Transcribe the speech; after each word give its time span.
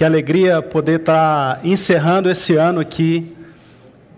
Que 0.00 0.04
alegria 0.06 0.62
poder 0.62 1.00
estar 1.00 1.60
encerrando 1.62 2.30
esse 2.30 2.56
ano 2.56 2.80
aqui 2.80 3.36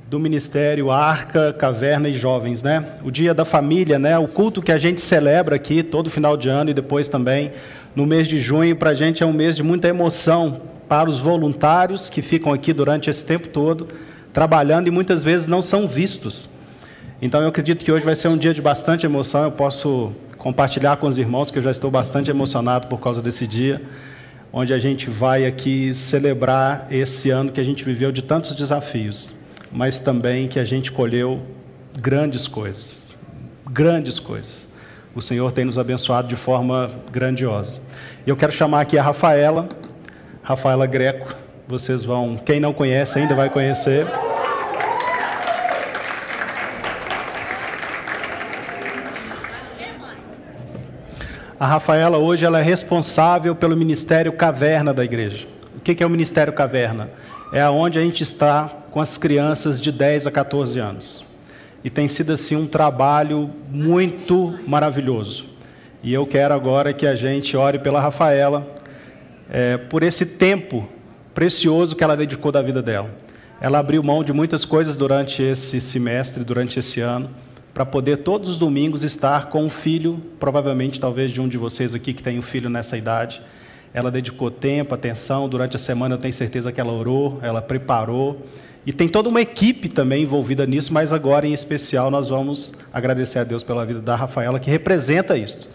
do 0.08 0.16
Ministério 0.16 0.92
Arca, 0.92 1.52
Caverna 1.52 2.08
e 2.08 2.12
Jovens, 2.12 2.62
né? 2.62 2.86
O 3.02 3.10
Dia 3.10 3.34
da 3.34 3.44
Família, 3.44 3.98
né? 3.98 4.16
O 4.16 4.28
culto 4.28 4.62
que 4.62 4.70
a 4.70 4.78
gente 4.78 5.00
celebra 5.00 5.56
aqui 5.56 5.82
todo 5.82 6.08
final 6.08 6.36
de 6.36 6.48
ano 6.48 6.70
e 6.70 6.72
depois 6.72 7.08
também 7.08 7.50
no 7.96 8.06
mês 8.06 8.28
de 8.28 8.38
junho, 8.38 8.76
para 8.76 8.90
a 8.90 8.94
gente 8.94 9.24
é 9.24 9.26
um 9.26 9.32
mês 9.32 9.56
de 9.56 9.64
muita 9.64 9.88
emoção 9.88 10.60
para 10.88 11.10
os 11.10 11.18
voluntários 11.18 12.08
que 12.08 12.22
ficam 12.22 12.52
aqui 12.52 12.72
durante 12.72 13.10
esse 13.10 13.24
tempo 13.24 13.48
todo 13.48 13.88
trabalhando 14.32 14.86
e 14.86 14.90
muitas 14.92 15.24
vezes 15.24 15.48
não 15.48 15.62
são 15.62 15.88
vistos. 15.88 16.48
Então 17.20 17.42
eu 17.42 17.48
acredito 17.48 17.84
que 17.84 17.90
hoje 17.90 18.04
vai 18.04 18.14
ser 18.14 18.28
um 18.28 18.36
dia 18.36 18.54
de 18.54 18.62
bastante 18.62 19.04
emoção. 19.04 19.42
Eu 19.42 19.50
posso 19.50 20.12
compartilhar 20.38 20.98
com 20.98 21.08
os 21.08 21.18
irmãos 21.18 21.50
que 21.50 21.58
eu 21.58 21.62
já 21.62 21.72
estou 21.72 21.90
bastante 21.90 22.30
emocionado 22.30 22.86
por 22.86 23.00
causa 23.00 23.20
desse 23.20 23.48
dia, 23.48 23.82
onde 24.52 24.72
a 24.72 24.78
gente 24.78 25.08
vai 25.08 25.46
aqui 25.46 25.94
celebrar 25.94 26.86
esse 26.90 27.30
ano 27.30 27.50
que 27.50 27.60
a 27.60 27.64
gente 27.64 27.84
viveu 27.84 28.12
de 28.12 28.22
tantos 28.22 28.54
desafios 28.54 29.34
mas 29.72 29.98
também 29.98 30.46
que 30.46 30.58
a 30.58 30.64
gente 30.64 30.92
colheu 30.92 31.40
grandes 32.00 32.46
coisas. 32.46 33.16
Grandes 33.70 34.20
coisas. 34.20 34.68
O 35.14 35.22
Senhor 35.22 35.50
tem 35.52 35.64
nos 35.64 35.78
abençoado 35.78 36.28
de 36.28 36.36
forma 36.36 36.90
grandiosa. 37.10 37.80
E 38.26 38.30
eu 38.30 38.36
quero 38.36 38.52
chamar 38.52 38.82
aqui 38.82 38.98
a 38.98 39.02
Rafaela, 39.02 39.68
Rafaela 40.42 40.86
Greco. 40.86 41.34
Vocês 41.66 42.02
vão, 42.02 42.36
quem 42.36 42.60
não 42.60 42.72
conhece 42.72 43.18
ainda 43.18 43.34
vai 43.34 43.48
conhecer. 43.48 44.06
A 51.62 51.66
Rafaela 51.66 52.18
hoje 52.18 52.44
ela 52.44 52.58
é 52.58 52.62
responsável 52.64 53.54
pelo 53.54 53.76
Ministério 53.76 54.32
Caverna 54.32 54.92
da 54.92 55.04
igreja. 55.04 55.46
O 55.76 55.78
que 55.78 56.02
é 56.02 56.04
o 56.04 56.10
Ministério 56.10 56.52
Caverna? 56.52 57.08
É 57.52 57.62
aonde 57.62 58.00
a 58.00 58.02
gente 58.02 58.24
está 58.24 58.68
com 58.90 59.00
as 59.00 59.16
crianças 59.16 59.80
de 59.80 59.92
10 59.92 60.26
a 60.26 60.32
14 60.32 60.80
anos. 60.80 61.24
E 61.84 61.88
tem 61.88 62.08
sido 62.08 62.32
assim 62.32 62.56
um 62.56 62.66
trabalho 62.66 63.48
muito 63.70 64.58
maravilhoso. 64.66 65.44
E 66.02 66.12
eu 66.12 66.26
quero 66.26 66.52
agora 66.52 66.92
que 66.92 67.06
a 67.06 67.14
gente 67.14 67.56
ore 67.56 67.78
pela 67.78 68.00
Rafaela, 68.00 68.66
é, 69.48 69.76
por 69.76 70.02
esse 70.02 70.26
tempo 70.26 70.88
precioso 71.32 71.94
que 71.94 72.02
ela 72.02 72.16
dedicou 72.16 72.50
da 72.50 72.60
vida 72.60 72.82
dela. 72.82 73.14
Ela 73.60 73.78
abriu 73.78 74.02
mão 74.02 74.24
de 74.24 74.32
muitas 74.32 74.64
coisas 74.64 74.96
durante 74.96 75.40
esse 75.44 75.80
semestre, 75.80 76.42
durante 76.42 76.80
esse 76.80 77.00
ano, 77.00 77.30
para 77.72 77.86
poder 77.86 78.18
todos 78.18 78.48
os 78.48 78.58
domingos 78.58 79.02
estar 79.02 79.46
com 79.46 79.64
um 79.64 79.70
filho, 79.70 80.20
provavelmente 80.38 81.00
talvez 81.00 81.30
de 81.30 81.40
um 81.40 81.48
de 81.48 81.56
vocês 81.56 81.94
aqui 81.94 82.12
que 82.12 82.22
tem 82.22 82.38
um 82.38 82.42
filho 82.42 82.68
nessa 82.68 82.96
idade. 82.96 83.40
Ela 83.94 84.10
dedicou 84.10 84.50
tempo, 84.50 84.94
atenção, 84.94 85.48
durante 85.48 85.76
a 85.76 85.78
semana 85.78 86.14
eu 86.14 86.18
tenho 86.18 86.34
certeza 86.34 86.70
que 86.70 86.80
ela 86.80 86.92
orou, 86.92 87.38
ela 87.42 87.62
preparou. 87.62 88.46
E 88.84 88.92
tem 88.92 89.08
toda 89.08 89.28
uma 89.28 89.40
equipe 89.40 89.88
também 89.88 90.24
envolvida 90.24 90.66
nisso, 90.66 90.92
mas 90.92 91.12
agora 91.12 91.46
em 91.46 91.52
especial 91.52 92.10
nós 92.10 92.28
vamos 92.28 92.72
agradecer 92.92 93.38
a 93.38 93.44
Deus 93.44 93.62
pela 93.62 93.86
vida 93.86 94.00
da 94.00 94.16
Rafaela, 94.16 94.58
que 94.58 94.70
representa 94.70 95.36
isso. 95.36 95.68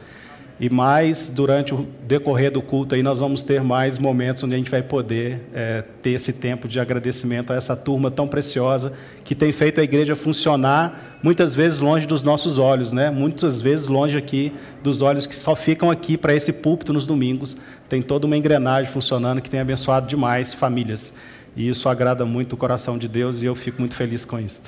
E 0.59 0.71
mais, 0.71 1.29
durante 1.29 1.71
o 1.75 1.87
decorrer 2.07 2.51
do 2.51 2.63
culto, 2.63 2.95
aí 2.95 3.03
nós 3.03 3.19
vamos 3.19 3.43
ter 3.43 3.61
mais 3.61 3.99
momentos 3.99 4.43
onde 4.43 4.55
a 4.55 4.57
gente 4.57 4.71
vai 4.71 4.81
poder 4.81 5.39
é, 5.53 5.83
ter 6.01 6.11
esse 6.11 6.33
tempo 6.33 6.67
de 6.67 6.79
agradecimento 6.79 7.53
a 7.53 7.55
essa 7.55 7.75
turma 7.75 8.09
tão 8.09 8.27
preciosa 8.27 8.91
que 9.23 9.35
tem 9.35 9.51
feito 9.51 9.79
a 9.79 9.83
igreja 9.83 10.15
funcionar, 10.15 11.19
muitas 11.21 11.53
vezes 11.53 11.79
longe 11.79 12.07
dos 12.07 12.23
nossos 12.23 12.57
olhos, 12.57 12.91
né? 12.91 13.11
muitas 13.11 13.61
vezes 13.61 13.87
longe 13.87 14.17
aqui 14.17 14.51
dos 14.81 15.03
olhos 15.03 15.27
que 15.27 15.35
só 15.35 15.55
ficam 15.55 15.91
aqui 15.91 16.17
para 16.17 16.33
esse 16.33 16.51
púlpito 16.51 16.91
nos 16.91 17.05
domingos. 17.05 17.55
Tem 17.87 18.01
toda 18.01 18.25
uma 18.25 18.35
engrenagem 18.35 18.91
funcionando 18.91 19.41
que 19.41 19.49
tem 19.51 19.59
abençoado 19.59 20.07
demais 20.07 20.55
famílias. 20.55 21.13
E 21.55 21.69
isso 21.69 21.87
agrada 21.87 22.25
muito 22.25 22.53
o 22.53 22.57
coração 22.57 22.97
de 22.97 23.07
Deus 23.07 23.43
e 23.43 23.45
eu 23.45 23.53
fico 23.53 23.79
muito 23.79 23.93
feliz 23.93 24.25
com 24.25 24.39
isso. 24.39 24.61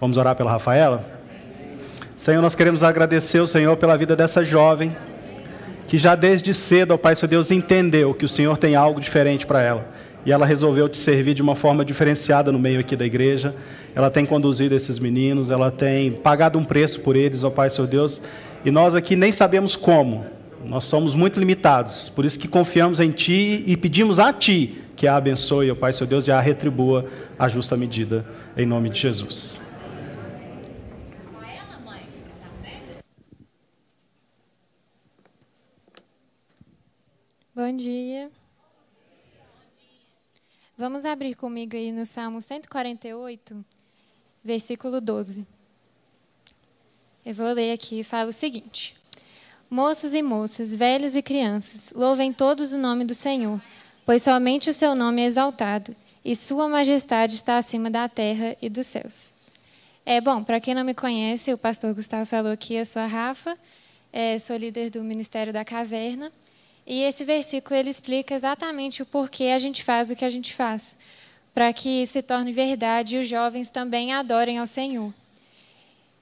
Vamos 0.00 0.16
orar 0.16 0.34
pela 0.34 0.50
Rafaela? 0.50 1.04
Senhor, 2.16 2.40
nós 2.40 2.54
queremos 2.54 2.82
agradecer 2.82 3.40
o 3.40 3.46
Senhor 3.46 3.76
pela 3.76 3.96
vida 3.98 4.16
dessa 4.16 4.42
jovem, 4.42 4.90
que 5.86 5.98
já 5.98 6.14
desde 6.14 6.52
cedo, 6.52 6.92
ó 6.92 6.96
Pai, 6.96 7.14
seu 7.14 7.28
Deus, 7.28 7.50
entendeu 7.50 8.12
que 8.14 8.24
o 8.24 8.28
Senhor 8.28 8.58
tem 8.58 8.74
algo 8.74 9.00
diferente 9.00 9.46
para 9.46 9.62
ela. 9.62 9.88
E 10.24 10.32
ela 10.32 10.44
resolveu 10.44 10.88
te 10.88 10.98
servir 10.98 11.34
de 11.34 11.42
uma 11.42 11.54
forma 11.54 11.84
diferenciada 11.84 12.50
no 12.50 12.58
meio 12.58 12.80
aqui 12.80 12.96
da 12.96 13.06
igreja. 13.06 13.54
Ela 13.94 14.10
tem 14.10 14.26
conduzido 14.26 14.74
esses 14.74 14.98
meninos, 14.98 15.50
ela 15.50 15.70
tem 15.70 16.12
pagado 16.12 16.58
um 16.58 16.64
preço 16.64 17.00
por 17.00 17.14
eles, 17.14 17.44
ó 17.44 17.50
Pai, 17.50 17.70
seu 17.70 17.86
Deus. 17.86 18.20
E 18.64 18.70
nós 18.70 18.94
aqui 18.96 19.14
nem 19.14 19.30
sabemos 19.30 19.76
como. 19.76 20.26
Nós 20.64 20.84
somos 20.84 21.14
muito 21.14 21.38
limitados. 21.38 22.08
Por 22.08 22.24
isso 22.24 22.38
que 22.38 22.48
confiamos 22.48 22.98
em 22.98 23.12
Ti 23.12 23.62
e 23.66 23.76
pedimos 23.76 24.18
a 24.18 24.32
Ti 24.32 24.82
que 24.96 25.06
a 25.06 25.16
abençoe, 25.16 25.70
o 25.70 25.76
Pai 25.76 25.92
seu 25.92 26.06
Deus, 26.06 26.26
e 26.26 26.32
a 26.32 26.40
retribua 26.40 27.04
a 27.38 27.48
justa 27.48 27.76
medida, 27.76 28.24
em 28.56 28.64
nome 28.64 28.88
de 28.88 28.98
Jesus. 28.98 29.65
Bom 37.66 37.76
dia. 37.76 38.30
Vamos 40.78 41.04
abrir 41.04 41.34
comigo 41.34 41.74
aí 41.74 41.90
no 41.90 42.06
Salmo 42.06 42.40
148, 42.40 43.64
versículo 44.44 45.00
12. 45.00 45.44
Eu 47.24 47.34
vou 47.34 47.52
ler 47.52 47.72
aqui 47.72 47.98
e 47.98 48.04
fala 48.04 48.30
o 48.30 48.32
seguinte: 48.32 48.94
Moços 49.68 50.14
e 50.14 50.22
moças, 50.22 50.76
velhos 50.76 51.16
e 51.16 51.22
crianças, 51.22 51.92
louvem 51.92 52.32
todos 52.32 52.72
o 52.72 52.78
nome 52.78 53.04
do 53.04 53.16
Senhor 53.16 53.60
pois 54.04 54.22
somente 54.22 54.70
o 54.70 54.72
seu 54.72 54.94
nome 54.94 55.22
é 55.22 55.24
exaltado, 55.24 55.96
e 56.24 56.36
sua 56.36 56.68
majestade 56.68 57.34
está 57.34 57.58
acima 57.58 57.90
da 57.90 58.08
terra 58.08 58.56
e 58.62 58.68
dos 58.68 58.86
céus. 58.86 59.34
É 60.06 60.20
bom, 60.20 60.44
para 60.44 60.60
quem 60.60 60.72
não 60.72 60.84
me 60.84 60.94
conhece, 60.94 61.52
o 61.52 61.58
pastor 61.58 61.92
Gustavo 61.92 62.26
falou 62.26 62.52
aqui, 62.52 62.74
eu 62.74 62.86
sou 62.86 63.02
a 63.02 63.06
Rafa, 63.06 63.58
é, 64.12 64.38
sou 64.38 64.56
líder 64.56 64.90
do 64.90 65.02
Ministério 65.02 65.52
da 65.52 65.64
Caverna, 65.64 66.30
e 66.86 67.02
esse 67.02 67.24
versículo 67.24 67.74
ele 67.74 67.90
explica 67.90 68.34
exatamente 68.34 69.02
o 69.02 69.06
porquê 69.06 69.44
a 69.44 69.58
gente 69.58 69.82
faz 69.82 70.10
o 70.10 70.14
que 70.14 70.24
a 70.24 70.30
gente 70.30 70.54
faz, 70.54 70.96
para 71.52 71.72
que 71.72 72.06
se 72.06 72.22
torne 72.22 72.52
verdade 72.52 73.16
e 73.16 73.18
os 73.18 73.26
jovens 73.26 73.68
também 73.68 74.12
adorem 74.12 74.58
ao 74.58 74.66
Senhor. 74.66 75.12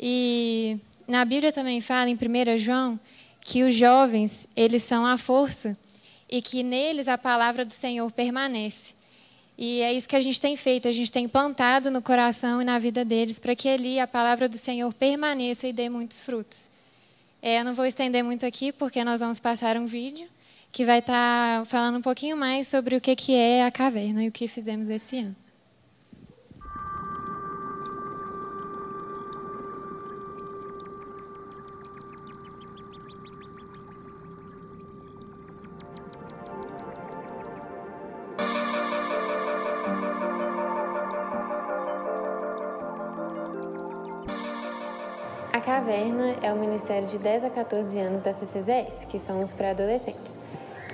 E 0.01 0.79
na 1.07 1.23
Bíblia 1.25 1.53
também 1.53 1.81
fala 1.83 2.09
em 2.09 2.15
1 2.15 2.57
João 2.57 2.99
que 3.43 3.63
os 3.63 3.75
jovens, 3.75 4.49
eles 4.57 4.83
são 4.83 5.05
a 5.05 5.19
força 5.19 5.77
e 6.31 6.41
que 6.41 6.63
neles 6.63 7.09
a 7.09 7.19
palavra 7.19 7.63
do 7.63 7.75
Senhor 7.75 8.11
permanece. 8.11 8.95
E 9.59 9.83
é 9.83 9.93
isso 9.93 10.09
que 10.09 10.17
a 10.17 10.21
gente 10.21 10.41
tem 10.41 10.57
feito, 10.57 10.89
a 10.89 10.93
gente 10.93 11.13
tem 11.13 11.29
plantado 11.29 11.91
no 11.91 12.01
coração 12.01 12.63
e 12.63 12.65
na 12.65 12.79
vida 12.79 13.05
deles 13.05 13.39
para 13.39 13.55
que 13.55 13.69
ali 13.69 14.01
a 14.01 14.07
palavra 14.07 14.49
do 14.49 14.57
Senhor 14.57 14.93
permaneça 14.95 15.69
e 15.69 15.75
dê 15.75 15.91
muitos 15.91 16.21
frutos. 16.21 16.71
É, 17.43 17.61
eu 17.61 17.65
não 17.65 17.75
vou 17.75 17.85
estender 17.85 18.25
muito 18.25 18.47
aqui, 18.47 18.73
porque 18.73 19.05
nós 19.05 19.21
vamos 19.21 19.39
passar 19.39 19.77
um 19.77 19.85
vídeo 19.85 20.27
que 20.75 20.85
vai 20.85 20.99
estar 20.99 21.61
tá 21.61 21.65
falando 21.65 21.99
um 21.99 22.03
pouquinho 22.03 22.37
mais 22.37 22.67
sobre 22.67 22.97
o 22.97 23.01
que 23.01 23.33
é 23.33 23.65
a 23.65 23.71
caverna 23.71 24.25
e 24.25 24.29
o 24.29 24.33
que 24.33 24.49
fizemos 24.49 24.91
esse 24.91 25.21
ano. 25.21 25.37
Caverna 45.65 46.37
é 46.43 46.53
o 46.53 46.57
ministério 46.57 47.09
de 47.09 47.19
10 47.19 47.45
a 47.45 47.51
14 47.51 47.99
anos 47.99 48.23
da 48.23 48.33
CCZS, 48.35 49.07
que 49.07 49.19
são 49.19 49.43
os 49.43 49.53
pré-adolescentes. 49.55 50.39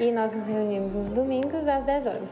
E 0.01 0.11
nós 0.11 0.35
nos 0.35 0.47
reunimos 0.47 0.93
nos 0.95 1.13
domingos 1.13 1.69
às 1.69 1.85
10 1.85 2.07
horas. 2.07 2.29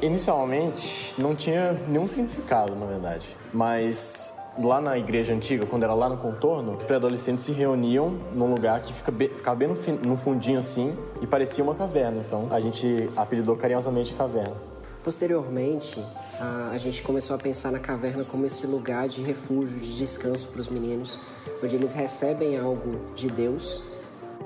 Inicialmente, 0.00 1.14
não 1.20 1.36
tinha 1.36 1.74
nenhum 1.86 2.06
significado, 2.06 2.74
na 2.74 2.86
verdade. 2.86 3.36
Mas 3.52 4.34
lá 4.58 4.80
na 4.80 4.96
igreja 4.96 5.34
antiga, 5.34 5.66
quando 5.66 5.82
era 5.82 5.92
lá 5.92 6.08
no 6.08 6.16
contorno, 6.16 6.74
os 6.76 6.84
pré-adolescentes 6.84 7.44
se 7.44 7.52
reuniam 7.52 8.18
num 8.32 8.50
lugar 8.50 8.80
que 8.80 8.94
fica 8.94 9.12
bem, 9.12 9.28
ficava 9.28 9.56
bem 9.56 9.68
no, 9.68 9.74
no 10.08 10.16
fundinho 10.16 10.58
assim 10.58 10.96
e 11.20 11.26
parecia 11.26 11.62
uma 11.62 11.74
caverna. 11.74 12.22
Então 12.26 12.48
a 12.50 12.58
gente 12.58 13.10
apelidou 13.14 13.56
carinhosamente 13.56 14.14
caverna. 14.14 14.56
Posteriormente, 15.04 16.02
a, 16.40 16.70
a 16.70 16.78
gente 16.78 17.02
começou 17.02 17.36
a 17.36 17.38
pensar 17.38 17.70
na 17.70 17.78
caverna 17.78 18.24
como 18.24 18.46
esse 18.46 18.66
lugar 18.66 19.06
de 19.06 19.20
refúgio, 19.20 19.78
de 19.78 19.98
descanso 19.98 20.48
para 20.48 20.62
os 20.62 20.68
meninos, 20.70 21.18
onde 21.62 21.76
eles 21.76 21.92
recebem 21.92 22.58
algo 22.58 23.12
de 23.14 23.30
Deus. 23.30 23.82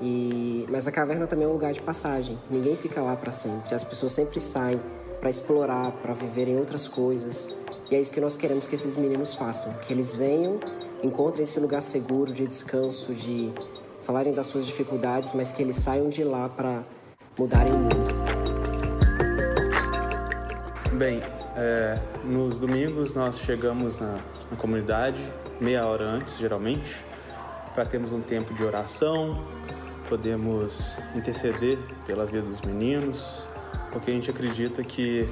E 0.01 0.65
mas 0.69 0.87
a 0.87 0.91
caverna 0.91 1.27
também 1.27 1.45
é 1.45 1.47
um 1.47 1.53
lugar 1.53 1.71
de 1.71 1.81
passagem. 1.81 2.39
Ninguém 2.49 2.75
fica 2.75 3.01
lá 3.01 3.15
para 3.15 3.31
sempre. 3.31 3.73
As 3.75 3.83
pessoas 3.83 4.13
sempre 4.13 4.39
saem 4.39 4.81
para 5.19 5.29
explorar, 5.29 5.91
para 6.01 6.13
viverem 6.13 6.57
outras 6.57 6.87
coisas. 6.87 7.49
E 7.89 7.95
é 7.95 8.01
isso 8.01 8.11
que 8.11 8.19
nós 8.19 8.37
queremos 8.37 8.65
que 8.65 8.73
esses 8.73 8.97
meninos 8.97 9.35
façam, 9.35 9.73
que 9.73 9.93
eles 9.93 10.15
venham, 10.15 10.59
encontrem 11.03 11.43
esse 11.43 11.59
lugar 11.59 11.81
seguro 11.81 12.33
de 12.33 12.47
descanso, 12.47 13.13
de 13.13 13.53
falarem 14.01 14.33
das 14.33 14.47
suas 14.47 14.65
dificuldades, 14.65 15.33
mas 15.33 15.51
que 15.51 15.61
eles 15.61 15.75
saiam 15.75 16.09
de 16.09 16.23
lá 16.23 16.49
para 16.49 16.83
mudarem 17.37 17.73
o 17.73 17.77
mundo. 17.77 18.11
Bem, 20.97 21.21
é, 21.55 21.99
nos 22.23 22.57
domingos 22.57 23.13
nós 23.13 23.39
chegamos 23.39 23.99
na, 23.99 24.19
na 24.49 24.57
comunidade 24.57 25.21
meia 25.59 25.85
hora 25.85 26.05
antes, 26.05 26.37
geralmente, 26.37 26.95
para 27.75 27.85
termos 27.85 28.11
um 28.11 28.21
tempo 28.21 28.53
de 28.53 28.63
oração, 28.63 29.45
podemos 30.11 30.97
interceder 31.15 31.79
pela 32.05 32.25
vida 32.25 32.41
dos 32.41 32.59
meninos, 32.59 33.47
porque 33.93 34.11
a 34.11 34.13
gente 34.13 34.29
acredita 34.29 34.83
que 34.83 35.25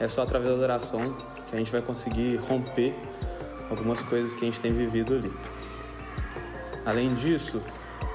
é 0.00 0.08
só 0.08 0.22
através 0.22 0.52
da 0.56 0.60
oração 0.60 1.16
que 1.46 1.54
a 1.54 1.58
gente 1.58 1.70
vai 1.70 1.80
conseguir 1.80 2.34
romper 2.38 2.92
algumas 3.70 4.02
coisas 4.02 4.34
que 4.34 4.44
a 4.44 4.46
gente 4.46 4.60
tem 4.60 4.72
vivido 4.72 5.14
ali. 5.14 5.32
Além 6.84 7.14
disso, 7.14 7.62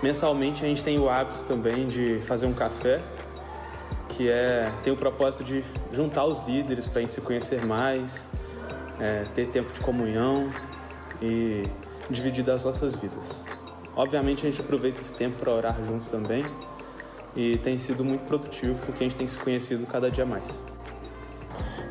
mensalmente 0.03 0.65
a 0.65 0.67
gente 0.67 0.83
tem 0.83 0.99
o 0.99 1.09
hábito 1.09 1.45
também 1.45 1.87
de 1.87 2.19
fazer 2.27 2.47
um 2.47 2.53
café, 2.53 3.01
que 4.09 4.27
é 4.29 4.69
tem 4.83 4.91
o 4.91 4.97
propósito 4.97 5.45
de 5.45 5.63
juntar 5.93 6.25
os 6.25 6.45
líderes 6.45 6.85
para 6.85 6.99
a 6.99 7.01
gente 7.01 7.13
se 7.13 7.21
conhecer 7.21 7.65
mais, 7.65 8.29
é, 8.99 9.23
ter 9.33 9.47
tempo 9.47 9.71
de 9.71 9.79
comunhão 9.79 10.51
e 11.21 11.63
dividir 12.09 12.43
das 12.43 12.65
nossas 12.65 12.93
vidas. 12.93 13.54
Obviamente 13.95 14.45
a 14.45 14.49
gente 14.49 14.59
aproveita 14.61 14.99
esse 14.99 15.13
tempo 15.13 15.37
para 15.37 15.51
orar 15.53 15.75
juntos 15.85 16.09
também 16.09 16.45
e 17.35 17.57
tem 17.59 17.77
sido 17.77 18.03
muito 18.03 18.25
produtivo 18.25 18.77
porque 18.85 19.03
a 19.03 19.07
gente 19.07 19.15
tem 19.15 19.27
se 19.27 19.37
conhecido 19.37 19.85
cada 19.85 20.11
dia 20.11 20.25
mais. 20.25 20.63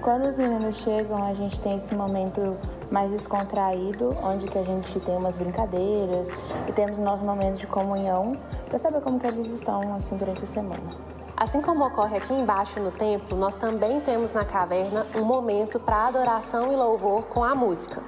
Quando 0.02 0.28
os 0.28 0.36
meninos 0.36 0.76
chegam, 0.76 1.24
a 1.24 1.32
gente 1.32 1.58
tem 1.62 1.78
esse 1.78 1.94
momento 1.94 2.58
mais 2.90 3.10
descontraído, 3.10 4.14
onde 4.22 4.46
que 4.46 4.58
a 4.58 4.62
gente 4.62 5.00
tem 5.00 5.16
umas 5.16 5.34
brincadeiras 5.34 6.28
e 6.68 6.72
temos 6.72 6.98
nosso 6.98 7.24
momento 7.24 7.56
de 7.56 7.66
comunhão 7.66 8.36
para 8.66 8.78
saber 8.78 9.00
como 9.00 9.18
que 9.18 9.26
eles 9.26 9.50
estão 9.50 9.94
assim 9.94 10.18
durante 10.18 10.42
a 10.42 10.46
semana. 10.46 11.14
Assim 11.34 11.62
como 11.62 11.86
ocorre 11.86 12.18
aqui 12.18 12.34
embaixo 12.34 12.78
no 12.80 12.92
templo, 12.92 13.36
nós 13.36 13.56
também 13.56 13.98
temos 14.02 14.30
na 14.32 14.44
caverna 14.44 15.06
um 15.16 15.24
momento 15.24 15.80
para 15.80 16.08
adoração 16.08 16.70
e 16.70 16.76
louvor 16.76 17.24
com 17.24 17.42
a 17.42 17.54
música. 17.54 18.02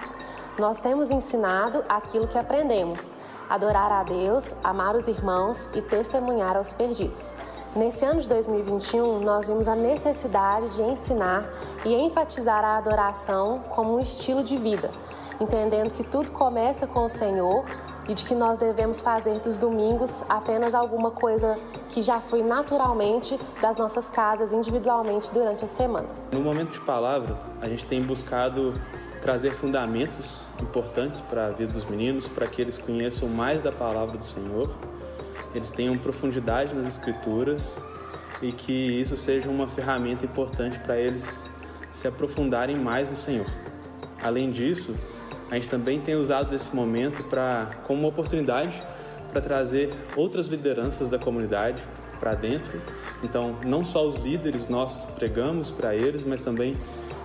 Nós 0.59 0.79
temos 0.79 1.11
ensinado 1.11 1.83
aquilo 1.89 2.29
que 2.29 2.39
aprendemos: 2.39 3.17
adorar 3.49 3.91
a 3.93 4.03
Deus, 4.03 4.55
amar 4.63 4.97
os 4.97 5.09
irmãos 5.09 5.71
e 5.75 5.81
testemunhar 5.81 6.57
aos 6.57 6.73
perdidos. 6.73 7.33
Nesse 7.75 8.05
ano 8.05 8.21
de 8.21 8.29
2021, 8.29 9.21
nós 9.21 9.49
vimos 9.49 9.69
a 9.69 9.77
necessidade 9.77 10.71
de 10.71 10.83
ensinar 10.83 11.47
e 11.85 11.95
enfatizar 11.95 12.65
a 12.65 12.79
adoração 12.79 13.61
como 13.69 13.97
um 13.97 14.01
estilo 14.01 14.43
de 14.43 14.57
vida, 14.57 14.91
entendendo 15.39 15.93
que 15.93 16.03
tudo 16.03 16.31
começa 16.31 16.87
com 16.87 17.05
o 17.05 17.09
Senhor 17.09 17.67
e 18.09 18.15
de 18.15 18.25
que 18.25 18.35
nós 18.35 18.59
devemos 18.59 19.01
fazer 19.01 19.41
dos 19.41 19.59
domingos 19.59 20.25
apenas 20.29 20.75
alguma 20.75 21.11
coisa 21.11 21.59
que 21.91 22.03
já 22.03 22.21
foi 22.21 22.43
naturalmente 22.43 23.39
das 23.61 23.77
nossas 23.77 24.09
casas 24.09 24.53
individualmente 24.53 25.31
durante 25.33 25.65
a 25.65 25.67
semana. 25.67 26.09
No 26.33 26.41
momento 26.41 26.73
de 26.73 26.81
palavra, 26.81 27.37
a 27.61 27.69
gente 27.69 27.85
tem 27.85 28.03
buscado 28.03 28.81
trazer 29.27 29.57
fundamentos 29.57 30.47
importantes 30.61 31.21
para 31.21 31.49
a 31.49 31.51
vida 31.51 31.73
dos 31.73 31.85
meninos, 31.85 32.29
para 32.29 32.47
que 32.47 32.63
eles 32.63 32.79
conheçam 32.79 33.29
mais 33.29 33.61
da 33.61 33.73
palavra 33.73 34.17
do 34.17 34.25
Senhor 34.25 34.73
eles 35.57 35.71
tenham 35.71 35.97
profundidade 35.97 36.75
nas 36.75 36.87
escrituras 36.87 37.79
e 38.43 38.53
que 38.53 38.73
isso 38.73 39.17
seja 39.17 39.49
uma 39.49 39.67
ferramenta 39.67 40.27
importante 40.27 40.79
para 40.81 40.99
eles 40.99 41.49
se 41.91 42.07
aprofundarem 42.07 42.77
mais 42.77 43.11
no 43.11 43.17
Senhor. 43.17 43.47
Além 44.23 44.51
disso, 44.51 44.95
a 45.51 45.55
gente 45.55 45.71
também 45.71 45.99
tem 45.99 46.15
usado 46.15 46.55
esse 46.55 46.77
momento 46.77 47.25
para 47.25 47.71
como 47.85 48.01
uma 48.01 48.09
oportunidade 48.09 48.83
para 49.31 49.41
trazer 49.41 49.95
outras 50.15 50.47
lideranças 50.49 51.09
da 51.09 51.19
comunidade 51.19 51.83
para 52.21 52.35
dentro. 52.35 52.79
Então, 53.23 53.57
não 53.65 53.83
só 53.83 54.07
os 54.07 54.17
líderes 54.17 54.69
nós 54.69 55.05
pregamos 55.17 55.71
para 55.71 55.95
eles, 55.95 56.23
mas 56.23 56.43
também 56.43 56.77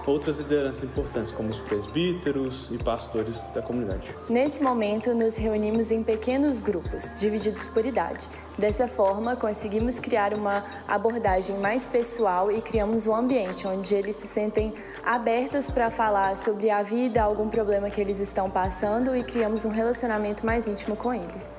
outras 0.05 0.37
lideranças 0.37 0.83
importantes, 0.83 1.31
como 1.31 1.49
os 1.49 1.59
presbíteros 1.59 2.69
e 2.71 2.77
pastores 2.77 3.39
da 3.53 3.61
comunidade. 3.61 4.15
Nesse 4.29 4.61
momento, 4.61 5.13
nos 5.13 5.35
reunimos 5.35 5.91
em 5.91 6.03
pequenos 6.03 6.61
grupos, 6.61 7.15
divididos 7.17 7.67
por 7.67 7.85
idade. 7.85 8.27
Dessa 8.57 8.87
forma, 8.87 9.35
conseguimos 9.35 9.99
criar 9.99 10.33
uma 10.33 10.65
abordagem 10.87 11.57
mais 11.57 11.85
pessoal 11.85 12.51
e 12.51 12.61
criamos 12.61 13.07
um 13.07 13.15
ambiente 13.15 13.67
onde 13.67 13.95
eles 13.95 14.15
se 14.15 14.27
sentem 14.27 14.73
abertos 15.03 15.69
para 15.69 15.89
falar 15.89 16.35
sobre 16.37 16.69
a 16.69 16.83
vida, 16.83 17.21
algum 17.21 17.49
problema 17.49 17.89
que 17.89 17.99
eles 17.99 18.19
estão 18.19 18.49
passando 18.49 19.15
e 19.15 19.23
criamos 19.23 19.65
um 19.65 19.69
relacionamento 19.69 20.45
mais 20.45 20.67
íntimo 20.67 20.95
com 20.95 21.13
eles. 21.13 21.57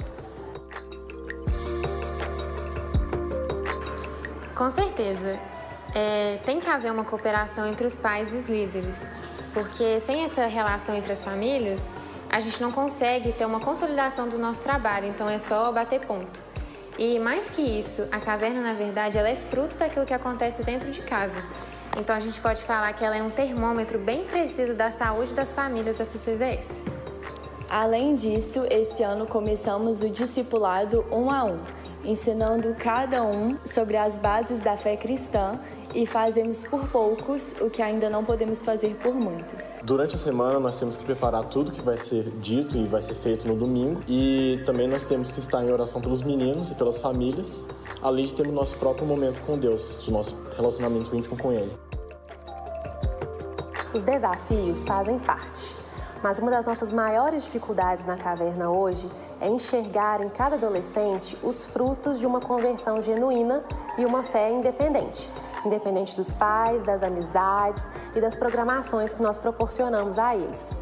Com 4.55 4.69
certeza 4.69 5.52
é, 5.95 6.39
tem 6.45 6.61
que 6.61 6.69
haver 6.69 6.93
uma 6.93 7.05
cooperação 7.05 7.67
entre 7.67 7.87
os 7.87 7.97
pais 7.97 8.33
e 8.35 8.37
os 8.37 8.49
líderes, 8.49 9.09
porque 9.53 10.01
sem 10.01 10.25
essa 10.25 10.47
relação 10.47 10.95
entre 10.95 11.13
as 11.13 11.23
famílias, 11.23 11.93
a 12.31 12.41
gente 12.41 12.61
não 12.63 12.73
consegue 12.73 13.33
ter 13.33 13.45
uma 13.45 13.61
consolidação 13.61 14.29
do 14.29 14.39
nosso 14.39 14.63
trabalho, 14.63 15.07
então 15.07 15.29
é 15.29 15.39
só 15.39 15.71
bater 15.71 16.01
ponto. 16.01 16.43
E 16.99 17.19
mais 17.19 17.49
que 17.49 17.63
isso, 17.63 18.07
a 18.11 18.21
caverna, 18.21 18.61
na 18.61 18.75
verdade, 18.75 19.19
ela 19.19 19.29
é 19.29 19.37
fruto 19.37 19.77
daquilo 19.77 20.05
que 20.05 20.15
acontece 20.15 20.63
dentro 20.63 20.91
de 20.91 21.03
casa. 21.03 21.43
Então 21.99 22.15
a 22.17 22.21
gente 22.21 22.41
pode 22.41 22.63
falar 22.63 22.93
que 22.93 23.05
ela 23.05 23.17
é 23.17 23.23
um 23.23 23.31
termômetro 23.31 23.99
bem 23.99 24.25
preciso 24.25 24.75
da 24.75 24.91
saúde 24.91 25.35
das 25.35 25.53
famílias 25.53 25.95
da 25.95 26.05
CCZS. 26.05 26.85
Além 27.69 28.17
disso, 28.17 28.67
esse 28.71 29.03
ano 29.03 29.27
começamos 29.27 30.03
o 30.03 30.09
discipulado 30.09 31.05
um 31.11 31.31
a 31.31 31.45
um, 31.45 31.61
ensinando 32.05 32.75
cada 32.79 33.23
um 33.23 33.57
sobre 33.65 33.97
as 33.97 34.19
bases 34.19 34.61
da 34.61 34.77
fé 34.77 34.97
cristã 34.97 35.59
e 35.95 36.07
fazemos 36.07 36.65
por 36.65 36.89
poucos 36.89 37.55
o 37.61 37.69
que 37.69 37.83
ainda 37.83 38.09
não 38.09 38.25
podemos 38.25 38.61
fazer 38.63 38.95
por 38.97 39.15
muitos. 39.15 39.77
Durante 39.83 40.15
a 40.15 40.19
semana 40.19 40.59
nós 40.59 40.79
temos 40.79 40.97
que 40.97 41.05
preparar 41.05 41.45
tudo 41.45 41.71
que 41.71 41.81
vai 41.81 41.97
ser 41.97 42.25
dito 42.41 42.77
e 42.77 42.87
vai 42.87 43.03
ser 43.03 43.15
feito 43.15 43.47
no 43.47 43.55
domingo 43.55 44.03
e 44.09 44.61
também 44.65 44.89
nós 44.89 45.05
temos 45.07 45.31
que 45.31 45.41
estar 45.41 45.63
em 45.63 45.71
oração 45.71 46.01
pelos 46.01 46.23
meninos 46.23 46.71
e 46.71 46.75
pelas 46.75 47.01
famílias, 47.01 47.69
além 48.03 48.25
de 48.25 48.35
ter 48.35 48.47
o 48.47 48.53
nosso 48.53 48.77
próprio 48.77 49.07
momento 49.07 49.41
com 49.43 49.59
Deus, 49.59 50.07
o 50.07 50.11
nosso 50.11 50.37
relacionamento 50.57 51.15
íntimo 51.15 51.37
com 51.37 51.53
Ele. 51.53 51.73
Os 53.95 54.03
desafios 54.03 54.85
fazem 54.85 55.19
parte, 55.19 55.75
mas 56.23 56.39
uma 56.39 56.51
das 56.51 56.65
nossas 56.65 56.93
maiores 56.93 57.45
dificuldades 57.45 58.07
na 58.07 58.17
caverna 58.17 58.71
hoje 58.71 59.07
é 59.39 59.49
enxergar 59.49 60.23
em 60.23 60.31
cada 60.31 60.57
adolescente 60.57 61.37
os 61.43 61.65
frutos 61.65 62.19
de 62.19 62.27
uma 62.27 62.41
conversão 62.41 63.03
genuína 63.03 63.63
e 63.99 64.05
uma 64.07 64.23
fé 64.23 64.51
independente 64.51 65.29
independente 65.65 66.17
dos 66.17 66.33
pais, 66.33 66.83
das 66.83 67.03
amizades 67.03 67.89
e 68.15 68.21
das 68.21 68.37
programações 68.37 69.15
que 69.15 69.23
nós 69.23 69.39
proporcionamos 69.39 70.19
a 70.19 70.35
eles. 70.35 70.75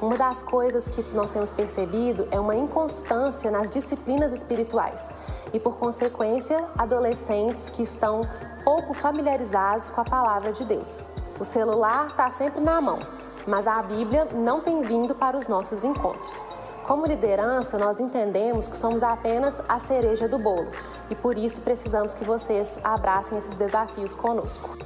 Uma 0.00 0.16
das 0.16 0.42
coisas 0.42 0.88
que 0.88 1.02
nós 1.14 1.30
temos 1.30 1.50
percebido 1.50 2.26
é 2.30 2.40
uma 2.40 2.56
inconstância 2.56 3.50
nas 3.50 3.70
disciplinas 3.70 4.32
espirituais 4.32 5.12
e, 5.52 5.60
por 5.60 5.76
consequência, 5.76 6.64
adolescentes 6.78 7.68
que 7.68 7.82
estão 7.82 8.26
pouco 8.64 8.94
familiarizados 8.94 9.90
com 9.90 10.00
a 10.00 10.04
palavra 10.04 10.52
de 10.52 10.64
Deus. 10.64 11.02
O 11.38 11.44
celular 11.44 12.08
está 12.08 12.30
sempre 12.30 12.62
na 12.62 12.80
mão, 12.80 13.00
mas 13.46 13.68
a 13.68 13.82
Bíblia 13.82 14.26
não 14.32 14.60
tem 14.60 14.80
vindo 14.82 15.14
para 15.14 15.36
os 15.36 15.46
nossos 15.48 15.84
encontros. 15.84 16.42
Como 16.84 17.06
liderança, 17.06 17.78
nós 17.78 18.00
entendemos 18.00 18.66
que 18.66 18.76
somos 18.76 19.02
apenas 19.02 19.62
a 19.68 19.78
cereja 19.78 20.26
do 20.26 20.38
bolo 20.38 20.70
e 21.08 21.14
por 21.14 21.38
isso 21.38 21.60
precisamos 21.60 22.14
que 22.14 22.24
vocês 22.24 22.80
abracem 22.82 23.38
esses 23.38 23.56
desafios 23.56 24.14
conosco. 24.14 24.76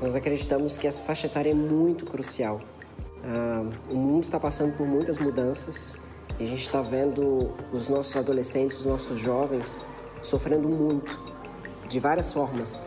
Nós 0.00 0.14
acreditamos 0.14 0.76
que 0.76 0.86
essa 0.86 1.02
faixa 1.02 1.26
etária 1.26 1.50
é 1.50 1.54
muito 1.54 2.06
crucial. 2.06 2.60
Ah, 3.24 3.64
o 3.90 3.94
mundo 3.94 4.24
está 4.24 4.38
passando 4.38 4.76
por 4.76 4.86
muitas 4.86 5.18
mudanças 5.18 5.96
e 6.38 6.44
a 6.44 6.46
gente 6.46 6.62
está 6.62 6.82
vendo 6.82 7.50
os 7.72 7.88
nossos 7.88 8.16
adolescentes, 8.16 8.80
os 8.80 8.86
nossos 8.86 9.18
jovens 9.18 9.80
sofrendo 10.22 10.68
muito, 10.68 11.18
de 11.88 11.98
várias 11.98 12.32
formas. 12.32 12.84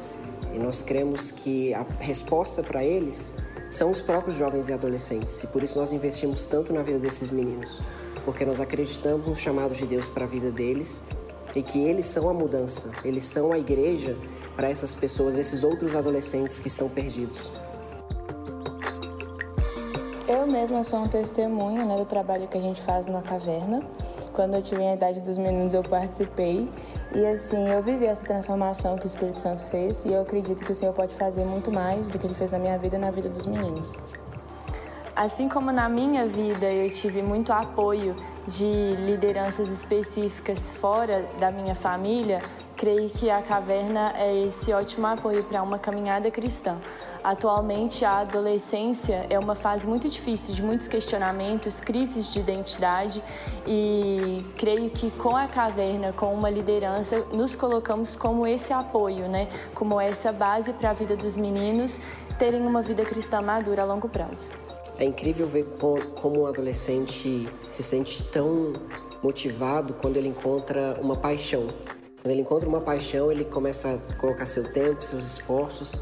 E 0.53 0.59
nós 0.59 0.81
cremos 0.81 1.31
que 1.31 1.73
a 1.73 1.85
resposta 1.99 2.61
para 2.61 2.83
eles 2.83 3.33
são 3.69 3.91
os 3.91 4.01
próprios 4.01 4.35
jovens 4.35 4.67
e 4.67 4.73
adolescentes, 4.73 5.43
e 5.43 5.47
por 5.47 5.61
isso 5.61 5.77
nós 5.77 5.91
investimos 5.91 6.45
tanto 6.45 6.73
na 6.73 6.81
vida 6.81 6.99
desses 6.99 7.29
meninos, 7.29 7.81
porque 8.25 8.43
nós 8.43 8.59
acreditamos 8.59 9.27
no 9.27 9.35
chamado 9.35 9.73
de 9.73 9.85
Deus 9.85 10.09
para 10.09 10.25
a 10.25 10.27
vida 10.27 10.51
deles 10.51 11.03
e 11.55 11.61
que 11.61 11.79
eles 11.79 12.05
são 12.05 12.29
a 12.29 12.33
mudança, 12.33 12.91
eles 13.03 13.23
são 13.23 13.51
a 13.51 13.59
igreja 13.59 14.17
para 14.55 14.69
essas 14.69 14.93
pessoas, 14.93 15.37
esses 15.37 15.63
outros 15.63 15.95
adolescentes 15.95 16.59
que 16.59 16.67
estão 16.67 16.89
perdidos. 16.89 17.51
Eu 20.27 20.45
mesma 20.45 20.83
sou 20.83 20.99
um 20.99 21.07
testemunho 21.07 21.85
né, 21.85 21.97
do 21.97 22.05
trabalho 22.05 22.47
que 22.47 22.57
a 22.57 22.61
gente 22.61 22.81
faz 22.81 23.07
na 23.07 23.21
caverna. 23.21 23.81
Quando 24.39 24.53
eu 24.53 24.61
tive 24.61 24.81
a 24.85 24.93
idade 24.93 25.19
dos 25.19 25.37
meninos, 25.37 25.73
eu 25.73 25.83
participei 25.83 26.71
e 27.13 27.25
assim 27.25 27.67
eu 27.67 27.83
vivi 27.83 28.05
essa 28.05 28.23
transformação 28.23 28.97
que 28.97 29.03
o 29.03 29.05
Espírito 29.05 29.37
Santo 29.37 29.65
fez 29.65 30.05
e 30.05 30.13
eu 30.13 30.21
acredito 30.21 30.63
que 30.63 30.71
o 30.71 30.75
Senhor 30.75 30.93
pode 30.93 31.13
fazer 31.13 31.43
muito 31.43 31.69
mais 31.69 32.07
do 32.07 32.17
que 32.17 32.25
ele 32.25 32.33
fez 32.33 32.49
na 32.49 32.57
minha 32.57 32.77
vida 32.77 32.95
e 32.95 32.99
na 32.99 33.11
vida 33.11 33.27
dos 33.27 33.45
meninos. 33.45 33.91
Assim 35.13 35.49
como 35.49 35.73
na 35.73 35.89
minha 35.89 36.25
vida 36.25 36.71
eu 36.71 36.89
tive 36.89 37.21
muito 37.21 37.51
apoio 37.51 38.15
de 38.47 38.95
lideranças 39.05 39.67
específicas 39.67 40.71
fora 40.71 41.25
da 41.37 41.51
minha 41.51 41.75
família, 41.75 42.41
creio 42.79 43.09
que 43.09 43.29
a 43.29 43.41
caverna 43.41 44.13
é 44.15 44.45
esse 44.45 44.71
ótimo 44.71 45.05
apoio 45.05 45.43
para 45.43 45.61
uma 45.61 45.77
caminhada 45.77 46.31
cristã. 46.31 46.79
Atualmente, 47.21 48.05
a 48.05 48.19
adolescência 48.19 49.27
é 49.29 49.37
uma 49.37 49.53
fase 49.53 49.85
muito 49.85 50.07
difícil, 50.07 50.55
de 50.55 50.63
muitos 50.63 50.87
questionamentos, 50.87 51.81
crises 51.81 52.31
de 52.31 52.39
identidade, 52.39 53.21
e 53.67 54.45
creio 54.57 54.89
que 54.91 55.11
com 55.11 55.35
a 55.35 55.45
caverna, 55.45 56.13
com 56.13 56.33
uma 56.33 56.49
liderança, 56.49 57.19
nos 57.33 57.53
colocamos 57.53 58.15
como 58.15 58.47
esse 58.47 58.71
apoio, 58.71 59.27
né? 59.27 59.49
como 59.75 59.99
essa 59.99 60.31
base 60.31 60.71
para 60.71 60.91
a 60.91 60.93
vida 60.93 61.17
dos 61.17 61.35
meninos 61.35 61.99
terem 62.37 62.65
uma 62.65 62.81
vida 62.81 63.03
cristã 63.03 63.41
madura 63.41 63.81
a 63.81 63.85
longo 63.85 64.07
prazo. 64.07 64.49
É 64.97 65.03
incrível 65.03 65.47
ver 65.47 65.65
como 66.15 66.43
um 66.43 66.47
adolescente 66.47 67.45
se 67.67 67.83
sente 67.83 68.23
tão 68.23 68.73
motivado 69.21 69.93
quando 69.95 70.15
ele 70.15 70.29
encontra 70.29 70.97
uma 71.01 71.17
paixão. 71.17 71.67
Quando 72.21 72.31
ele 72.31 72.41
encontra 72.41 72.67
uma 72.67 72.81
paixão, 72.81 73.31
ele 73.31 73.45
começa 73.45 73.93
a 73.93 74.13
colocar 74.15 74.45
seu 74.45 74.71
tempo, 74.73 75.03
seus 75.03 75.25
esforços 75.25 76.01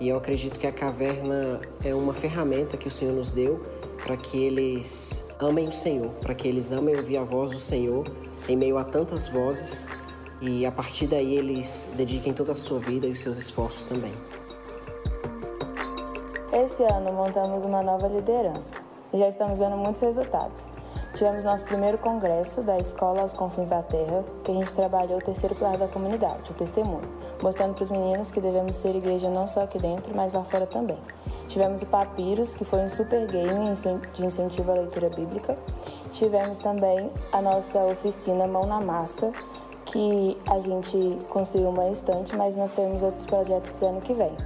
e 0.00 0.08
eu 0.08 0.16
acredito 0.16 0.60
que 0.60 0.66
a 0.66 0.72
caverna 0.72 1.60
é 1.82 1.94
uma 1.94 2.14
ferramenta 2.14 2.76
que 2.76 2.86
o 2.86 2.90
Senhor 2.90 3.14
nos 3.14 3.32
deu 3.32 3.60
para 4.02 4.16
que 4.16 4.44
eles 4.44 5.26
amem 5.40 5.66
o 5.66 5.72
Senhor, 5.72 6.10
para 6.20 6.34
que 6.34 6.46
eles 6.46 6.70
amem 6.70 6.96
ouvir 6.96 7.16
a 7.16 7.24
voz 7.24 7.50
do 7.50 7.58
Senhor 7.58 8.06
em 8.48 8.56
meio 8.56 8.78
a 8.78 8.84
tantas 8.84 9.26
vozes 9.26 9.86
e 10.40 10.64
a 10.64 10.70
partir 10.70 11.06
daí 11.06 11.36
eles 11.36 11.90
dediquem 11.96 12.32
toda 12.32 12.52
a 12.52 12.54
sua 12.54 12.78
vida 12.78 13.06
e 13.06 13.12
os 13.12 13.20
seus 13.20 13.38
esforços 13.38 13.86
também. 13.86 14.12
Esse 16.52 16.84
ano 16.84 17.12
montamos 17.12 17.64
uma 17.64 17.82
nova 17.82 18.06
liderança 18.06 18.76
e 19.12 19.18
já 19.18 19.28
estamos 19.28 19.58
vendo 19.58 19.76
muitos 19.76 20.00
resultados. 20.00 20.68
Tivemos 21.18 21.42
nosso 21.42 21.64
primeiro 21.64 21.98
congresso 21.98 22.62
da 22.62 22.78
Escola 22.78 23.22
aos 23.22 23.34
Confins 23.34 23.66
da 23.66 23.82
Terra, 23.82 24.24
que 24.44 24.52
a 24.52 24.54
gente 24.54 24.72
trabalhou 24.72 25.18
o 25.18 25.20
terceiro 25.20 25.52
pilar 25.52 25.76
da 25.76 25.88
comunidade, 25.88 26.48
o 26.48 26.54
testemunho, 26.54 27.08
mostrando 27.42 27.74
para 27.74 27.82
os 27.82 27.90
meninos 27.90 28.30
que 28.30 28.40
devemos 28.40 28.76
ser 28.76 28.94
igreja 28.94 29.28
não 29.28 29.44
só 29.44 29.64
aqui 29.64 29.80
dentro, 29.80 30.14
mas 30.14 30.32
lá 30.32 30.44
fora 30.44 30.64
também. 30.64 30.96
Tivemos 31.48 31.82
o 31.82 31.86
Papiros, 31.86 32.54
que 32.54 32.64
foi 32.64 32.84
um 32.84 32.88
super 32.88 33.26
game 33.26 33.58
de 34.14 34.24
incentivo 34.24 34.70
à 34.70 34.74
leitura 34.74 35.10
bíblica. 35.10 35.58
Tivemos 36.12 36.60
também 36.60 37.10
a 37.32 37.42
nossa 37.42 37.80
oficina 37.80 38.46
Mão 38.46 38.64
na 38.64 38.80
Massa, 38.80 39.32
que 39.86 40.40
a 40.48 40.60
gente 40.60 41.18
construiu 41.30 41.70
uma 41.70 41.90
estante, 41.90 42.36
mas 42.36 42.54
nós 42.54 42.70
temos 42.70 43.02
outros 43.02 43.26
projetos 43.26 43.70
para 43.70 43.86
o 43.86 43.88
ano 43.88 44.00
que 44.00 44.14
vem 44.14 44.36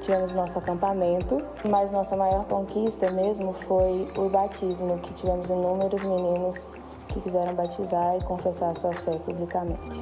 tivemos 0.00 0.32
nosso 0.32 0.58
acampamento, 0.58 1.44
mas 1.70 1.92
nossa 1.92 2.16
maior 2.16 2.44
conquista 2.46 3.10
mesmo 3.10 3.52
foi 3.52 4.08
o 4.16 4.28
batismo, 4.28 4.98
que 4.98 5.12
tivemos 5.14 5.48
inúmeros 5.48 6.02
meninos 6.02 6.70
que 7.08 7.20
quiseram 7.20 7.54
batizar 7.54 8.16
e 8.16 8.24
confessar 8.24 8.74
sua 8.74 8.92
fé 8.92 9.18
publicamente. 9.18 10.00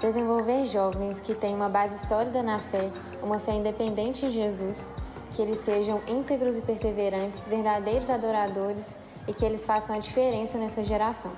Desenvolver 0.00 0.66
jovens 0.66 1.20
que 1.20 1.34
têm 1.34 1.54
uma 1.54 1.68
base 1.68 2.06
sólida 2.06 2.42
na 2.42 2.58
fé, 2.58 2.90
uma 3.22 3.38
fé 3.38 3.52
independente 3.52 4.24
em 4.24 4.30
Jesus, 4.30 4.90
que 5.32 5.42
eles 5.42 5.58
sejam 5.60 6.00
íntegros 6.06 6.56
e 6.56 6.62
perseverantes, 6.62 7.46
verdadeiros 7.46 8.08
adoradores 8.08 8.98
e 9.28 9.34
que 9.34 9.44
eles 9.44 9.64
façam 9.66 9.96
a 9.96 9.98
diferença 9.98 10.56
nessa 10.56 10.82
geração. 10.82 11.32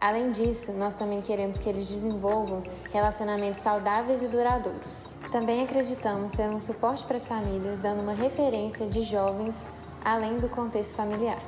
Além 0.00 0.30
disso, 0.30 0.72
nós 0.72 0.94
também 0.94 1.20
queremos 1.20 1.56
que 1.56 1.68
eles 1.68 1.88
desenvolvam 1.88 2.62
relacionamentos 2.92 3.60
saudáveis 3.60 4.22
e 4.22 4.28
duradouros. 4.28 5.13
Também 5.34 5.64
acreditamos 5.64 6.30
ser 6.30 6.48
um 6.48 6.60
suporte 6.60 7.04
para 7.04 7.16
as 7.16 7.26
famílias, 7.26 7.80
dando 7.80 8.00
uma 8.00 8.12
referência 8.12 8.86
de 8.86 9.02
jovens 9.02 9.66
além 10.04 10.38
do 10.38 10.48
contexto 10.48 10.94
familiar. 10.94 11.42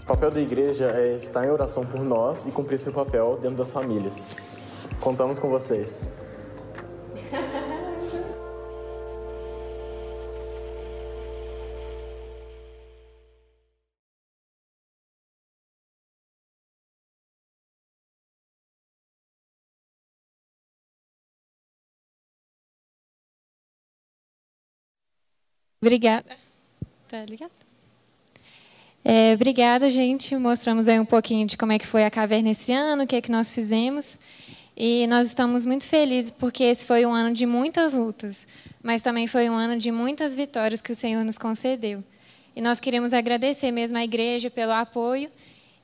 O 0.00 0.06
papel 0.06 0.30
da 0.30 0.40
igreja 0.40 0.92
é 0.94 1.16
estar 1.16 1.44
em 1.44 1.50
oração 1.50 1.84
por 1.84 2.04
nós 2.04 2.46
e 2.46 2.52
cumprir 2.52 2.78
seu 2.78 2.92
papel 2.92 3.36
dentro 3.42 3.56
das 3.56 3.72
famílias. 3.72 4.46
Contamos 5.00 5.40
com 5.40 5.50
vocês. 5.50 6.12
Obrigada. 25.84 26.34
Tá 27.06 27.26
ligado? 27.26 27.52
É, 29.04 29.34
obrigada, 29.34 29.90
gente. 29.90 30.34
Mostramos 30.34 30.88
aí 30.88 30.98
um 30.98 31.04
pouquinho 31.04 31.46
de 31.46 31.58
como 31.58 31.72
é 31.72 31.78
que 31.78 31.86
foi 31.86 32.06
a 32.06 32.10
caverna 32.10 32.52
esse 32.52 32.72
ano, 32.72 33.02
o 33.02 33.06
que 33.06 33.16
é 33.16 33.20
que 33.20 33.30
nós 33.30 33.52
fizemos. 33.52 34.18
E 34.74 35.06
nós 35.08 35.26
estamos 35.26 35.66
muito 35.66 35.84
felizes 35.84 36.30
porque 36.30 36.64
esse 36.64 36.86
foi 36.86 37.04
um 37.04 37.12
ano 37.12 37.34
de 37.34 37.44
muitas 37.44 37.92
lutas, 37.92 38.48
mas 38.82 39.02
também 39.02 39.26
foi 39.26 39.50
um 39.50 39.52
ano 39.52 39.76
de 39.76 39.92
muitas 39.92 40.34
vitórias 40.34 40.80
que 40.80 40.90
o 40.90 40.94
Senhor 40.94 41.22
nos 41.22 41.36
concedeu. 41.36 42.02
E 42.56 42.62
nós 42.62 42.80
queremos 42.80 43.12
agradecer 43.12 43.70
mesmo 43.70 43.98
à 43.98 44.04
igreja 44.04 44.48
pelo 44.48 44.72
apoio 44.72 45.30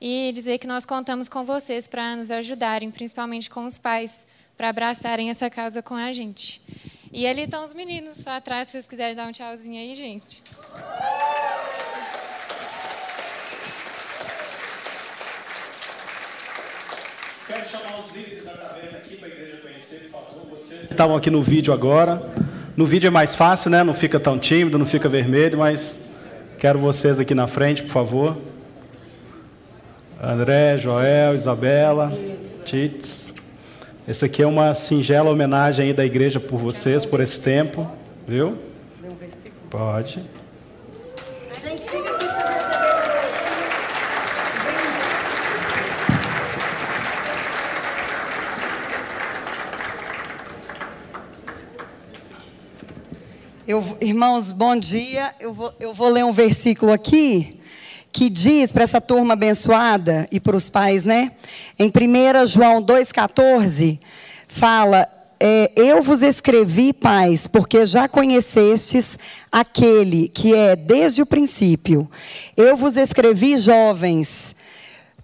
e 0.00 0.32
dizer 0.34 0.56
que 0.56 0.66
nós 0.66 0.86
contamos 0.86 1.28
com 1.28 1.44
vocês 1.44 1.86
para 1.86 2.16
nos 2.16 2.30
ajudarem, 2.30 2.90
principalmente 2.90 3.50
com 3.50 3.66
os 3.66 3.76
pais, 3.76 4.26
para 4.56 4.70
abraçarem 4.70 5.28
essa 5.28 5.50
casa 5.50 5.82
com 5.82 5.94
a 5.94 6.10
gente. 6.10 6.62
E 7.12 7.26
ali 7.26 7.42
estão 7.42 7.64
os 7.64 7.74
meninos 7.74 8.24
lá 8.24 8.36
atrás, 8.36 8.68
se 8.68 8.72
vocês 8.72 8.86
quiserem 8.86 9.16
dar 9.16 9.26
um 9.26 9.32
tchauzinho 9.32 9.80
aí, 9.80 9.94
gente. 9.96 10.44
Quero 17.48 17.68
chamar 17.68 17.98
os 17.98 18.14
líderes 18.14 18.44
da 18.44 18.52
taverna 18.52 18.98
aqui 18.98 19.16
para 19.16 19.26
a 19.26 19.30
igreja 19.30 19.56
conhecer, 19.56 20.08
por 20.08 20.20
favor. 20.20 20.50
Vocês 20.50 20.88
estavam 20.88 21.16
aqui 21.16 21.30
no 21.30 21.42
vídeo 21.42 21.74
agora. 21.74 22.22
No 22.76 22.86
vídeo 22.86 23.08
é 23.08 23.10
mais 23.10 23.34
fácil, 23.34 23.70
né? 23.70 23.82
Não 23.82 23.92
fica 23.92 24.20
tão 24.20 24.38
tímido, 24.38 24.78
não 24.78 24.86
fica 24.86 25.08
vermelho, 25.08 25.58
mas 25.58 25.98
quero 26.60 26.78
vocês 26.78 27.18
aqui 27.18 27.34
na 27.34 27.48
frente, 27.48 27.82
por 27.82 27.90
favor. 27.90 28.38
André, 30.22 30.78
Joel, 30.78 31.34
Isabela, 31.34 32.16
Tits. 32.64 33.29
Essa 34.08 34.26
aqui 34.26 34.42
é 34.42 34.46
uma 34.46 34.74
singela 34.74 35.30
homenagem 35.30 35.86
aí 35.86 35.92
da 35.92 36.04
igreja 36.04 36.40
por 36.40 36.58
vocês, 36.58 37.04
por 37.04 37.20
esse 37.20 37.38
tempo, 37.38 37.88
viu? 38.26 38.56
Pode. 39.68 40.24
Eu, 53.68 53.84
irmãos, 54.00 54.50
bom 54.50 54.74
dia. 54.76 55.34
Eu 55.38 55.52
vou, 55.52 55.72
eu 55.78 55.94
vou 55.94 56.08
ler 56.08 56.24
um 56.24 56.32
versículo 56.32 56.90
aqui 56.90 57.59
que 58.12 58.28
diz 58.28 58.72
para 58.72 58.82
essa 58.82 59.00
turma 59.00 59.34
abençoada 59.34 60.26
e 60.30 60.40
para 60.40 60.56
os 60.56 60.68
pais, 60.68 61.04
né? 61.04 61.32
Em 61.78 61.88
1 61.88 62.46
João 62.46 62.82
2,14, 62.82 63.98
fala: 64.48 65.08
é, 65.38 65.70
Eu 65.76 66.02
vos 66.02 66.22
escrevi, 66.22 66.92
pais, 66.92 67.46
porque 67.46 67.86
já 67.86 68.08
conhecestes 68.08 69.18
aquele 69.50 70.28
que 70.28 70.54
é 70.54 70.76
desde 70.76 71.22
o 71.22 71.26
princípio. 71.26 72.10
Eu 72.56 72.76
vos 72.76 72.96
escrevi, 72.96 73.56
jovens 73.56 74.54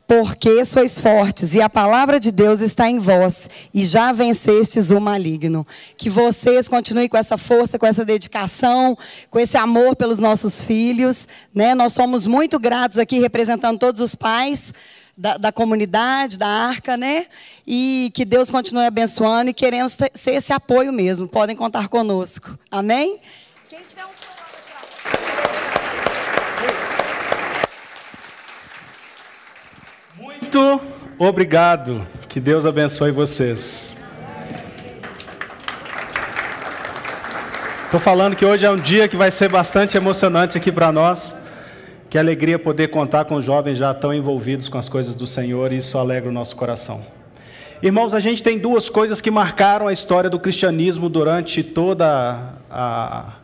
porque 0.07 0.65
sois 0.65 1.01
fortes 1.01 1.55
e 1.55 1.61
a 1.61 1.69
palavra 1.69 2.21
de 2.21 2.31
Deus 2.31 2.61
está 2.61 2.89
em 2.89 2.99
vós 2.99 3.51
e 3.75 3.85
já 3.85 4.13
vencestes 4.13 4.91
o 4.91 5.01
maligno. 5.01 5.67
Que 5.97 6.09
vocês 6.09 6.69
continuem 6.69 7.09
com 7.09 7.17
essa 7.17 7.37
força, 7.37 7.79
com 7.79 7.87
essa 7.87 8.05
dedicação, 8.05 8.97
com 9.31 9.39
esse 9.39 9.57
amor 9.57 9.97
pelos 9.97 10.19
nossos 10.19 10.63
filhos. 10.63 11.27
Né? 11.53 11.75
Nós 11.75 11.93
somos 11.93 12.27
muito 12.27 12.59
gratos 12.59 12.99
aqui 12.99 13.19
representando 13.19 13.79
todos 13.79 14.01
os 14.01 14.15
pais. 14.15 14.73
Da, 15.19 15.39
da, 15.39 15.51
comunidade, 15.51 16.39
da 16.39 16.47
arca, 16.47 16.95
né? 16.95 17.25
E 17.67 18.11
que 18.13 18.23
Deus 18.23 18.51
continue 18.51 18.85
abençoando 18.85 19.49
e 19.49 19.55
queremos 19.55 19.95
ter, 19.95 20.11
ser 20.13 20.33
esse 20.33 20.53
apoio 20.53 20.93
mesmo. 20.93 21.27
Podem 21.27 21.57
contar 21.57 21.89
conosco. 21.89 22.59
Amém? 22.71 23.19
Quem 23.71 23.83
tiver 23.83 24.05
um 24.05 24.11
Muito 30.57 30.81
obrigado. 31.19 32.07
Que 32.31 32.41
Deus 32.41 32.65
abençoe 32.65 33.11
vocês. 33.11 33.95
Estou 37.85 38.01
falando 38.01 38.35
que 38.35 38.43
hoje 38.43 38.65
é 38.65 38.71
um 38.71 38.79
dia 38.79 39.07
que 39.07 39.19
vai 39.19 39.31
ser 39.31 39.51
bastante 39.51 39.99
emocionante 39.99 40.57
aqui 40.57 40.73
para 40.73 40.91
nós. 40.91 41.37
Que 42.09 42.17
alegria 42.17 42.59
poder 42.59 42.89
contar 42.89 43.27
com 43.27 43.39
jovens 43.43 43.77
já 43.77 43.93
tão 43.93 44.15
envolvidos 44.15 44.67
com 44.67 44.79
as 44.79 44.89
coisas 44.89 45.15
do 45.15 45.27
Senhor 45.27 45.73
e 45.73 45.77
isso 45.77 45.99
alegra 45.99 46.31
o 46.31 46.33
nosso 46.33 46.57
coração. 46.57 47.05
Irmãos, 47.83 48.15
a 48.15 48.21
gente 48.21 48.43
tem 48.43 48.59
duas 48.59 48.89
coisas 48.89 49.21
que 49.21 49.31
marcaram 49.31 49.89
a 49.89 49.93
história 49.93 50.31
do 50.31 50.41
cristianismo 50.41 51.11
durante 51.11 51.63
toda 51.63 52.55
a, 52.71 53.35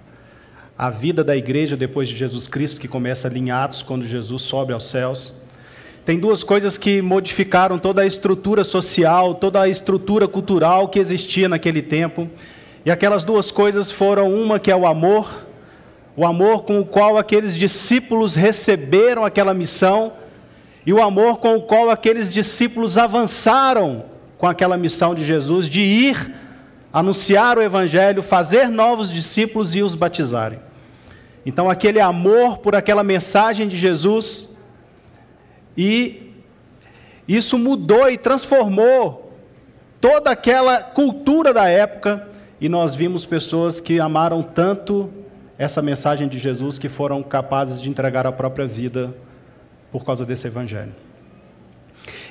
a 0.79 0.89
vida 0.89 1.23
da 1.23 1.37
igreja 1.37 1.77
depois 1.77 2.09
de 2.09 2.17
Jesus 2.17 2.49
Cristo, 2.49 2.81
que 2.81 2.89
começa 2.89 3.29
ali 3.29 3.39
em 3.39 3.51
Atos, 3.51 3.83
quando 3.83 4.03
Jesus 4.03 4.41
sobe 4.41 4.73
aos 4.73 4.89
céus. 4.89 5.42
Tem 6.05 6.19
duas 6.19 6.43
coisas 6.43 6.77
que 6.77 7.01
modificaram 7.01 7.79
toda 7.79 8.03
a 8.03 8.07
estrutura 8.07 8.65
social, 8.65 9.37
toda 9.37 9.61
a 9.61 9.69
estrutura 9.69 10.27
cultural 10.27 10.89
que 10.89 10.99
existia 10.99 11.49
naquele 11.49 11.81
tempo. 11.81 12.29
E 12.85 12.91
aquelas 12.91 13.23
duas 13.23 13.53
coisas 13.53 13.93
foram 13.93 14.35
uma 14.35 14.59
que 14.59 14.73
é 14.73 14.75
o 14.75 14.85
amor, 14.85 15.47
o 16.17 16.27
amor 16.27 16.65
com 16.65 16.81
o 16.81 16.85
qual 16.85 17.17
aqueles 17.17 17.57
discípulos 17.57 18.35
receberam 18.35 19.25
aquela 19.25 19.55
missão, 19.55 20.15
e 20.85 20.93
o 20.93 21.01
amor 21.01 21.39
com 21.39 21.55
o 21.55 21.63
qual 21.63 21.89
aqueles 21.89 22.33
discípulos 22.33 22.99
avançaram 22.99 24.07
com 24.39 24.49
aquela 24.49 24.77
missão 24.77 25.15
de 25.15 25.25
Jesus 25.25 25.69
de 25.69 25.83
ir 25.83 26.35
anunciar 26.93 27.57
o 27.57 27.63
evangelho, 27.63 28.25
fazer 28.25 28.69
novos 28.69 29.09
discípulos 29.09 29.77
e 29.77 29.83
os 29.83 29.95
batizarem. 29.95 30.59
Então 31.47 31.71
aquele 31.71 32.01
amor 32.01 32.59
por 32.59 32.75
aquela 32.75 33.05
mensagem 33.05 33.69
de 33.69 33.79
Jesus 33.79 34.52
e 35.77 36.33
isso 37.27 37.59
mudou 37.59 38.09
e 38.11 38.19
transformou 38.19 39.33
toda 40.01 40.31
aquela 40.31 40.83
cultura 40.83 41.53
da 41.53 41.69
época, 41.69 42.29
e 42.61 42.69
nós 42.69 42.95
vimos 42.95 43.25
pessoas 43.25 43.81
que 43.81 44.01
amaram 44.01 44.43
tanto 44.43 45.11
essa 45.59 45.81
mensagem 45.81 46.29
de 46.29 46.39
Jesus 46.39 46.79
que 46.79 46.89
foram 46.89 47.23
capazes 47.23 47.81
de 47.81 47.89
entregar 47.89 48.27
a 48.27 48.33
própria 48.33 48.67
vida 48.67 49.15
por 49.91 50.05
causa 50.05 50.25
desse 50.25 50.47
evangelho. 50.47 50.95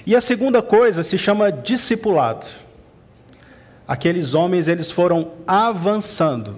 E 0.05 0.15
a 0.15 0.21
segunda 0.21 0.62
coisa 0.62 1.03
se 1.03 1.17
chama 1.17 1.51
discipulado. 1.51 2.45
Aqueles 3.88 4.33
homens, 4.33 4.67
eles 4.67 4.89
foram 4.89 5.31
avançando 5.45 6.57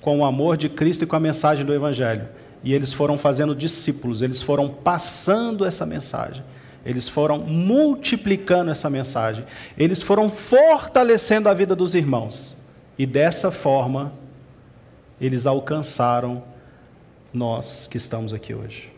com 0.00 0.20
o 0.20 0.24
amor 0.24 0.56
de 0.56 0.68
Cristo 0.68 1.04
e 1.04 1.06
com 1.06 1.16
a 1.16 1.20
mensagem 1.20 1.64
do 1.64 1.74
evangelho 1.74 2.28
e 2.66 2.74
eles 2.74 2.92
foram 2.92 3.16
fazendo 3.16 3.54
discípulos, 3.54 4.22
eles 4.22 4.42
foram 4.42 4.68
passando 4.68 5.64
essa 5.64 5.86
mensagem, 5.86 6.42
eles 6.84 7.08
foram 7.08 7.38
multiplicando 7.38 8.72
essa 8.72 8.90
mensagem, 8.90 9.44
eles 9.78 10.02
foram 10.02 10.28
fortalecendo 10.28 11.48
a 11.48 11.54
vida 11.54 11.76
dos 11.76 11.94
irmãos, 11.94 12.56
e 12.98 13.06
dessa 13.06 13.52
forma, 13.52 14.12
eles 15.20 15.46
alcançaram 15.46 16.42
nós 17.32 17.86
que 17.86 17.98
estamos 17.98 18.34
aqui 18.34 18.52
hoje. 18.52 18.92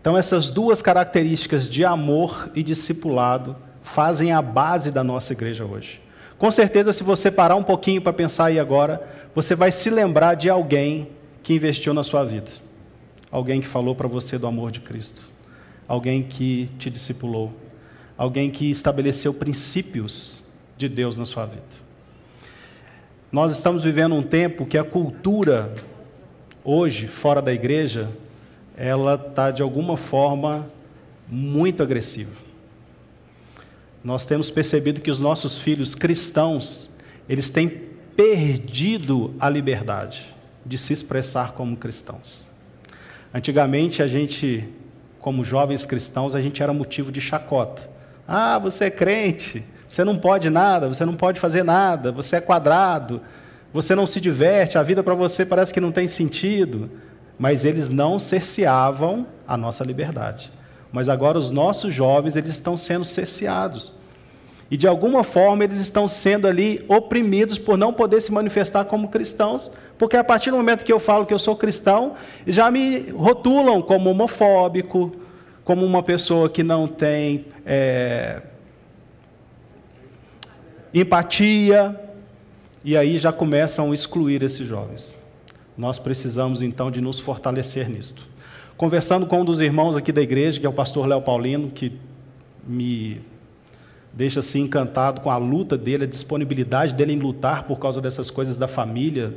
Então, 0.00 0.18
essas 0.18 0.50
duas 0.50 0.82
características 0.82 1.68
de 1.68 1.84
amor 1.84 2.50
e 2.52 2.64
discipulado 2.64 3.54
fazem 3.80 4.32
a 4.32 4.42
base 4.42 4.90
da 4.90 5.04
nossa 5.04 5.32
igreja 5.32 5.64
hoje. 5.64 6.00
Com 6.36 6.50
certeza, 6.50 6.92
se 6.92 7.04
você 7.04 7.30
parar 7.30 7.54
um 7.54 7.62
pouquinho 7.62 8.02
para 8.02 8.12
pensar 8.12 8.46
aí 8.46 8.58
agora, 8.58 9.08
você 9.32 9.54
vai 9.54 9.70
se 9.70 9.88
lembrar 9.88 10.34
de 10.34 10.50
alguém 10.50 11.10
que 11.44 11.54
investiu 11.54 11.94
na 11.94 12.02
sua 12.02 12.24
vida 12.24 12.50
alguém 13.32 13.62
que 13.62 13.66
falou 13.66 13.94
para 13.94 14.06
você 14.06 14.36
do 14.36 14.46
amor 14.46 14.70
de 14.70 14.80
Cristo, 14.80 15.22
alguém 15.88 16.22
que 16.22 16.68
te 16.78 16.90
discipulou, 16.90 17.50
alguém 18.16 18.50
que 18.50 18.70
estabeleceu 18.70 19.32
princípios 19.32 20.44
de 20.76 20.86
Deus 20.86 21.16
na 21.16 21.24
sua 21.24 21.46
vida. 21.46 21.62
Nós 23.32 23.50
estamos 23.50 23.82
vivendo 23.82 24.14
um 24.14 24.22
tempo 24.22 24.66
que 24.66 24.76
a 24.76 24.84
cultura, 24.84 25.74
hoje, 26.62 27.06
fora 27.06 27.40
da 27.40 27.54
igreja, 27.54 28.10
ela 28.76 29.14
está 29.14 29.50
de 29.50 29.62
alguma 29.62 29.96
forma 29.96 30.70
muito 31.26 31.82
agressiva. 31.82 32.42
Nós 34.04 34.26
temos 34.26 34.50
percebido 34.50 35.00
que 35.00 35.10
os 35.10 35.20
nossos 35.20 35.58
filhos 35.58 35.94
cristãos, 35.94 36.90
eles 37.26 37.48
têm 37.48 37.68
perdido 38.14 39.34
a 39.40 39.48
liberdade 39.48 40.34
de 40.66 40.76
se 40.76 40.92
expressar 40.92 41.52
como 41.52 41.76
cristãos. 41.76 42.51
Antigamente 43.34 44.02
a 44.02 44.08
gente, 44.08 44.68
como 45.20 45.44
jovens 45.44 45.86
cristãos, 45.86 46.34
a 46.34 46.40
gente 46.40 46.62
era 46.62 46.72
motivo 46.72 47.10
de 47.10 47.20
chacota. 47.20 47.88
Ah, 48.28 48.58
você 48.58 48.84
é 48.84 48.90
crente, 48.90 49.64
você 49.88 50.04
não 50.04 50.16
pode 50.16 50.50
nada, 50.50 50.88
você 50.88 51.04
não 51.04 51.14
pode 51.14 51.40
fazer 51.40 51.62
nada, 51.62 52.12
você 52.12 52.36
é 52.36 52.40
quadrado, 52.40 53.20
você 53.72 53.94
não 53.94 54.06
se 54.06 54.20
diverte, 54.20 54.76
a 54.76 54.82
vida 54.82 55.02
para 55.02 55.14
você 55.14 55.46
parece 55.46 55.72
que 55.72 55.80
não 55.80 55.90
tem 55.90 56.06
sentido. 56.06 56.90
Mas 57.38 57.64
eles 57.64 57.88
não 57.88 58.18
cerceavam 58.18 59.26
a 59.48 59.56
nossa 59.56 59.82
liberdade. 59.82 60.52
Mas 60.92 61.08
agora 61.08 61.38
os 61.38 61.50
nossos 61.50 61.92
jovens, 61.92 62.36
eles 62.36 62.50
estão 62.50 62.76
sendo 62.76 63.04
cerceados. 63.04 63.94
E 64.72 64.76
de 64.78 64.88
alguma 64.88 65.22
forma 65.22 65.64
eles 65.64 65.76
estão 65.76 66.08
sendo 66.08 66.48
ali 66.48 66.82
oprimidos 66.88 67.58
por 67.58 67.76
não 67.76 67.92
poder 67.92 68.22
se 68.22 68.32
manifestar 68.32 68.86
como 68.86 69.10
cristãos, 69.10 69.70
porque 69.98 70.16
a 70.16 70.24
partir 70.24 70.50
do 70.50 70.56
momento 70.56 70.82
que 70.82 70.90
eu 70.90 70.98
falo 70.98 71.26
que 71.26 71.34
eu 71.34 71.38
sou 71.38 71.54
cristão, 71.54 72.14
já 72.46 72.70
me 72.70 73.10
rotulam 73.10 73.82
como 73.82 74.08
homofóbico, 74.08 75.12
como 75.62 75.84
uma 75.84 76.02
pessoa 76.02 76.48
que 76.48 76.62
não 76.62 76.88
tem 76.88 77.44
é, 77.66 78.40
empatia, 80.94 81.94
e 82.82 82.96
aí 82.96 83.18
já 83.18 83.30
começam 83.30 83.90
a 83.90 83.94
excluir 83.94 84.42
esses 84.42 84.66
jovens. 84.66 85.18
Nós 85.76 85.98
precisamos 85.98 86.62
então 86.62 86.90
de 86.90 87.02
nos 87.02 87.20
fortalecer 87.20 87.90
nisto. 87.90 88.26
Conversando 88.74 89.26
com 89.26 89.42
um 89.42 89.44
dos 89.44 89.60
irmãos 89.60 89.96
aqui 89.96 90.12
da 90.12 90.22
igreja, 90.22 90.58
que 90.58 90.64
é 90.64 90.68
o 90.70 90.72
pastor 90.72 91.06
Léo 91.06 91.20
Paulino, 91.20 91.70
que 91.70 91.92
me 92.66 93.20
deixa 94.12 94.40
assim 94.40 94.60
encantado 94.60 95.20
com 95.20 95.30
a 95.30 95.36
luta 95.36 95.76
dele, 95.76 96.04
a 96.04 96.06
disponibilidade 96.06 96.94
dele 96.94 97.12
em 97.12 97.18
lutar 97.18 97.64
por 97.64 97.78
causa 97.78 98.00
dessas 98.00 98.30
coisas 98.30 98.58
da 98.58 98.68
família. 98.68 99.34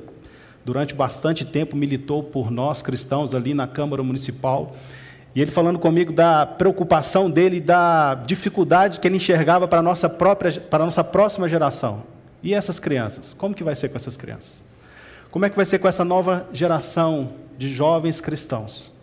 Durante 0.66 0.94
bastante 0.94 1.46
tempo 1.46 1.76
militou 1.76 2.24
por 2.24 2.52
nós 2.52 2.82
cristãos 2.82 3.34
ali 3.36 3.54
na 3.54 3.68
Câmara 3.68 4.02
Municipal. 4.04 4.76
E 5.36 5.42
ele 5.42 5.52
falando 5.52 5.78
comigo 5.78 6.12
da 6.12 6.46
preocupação 6.46 7.30
dele, 7.30 7.60
da 7.60 8.16
dificuldade 8.16 9.00
que 9.00 9.08
ele 9.08 9.18
enxergava 9.18 9.68
para 9.68 9.80
a 9.80 9.84
nossa 9.84 10.10
própria, 10.10 10.52
para 10.60 10.84
a 10.84 10.86
nossa 10.86 11.04
próxima 11.04 11.48
geração. 11.48 12.04
E 12.42 12.54
essas 12.54 12.80
crianças? 12.80 13.34
Como 13.34 13.54
que 13.54 13.64
vai 13.64 13.76
ser 13.76 13.90
com 13.90 13.98
essas 13.98 14.16
crianças? 14.16 14.64
Como 15.30 15.46
é 15.46 15.50
que 15.50 15.56
vai 15.56 15.66
ser 15.66 15.80
com 15.80 15.88
essa 15.88 16.06
nova 16.06 16.48
geração 16.54 17.34
de 17.58 17.68
jovens 17.68 18.22
cristãos? 18.22 18.95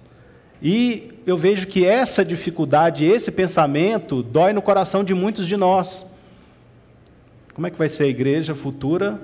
E 0.63 1.09
eu 1.27 1.37
vejo 1.37 1.67
que 1.67 1.85
essa 1.85 2.25
dificuldade, 2.25 3.05
esse 3.05 3.33
pensamento, 3.33 4.23
dói 4.23 4.53
no 4.53 4.63
coração 4.63 5.03
de 5.03 5.13
muitos 5.13 5.49
de 5.49 5.57
nós. 5.57 6.07
Como 7.53 7.67
é 7.67 7.71
que 7.71 7.77
vai 7.77 7.89
ser 7.89 8.05
a 8.05 8.07
igreja 8.07 8.55
futura 8.55 9.21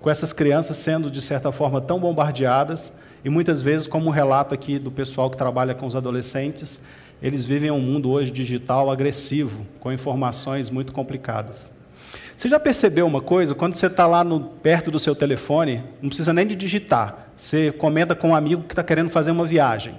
com 0.00 0.10
essas 0.10 0.32
crianças 0.32 0.76
sendo, 0.76 1.08
de 1.08 1.22
certa 1.22 1.52
forma, 1.52 1.80
tão 1.80 2.00
bombardeadas? 2.00 2.92
E 3.24 3.30
muitas 3.30 3.62
vezes, 3.62 3.86
como 3.86 4.08
um 4.08 4.10
relato 4.10 4.52
aqui 4.52 4.76
do 4.76 4.90
pessoal 4.90 5.30
que 5.30 5.36
trabalha 5.36 5.72
com 5.72 5.86
os 5.86 5.94
adolescentes, 5.94 6.80
eles 7.22 7.44
vivem 7.44 7.70
um 7.70 7.78
mundo 7.78 8.10
hoje 8.10 8.32
digital 8.32 8.90
agressivo, 8.90 9.64
com 9.78 9.92
informações 9.92 10.68
muito 10.68 10.92
complicadas. 10.92 11.70
Você 12.36 12.48
já 12.48 12.58
percebeu 12.58 13.06
uma 13.06 13.20
coisa? 13.20 13.54
Quando 13.54 13.74
você 13.74 13.86
está 13.86 14.04
lá 14.08 14.24
no, 14.24 14.40
perto 14.40 14.90
do 14.90 14.98
seu 14.98 15.14
telefone, 15.14 15.84
não 16.02 16.08
precisa 16.08 16.32
nem 16.32 16.44
de 16.44 16.56
digitar. 16.56 17.28
Você 17.36 17.70
comenta 17.70 18.16
com 18.16 18.30
um 18.30 18.34
amigo 18.34 18.64
que 18.64 18.72
está 18.72 18.82
querendo 18.82 19.10
fazer 19.10 19.30
uma 19.30 19.46
viagem. 19.46 19.94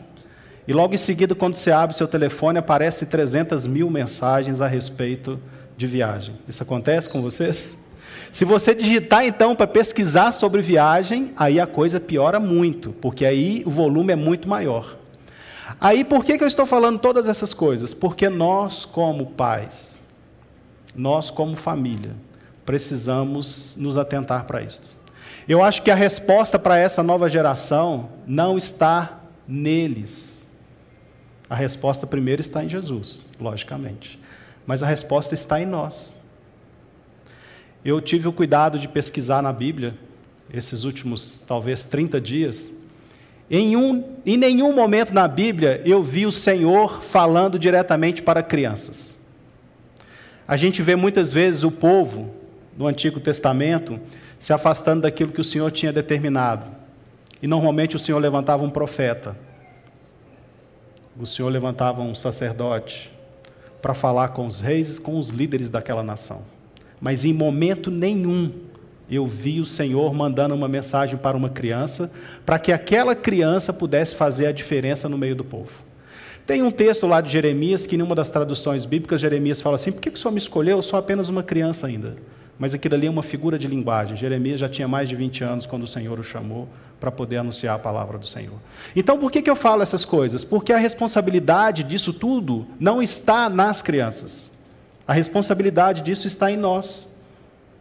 E 0.67 0.73
logo 0.73 0.93
em 0.93 0.97
seguida, 0.97 1.36
quando 1.36 1.56
você 1.56 1.71
abre 1.71 1.95
seu 1.95 2.08
telefone, 2.08 2.58
aparece 2.58 3.06
300 3.06 3.67
mil 3.67 3.89
mensagens 3.89 4.62
a 4.62 4.67
respeito 4.67 5.39
de 5.76 5.86
viagem. 5.86 6.36
Isso 6.47 6.63
acontece 6.63 7.10
com 7.10 7.21
vocês? 7.21 7.78
Se 8.32 8.45
você 8.45 8.73
digitar 8.73 9.26
então 9.26 9.56
para 9.56 9.67
pesquisar 9.67 10.32
sobre 10.32 10.62
viagem, 10.62 11.32
aí 11.36 11.60
a 11.60 11.67
coisa 11.67 11.99
piora 11.99 12.39
muito, 12.39 12.91
porque 12.93 13.26
aí 13.26 13.62
o 13.65 13.69
volume 13.69 14.13
é 14.13 14.15
muito 14.15 14.47
maior. 14.47 14.97
Aí 15.80 16.04
por 16.04 16.23
que, 16.23 16.38
que 16.38 16.43
eu 16.43 16.47
estou 16.47 16.65
falando 16.65 16.99
todas 16.99 17.28
essas 17.28 17.54
coisas? 17.54 17.93
Porque 17.93 18.30
nós, 18.30 18.86
como 18.86 19.28
pais, 19.28 20.02
nós, 20.95 21.30
como 21.30 21.56
família, 21.56 22.15
precisamos 22.65 23.76
nos 23.78 23.97
atentar 23.97 24.45
para 24.45 24.62
isso. 24.62 24.82
Eu 25.47 25.62
acho 25.62 25.82
que 25.82 25.91
a 25.91 25.95
resposta 25.95 26.58
para 26.58 26.78
essa 26.78 27.04
nova 27.04 27.28
geração 27.28 28.10
não 28.26 28.58
está 28.58 29.19
neles 29.47 30.32
a 31.53 31.55
resposta 31.55 32.07
primeiro 32.07 32.41
está 32.41 32.63
em 32.63 32.67
Jesus, 32.67 33.27
logicamente. 33.39 34.19
Mas 34.65 34.81
a 34.81 34.87
resposta 34.87 35.35
está 35.35 35.61
em 35.61 35.67
nós. 35.67 36.17
Eu 37.85 38.01
tive 38.01 38.27
o 38.27 38.33
cuidado 38.33 38.79
de 38.79 38.87
pesquisar 38.87 39.39
na 39.43 39.53
Bíblia, 39.53 39.93
esses 40.51 40.83
últimos 40.83 41.43
talvez 41.45 41.85
30 41.85 42.19
dias. 42.19 42.71
Em, 43.51 43.75
um, 43.77 44.15
em 44.25 44.35
nenhum 44.35 44.73
momento 44.73 45.13
na 45.13 45.27
Bíblia 45.27 45.79
eu 45.85 46.01
vi 46.01 46.25
o 46.25 46.31
Senhor 46.31 47.03
falando 47.03 47.59
diretamente 47.59 48.23
para 48.23 48.41
crianças. 48.41 49.15
A 50.47 50.57
gente 50.57 50.81
vê 50.81 50.95
muitas 50.95 51.31
vezes 51.31 51.63
o 51.63 51.69
povo 51.69 52.33
no 52.75 52.87
Antigo 52.87 53.19
Testamento 53.19 53.99
se 54.39 54.51
afastando 54.51 55.03
daquilo 55.03 55.31
que 55.31 55.41
o 55.41 55.43
Senhor 55.43 55.71
tinha 55.71 55.93
determinado. 55.93 56.65
E 57.43 57.47
normalmente 57.47 57.95
o 57.95 57.99
Senhor 57.99 58.17
levantava 58.17 58.63
um 58.63 58.71
profeta 58.71 59.37
o 61.19 61.26
Senhor 61.26 61.49
levantava 61.49 62.02
um 62.02 62.15
sacerdote 62.15 63.12
para 63.82 63.93
falar 63.93 64.30
com 64.30 64.47
os 64.47 64.60
reis 64.60 64.97
com 64.97 65.17
os 65.17 65.30
líderes 65.30 65.69
daquela 65.69 66.02
nação. 66.02 66.41
Mas 66.99 67.26
em 67.26 67.34
momento 67.34 67.91
nenhum 67.91 68.52
eu 69.10 69.28
vi 69.28 69.60
o 69.60 69.65
Senhor 69.65 70.13
mandando 70.13 70.56
uma 70.56 70.67
mensagem 70.67 71.17
para 71.17 71.36
uma 71.36 71.49
criança, 71.49 72.10
para 72.45 72.58
que 72.58 72.71
aquela 72.71 73.13
criança 73.15 73.73
pudesse 73.73 74.15
fazer 74.15 74.47
a 74.47 74.52
diferença 74.52 75.10
no 75.10 75.17
meio 75.17 75.36
do 75.36 75.43
povo. 75.43 75.84
Tem 76.45 76.62
um 76.62 76.71
texto 76.71 77.06
lá 77.08 77.21
de 77.21 77.32
Jeremias 77.32 77.86
que, 77.86 77.95
em 77.95 78.02
uma 78.02 78.15
das 78.15 78.30
traduções 78.30 78.86
bíblicas, 78.86 79.21
Jeremias 79.21 79.62
fala 79.62 79.76
assim: 79.76 79.91
por 79.91 80.02
que, 80.02 80.12
que 80.12 80.17
o 80.17 80.21
Senhor 80.21 80.32
me 80.32 80.39
escolheu? 80.39 80.78
Eu 80.78 80.82
sou 80.82 80.97
apenas 80.97 81.30
uma 81.30 81.43
criança 81.43 81.88
ainda. 81.88 82.15
Mas 82.57 82.73
aquilo 82.73 82.95
ali 82.95 83.07
é 83.07 83.09
uma 83.09 83.23
figura 83.23 83.57
de 83.57 83.67
linguagem. 83.67 84.15
Jeremias 84.15 84.59
já 84.59 84.69
tinha 84.69 84.87
mais 84.87 85.09
de 85.09 85.15
20 85.15 85.43
anos 85.43 85.65
quando 85.65 85.83
o 85.83 85.87
Senhor 85.87 86.19
o 86.19 86.23
chamou 86.23 86.67
para 86.99 87.11
poder 87.11 87.37
anunciar 87.37 87.75
a 87.75 87.79
palavra 87.79 88.17
do 88.17 88.25
Senhor. 88.25 88.55
Então, 88.95 89.17
por 89.17 89.31
que, 89.31 89.41
que 89.41 89.49
eu 89.49 89.55
falo 89.55 89.81
essas 89.83 90.05
coisas? 90.05 90.43
Porque 90.43 90.71
a 90.71 90.77
responsabilidade 90.77 91.83
disso 91.83 92.13
tudo 92.13 92.65
não 92.79 93.01
está 93.01 93.49
nas 93.49 93.81
crianças. 93.81 94.49
A 95.05 95.11
responsabilidade 95.11 96.01
disso 96.01 96.27
está 96.27 96.49
em 96.49 96.55
nós. 96.55 97.09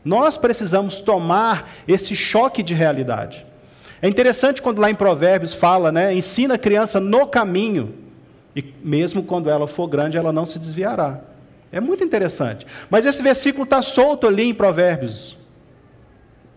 Nós 0.04 0.36
precisamos 0.36 0.98
tomar 0.98 1.70
esse 1.86 2.16
choque 2.16 2.62
de 2.62 2.74
realidade. 2.74 3.46
É 4.00 4.08
interessante 4.08 4.60
quando 4.60 4.80
lá 4.80 4.90
em 4.90 4.94
Provérbios 4.94 5.54
fala, 5.54 5.92
né? 5.92 6.12
Ensina 6.12 6.54
a 6.54 6.58
criança 6.58 6.98
no 6.98 7.24
caminho, 7.24 7.94
e 8.56 8.74
mesmo 8.82 9.22
quando 9.22 9.48
ela 9.48 9.68
for 9.68 9.86
grande, 9.86 10.18
ela 10.18 10.32
não 10.32 10.44
se 10.44 10.58
desviará. 10.58 11.20
É 11.72 11.80
muito 11.80 12.04
interessante. 12.04 12.66
Mas 12.90 13.06
esse 13.06 13.22
versículo 13.22 13.64
está 13.64 13.80
solto 13.80 14.26
ali 14.26 14.44
em 14.44 14.54
Provérbios. 14.54 15.38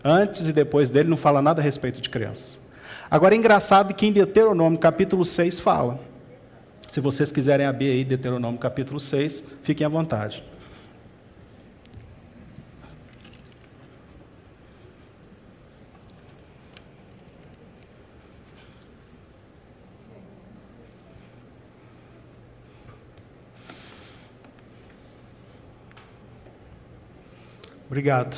Antes 0.03 0.47
e 0.47 0.53
depois 0.53 0.89
dele 0.89 1.09
não 1.09 1.17
fala 1.17 1.41
nada 1.41 1.61
a 1.61 1.63
respeito 1.63 2.01
de 2.01 2.09
criança. 2.09 2.59
Agora 3.09 3.33
é 3.33 3.37
engraçado 3.37 3.93
que 3.93 4.05
em 4.05 4.11
Deuteronômio 4.11 4.77
capítulo 4.77 5.23
6 5.23 5.59
fala. 5.61 5.99
Se 6.87 6.99
vocês 6.99 7.31
quiserem 7.31 7.65
abrir 7.65 7.89
aí 7.89 8.03
Deuteronômio 8.03 8.59
capítulo 8.59 8.99
6, 8.99 9.45
fiquem 9.63 9.85
à 9.85 9.89
vontade. 9.89 10.43
Obrigado. 27.87 28.37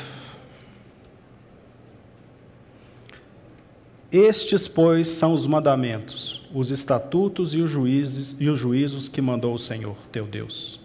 Estes, 4.12 4.68
pois, 4.68 5.10
são 5.10 5.34
os 5.34 5.46
mandamentos, 5.46 6.48
os 6.54 6.72
estatutos 6.72 7.54
e 7.54 7.60
os 7.60 7.70
juízes 7.70 8.36
e 8.40 8.50
os 8.50 8.58
juízos 8.58 9.10
que 9.10 9.22
mandou 9.22 9.54
o 9.54 9.60
Senhor, 9.60 9.98
teu 10.12 10.26
Deus. 10.26 10.82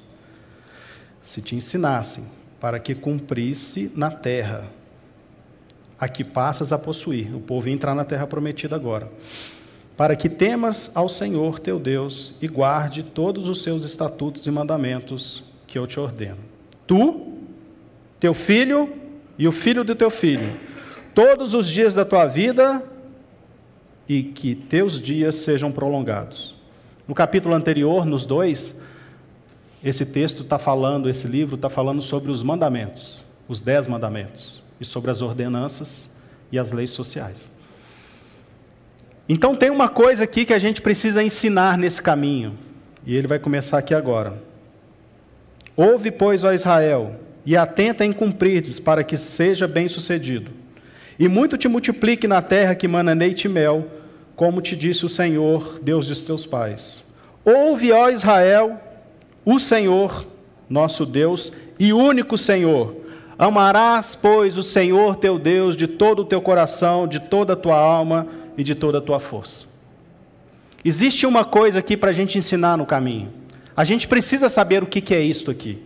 Se 1.22 1.40
te 1.40 1.54
ensinassem 1.54 2.26
para 2.60 2.78
que 2.78 2.94
cumprisse 2.94 3.90
na 3.94 4.10
terra 4.10 4.70
a 5.98 6.08
que 6.08 6.24
passas 6.24 6.72
a 6.72 6.78
possuir. 6.78 7.34
O 7.34 7.40
povo 7.40 7.68
ia 7.68 7.74
entrar 7.74 7.94
na 7.94 8.04
terra 8.04 8.26
prometida 8.26 8.74
agora. 8.74 9.10
Para 9.96 10.16
que 10.16 10.28
temas 10.28 10.90
ao 10.94 11.08
Senhor 11.08 11.60
teu 11.60 11.78
Deus 11.78 12.34
e 12.42 12.48
guarde 12.48 13.04
todos 13.04 13.48
os 13.48 13.62
seus 13.62 13.84
estatutos 13.84 14.44
e 14.46 14.50
mandamentos 14.50 15.44
que 15.64 15.78
eu 15.78 15.86
te 15.86 16.00
ordeno. 16.00 16.38
Tu 16.88 17.31
teu 18.22 18.32
filho 18.32 18.88
e 19.36 19.48
o 19.48 19.50
filho 19.50 19.82
do 19.82 19.96
teu 19.96 20.08
filho, 20.08 20.56
todos 21.12 21.54
os 21.54 21.68
dias 21.68 21.92
da 21.92 22.04
tua 22.04 22.24
vida, 22.24 22.80
e 24.08 24.22
que 24.22 24.54
teus 24.54 25.02
dias 25.02 25.34
sejam 25.34 25.72
prolongados. 25.72 26.54
No 27.08 27.16
capítulo 27.16 27.52
anterior, 27.52 28.06
nos 28.06 28.24
dois, 28.24 28.76
esse 29.82 30.06
texto 30.06 30.44
está 30.44 30.56
falando, 30.56 31.08
esse 31.08 31.26
livro 31.26 31.56
está 31.56 31.68
falando 31.68 32.00
sobre 32.00 32.30
os 32.30 32.44
mandamentos, 32.44 33.24
os 33.48 33.60
dez 33.60 33.88
mandamentos, 33.88 34.62
e 34.80 34.84
sobre 34.84 35.10
as 35.10 35.20
ordenanças 35.20 36.08
e 36.52 36.60
as 36.60 36.70
leis 36.70 36.90
sociais. 36.90 37.50
Então 39.28 39.56
tem 39.56 39.68
uma 39.68 39.88
coisa 39.88 40.22
aqui 40.22 40.44
que 40.44 40.54
a 40.54 40.60
gente 40.60 40.80
precisa 40.80 41.24
ensinar 41.24 41.76
nesse 41.76 42.00
caminho, 42.00 42.56
e 43.04 43.16
ele 43.16 43.26
vai 43.26 43.40
começar 43.40 43.78
aqui 43.78 43.92
agora. 43.92 44.40
Ouve, 45.76 46.12
pois, 46.12 46.44
ó 46.44 46.52
Israel, 46.52 47.18
e 47.44 47.56
atenta 47.56 48.04
em 48.04 48.12
cumprirdes, 48.12 48.78
para 48.78 49.02
que 49.02 49.16
seja 49.16 49.66
bem-sucedido. 49.66 50.50
E 51.18 51.28
muito 51.28 51.58
te 51.58 51.68
multiplique 51.68 52.26
na 52.26 52.40
terra 52.40 52.74
que 52.74 52.88
mana 52.88 53.12
leite 53.12 53.44
e 53.44 53.48
mel, 53.48 53.86
como 54.34 54.60
te 54.60 54.74
disse 54.74 55.04
o 55.04 55.08
Senhor, 55.08 55.78
Deus 55.82 56.08
dos 56.08 56.22
teus 56.22 56.46
pais. 56.46 57.04
Ouve, 57.44 57.92
ó 57.92 58.08
Israel, 58.08 58.80
o 59.44 59.58
Senhor, 59.58 60.26
nosso 60.68 61.04
Deus 61.04 61.52
e 61.78 61.92
único 61.92 62.38
Senhor. 62.38 62.96
Amarás, 63.38 64.14
pois, 64.14 64.56
o 64.56 64.62
Senhor 64.62 65.16
teu 65.16 65.38
Deus 65.38 65.76
de 65.76 65.86
todo 65.86 66.22
o 66.22 66.24
teu 66.24 66.40
coração, 66.40 67.08
de 67.08 67.18
toda 67.18 67.54
a 67.54 67.56
tua 67.56 67.76
alma 67.76 68.28
e 68.56 68.62
de 68.62 68.74
toda 68.74 68.98
a 68.98 69.00
tua 69.00 69.18
força. 69.18 69.66
Existe 70.84 71.26
uma 71.26 71.44
coisa 71.44 71.78
aqui 71.78 71.96
para 71.96 72.10
a 72.10 72.12
gente 72.12 72.38
ensinar 72.38 72.76
no 72.76 72.86
caminho. 72.86 73.32
A 73.76 73.84
gente 73.84 74.06
precisa 74.06 74.48
saber 74.48 74.82
o 74.82 74.86
que 74.86 75.14
é 75.14 75.20
isto 75.20 75.50
aqui. 75.50 75.82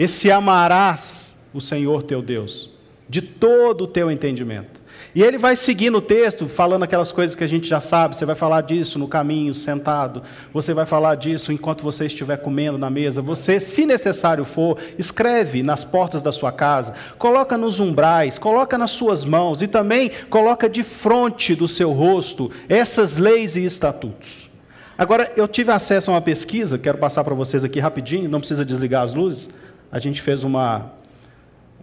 Esse 0.00 0.30
amarás 0.32 1.36
o 1.52 1.60
Senhor 1.60 2.02
teu 2.02 2.22
Deus, 2.22 2.70
de 3.06 3.20
todo 3.20 3.84
o 3.84 3.86
teu 3.86 4.10
entendimento. 4.10 4.80
E 5.14 5.22
ele 5.22 5.36
vai 5.36 5.54
seguir 5.54 5.90
no 5.90 6.00
texto, 6.00 6.48
falando 6.48 6.84
aquelas 6.84 7.12
coisas 7.12 7.36
que 7.36 7.44
a 7.44 7.46
gente 7.46 7.68
já 7.68 7.82
sabe. 7.82 8.16
Você 8.16 8.24
vai 8.24 8.34
falar 8.34 8.62
disso 8.62 8.98
no 8.98 9.06
caminho, 9.06 9.54
sentado. 9.54 10.22
Você 10.54 10.72
vai 10.72 10.86
falar 10.86 11.16
disso 11.16 11.52
enquanto 11.52 11.82
você 11.82 12.06
estiver 12.06 12.38
comendo 12.38 12.78
na 12.78 12.88
mesa. 12.88 13.20
Você, 13.20 13.60
se 13.60 13.84
necessário 13.84 14.42
for, 14.42 14.78
escreve 14.98 15.62
nas 15.62 15.84
portas 15.84 16.22
da 16.22 16.32
sua 16.32 16.50
casa, 16.50 16.94
coloca 17.18 17.58
nos 17.58 17.78
umbrais, 17.78 18.38
coloca 18.38 18.78
nas 18.78 18.92
suas 18.92 19.22
mãos 19.26 19.60
e 19.60 19.68
também 19.68 20.10
coloca 20.30 20.66
de 20.66 20.82
frente 20.82 21.54
do 21.54 21.68
seu 21.68 21.92
rosto 21.92 22.50
essas 22.70 23.18
leis 23.18 23.54
e 23.54 23.66
estatutos. 23.66 24.48
Agora, 24.96 25.30
eu 25.36 25.46
tive 25.46 25.70
acesso 25.72 26.10
a 26.10 26.14
uma 26.14 26.22
pesquisa, 26.22 26.78
quero 26.78 26.96
passar 26.96 27.22
para 27.22 27.34
vocês 27.34 27.64
aqui 27.64 27.80
rapidinho, 27.80 28.30
não 28.30 28.38
precisa 28.38 28.64
desligar 28.64 29.02
as 29.02 29.12
luzes 29.12 29.50
a 29.90 29.98
gente 29.98 30.22
fez 30.22 30.44
uma, 30.44 30.92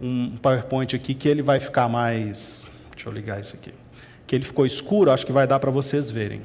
um 0.00 0.36
PowerPoint 0.36 0.94
aqui 0.94 1.14
que 1.14 1.28
ele 1.28 1.42
vai 1.42 1.60
ficar 1.60 1.88
mais. 1.88 2.70
Deixa 2.94 3.08
eu 3.08 3.12
ligar 3.12 3.40
isso 3.40 3.54
aqui. 3.54 3.72
Que 4.26 4.36
ele 4.36 4.44
ficou 4.44 4.64
escuro, 4.64 5.10
acho 5.10 5.26
que 5.26 5.32
vai 5.32 5.46
dar 5.46 5.58
para 5.58 5.70
vocês 5.70 6.10
verem. 6.10 6.42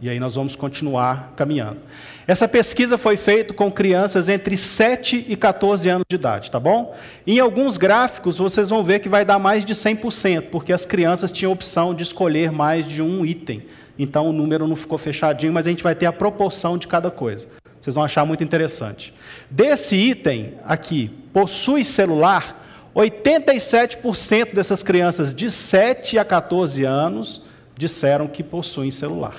E 0.00 0.08
aí 0.08 0.18
nós 0.18 0.34
vamos 0.34 0.56
continuar 0.56 1.32
caminhando. 1.36 1.78
Essa 2.26 2.48
pesquisa 2.48 2.98
foi 2.98 3.16
feita 3.16 3.54
com 3.54 3.70
crianças 3.70 4.28
entre 4.28 4.56
7 4.56 5.26
e 5.28 5.36
14 5.36 5.88
anos 5.88 6.04
de 6.08 6.16
idade, 6.16 6.50
tá 6.50 6.58
bom? 6.58 6.92
Em 7.24 7.38
alguns 7.38 7.76
gráficos 7.76 8.36
vocês 8.36 8.68
vão 8.68 8.82
ver 8.82 8.98
que 8.98 9.08
vai 9.08 9.24
dar 9.24 9.38
mais 9.38 9.64
de 9.64 9.74
100%, 9.74 10.48
porque 10.50 10.72
as 10.72 10.84
crianças 10.84 11.30
tinham 11.30 11.52
opção 11.52 11.94
de 11.94 12.02
escolher 12.02 12.50
mais 12.50 12.84
de 12.88 13.00
um 13.00 13.24
item. 13.24 13.62
Então 13.96 14.28
o 14.28 14.32
número 14.32 14.66
não 14.66 14.74
ficou 14.74 14.98
fechadinho, 14.98 15.52
mas 15.52 15.68
a 15.68 15.70
gente 15.70 15.84
vai 15.84 15.94
ter 15.94 16.06
a 16.06 16.12
proporção 16.12 16.76
de 16.76 16.88
cada 16.88 17.08
coisa. 17.08 17.46
Vocês 17.82 17.96
vão 17.96 18.04
achar 18.04 18.24
muito 18.24 18.44
interessante. 18.44 19.12
Desse 19.50 19.96
item 19.96 20.54
aqui, 20.64 21.08
possui 21.32 21.84
celular, 21.84 22.64
87% 22.94 24.54
dessas 24.54 24.84
crianças 24.84 25.34
de 25.34 25.50
7 25.50 26.16
a 26.16 26.24
14 26.24 26.84
anos 26.84 27.42
disseram 27.76 28.28
que 28.28 28.44
possuem 28.44 28.92
celular. 28.92 29.34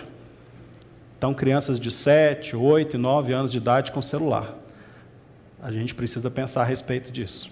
Então, 1.17 1.34
crianças 1.34 1.79
de 1.79 1.89
7, 1.89 2.53
8 2.53 2.97
e 2.97 2.99
9 2.99 3.32
anos 3.32 3.49
de 3.49 3.58
idade 3.58 3.93
com 3.93 4.01
celular. 4.01 4.58
A 5.62 5.71
gente 5.71 5.95
precisa 5.95 6.29
pensar 6.29 6.63
a 6.63 6.65
respeito 6.65 7.13
disso. 7.13 7.49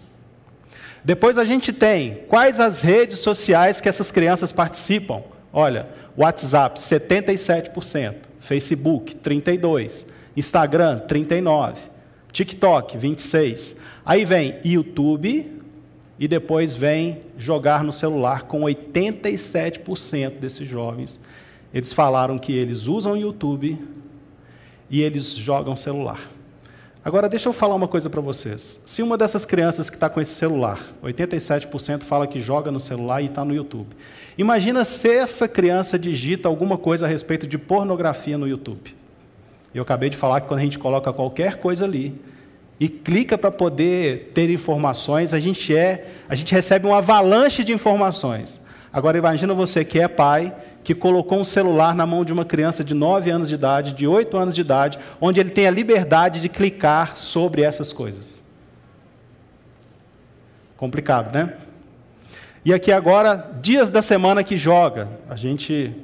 Depois 1.01 1.37
a 1.37 1.45
gente 1.45 1.71
tem 1.71 2.25
quais 2.27 2.59
as 2.59 2.81
redes 2.81 3.19
sociais 3.19 3.79
que 3.79 3.87
essas 3.87 4.11
crianças 4.11 4.51
participam. 4.51 5.23
Olha, 5.53 5.87
WhatsApp 6.17 6.77
77%, 6.77 8.15
Facebook 8.39 9.15
32%, 9.15 10.05
Instagram, 10.35 10.99
39. 10.99 11.89
TikTok, 12.31 12.97
26. 12.97 13.75
Aí 14.05 14.23
vem 14.25 14.59
YouTube 14.63 15.59
e 16.19 16.27
depois 16.27 16.75
vem 16.75 17.21
jogar 17.37 17.83
no 17.83 17.91
celular 17.91 18.43
com 18.43 18.61
87% 18.61 20.39
desses 20.39 20.67
jovens. 20.67 21.19
Eles 21.73 21.91
falaram 21.91 22.37
que 22.37 22.53
eles 22.53 22.87
usam 22.87 23.17
YouTube 23.17 23.79
e 24.89 25.01
eles 25.01 25.35
jogam 25.35 25.75
celular. 25.75 26.19
Agora, 27.03 27.27
deixa 27.27 27.49
eu 27.49 27.53
falar 27.53 27.73
uma 27.73 27.87
coisa 27.87 28.11
para 28.11 28.21
vocês. 28.21 28.79
Se 28.85 29.01
uma 29.01 29.17
dessas 29.17 29.43
crianças 29.43 29.89
que 29.89 29.95
está 29.95 30.07
com 30.07 30.21
esse 30.21 30.35
celular, 30.35 30.79
87% 31.03 32.03
fala 32.03 32.27
que 32.27 32.39
joga 32.39 32.69
no 32.69 32.79
celular 32.79 33.23
e 33.23 33.25
está 33.25 33.43
no 33.43 33.55
YouTube. 33.55 33.95
Imagina 34.37 34.85
se 34.85 35.09
essa 35.09 35.47
criança 35.47 35.97
digita 35.97 36.47
alguma 36.47 36.77
coisa 36.77 37.07
a 37.07 37.09
respeito 37.09 37.47
de 37.47 37.57
pornografia 37.57 38.37
no 38.37 38.47
YouTube. 38.47 39.00
Eu 39.73 39.83
acabei 39.83 40.09
de 40.09 40.17
falar 40.17 40.41
que 40.41 40.47
quando 40.47 40.59
a 40.59 40.63
gente 40.63 40.79
coloca 40.79 41.13
qualquer 41.13 41.57
coisa 41.57 41.85
ali 41.85 42.19
e 42.79 42.89
clica 42.89 43.37
para 43.37 43.51
poder 43.51 44.31
ter 44.33 44.49
informações, 44.49 45.33
a 45.33 45.39
gente 45.39 45.75
é, 45.75 46.07
a 46.27 46.35
gente 46.35 46.53
recebe 46.53 46.87
uma 46.87 46.97
avalanche 46.97 47.63
de 47.63 47.71
informações. 47.71 48.59
Agora 48.91 49.17
imagina 49.17 49.53
você 49.53 49.85
que 49.85 49.99
é 49.99 50.07
pai, 50.07 50.53
que 50.83 50.93
colocou 50.95 51.39
um 51.39 51.45
celular 51.45 51.95
na 51.95 52.05
mão 52.05 52.25
de 52.25 52.33
uma 52.33 52.43
criança 52.43 52.83
de 52.83 52.93
9 52.93 53.29
anos 53.29 53.47
de 53.47 53.55
idade, 53.55 53.93
de 53.93 54.07
8 54.07 54.35
anos 54.35 54.55
de 54.55 54.61
idade, 54.61 54.99
onde 55.19 55.39
ele 55.39 55.51
tem 55.51 55.67
a 55.67 55.71
liberdade 55.71 56.41
de 56.41 56.49
clicar 56.49 57.17
sobre 57.17 57.61
essas 57.61 57.93
coisas. 57.93 58.41
Complicado, 60.75 61.31
né? 61.33 61.53
E 62.65 62.73
aqui 62.73 62.91
agora, 62.91 63.51
dias 63.61 63.89
da 63.89 64.01
semana 64.01 64.43
que 64.43 64.57
joga. 64.57 65.09
A 65.29 65.35
gente. 65.35 65.95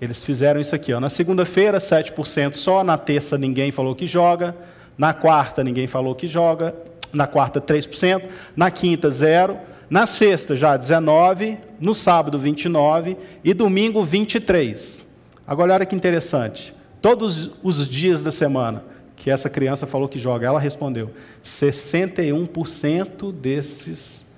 Eles 0.00 0.24
fizeram 0.24 0.60
isso 0.60 0.74
aqui. 0.74 0.92
Ó. 0.92 1.00
Na 1.00 1.10
segunda-feira, 1.10 1.78
7% 1.78 2.54
só. 2.54 2.82
Na 2.82 2.96
terça, 2.96 3.36
ninguém 3.36 3.70
falou 3.70 3.94
que 3.94 4.06
joga. 4.06 4.56
Na 4.96 5.12
quarta, 5.12 5.62
ninguém 5.62 5.86
falou 5.86 6.14
que 6.14 6.26
joga. 6.26 6.74
Na 7.12 7.26
quarta, 7.26 7.60
3%. 7.60 8.22
Na 8.56 8.70
quinta, 8.70 9.08
0%. 9.08 9.58
Na 9.90 10.06
sexta, 10.06 10.56
já 10.56 10.78
19%. 10.78 11.58
No 11.80 11.94
sábado, 11.94 12.38
29%. 12.38 13.16
E 13.44 13.52
domingo, 13.52 14.02
23%. 14.04 15.04
Agora, 15.46 15.74
olha 15.74 15.84
que 15.86 15.96
interessante. 15.96 16.74
Todos 17.02 17.50
os 17.62 17.88
dias 17.88 18.22
da 18.22 18.30
semana 18.30 18.84
que 19.16 19.30
essa 19.30 19.50
criança 19.50 19.86
falou 19.86 20.08
que 20.08 20.18
joga, 20.18 20.46
ela 20.46 20.60
respondeu: 20.60 21.10
61% 21.44 23.32
desses 23.32 24.28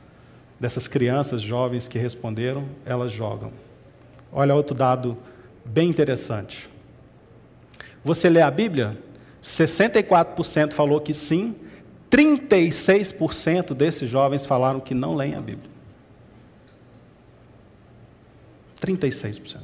dessas 0.59 0.87
crianças 0.87 1.43
jovens 1.43 1.89
que 1.89 1.99
responderam, 1.99 2.65
elas 2.87 3.11
jogam. 3.11 3.53
Olha 4.33 4.55
outro 4.55 4.77
dado 4.77 5.19
bem 5.65 5.89
interessante. 5.89 6.69
Você 8.05 8.29
lê 8.29 8.43
a 8.43 8.51
Bíblia? 8.51 8.99
64% 9.43 10.73
falou 10.73 11.01
que 11.01 11.13
sim, 11.13 11.55
36% 12.11 13.75
desses 13.75 14.11
jovens 14.11 14.45
falaram 14.45 14.81
que 14.81 14.95
não 14.95 15.15
leem 15.15 15.35
a 15.35 15.41
Bíblia. 15.41 15.71
36%. 18.81 19.59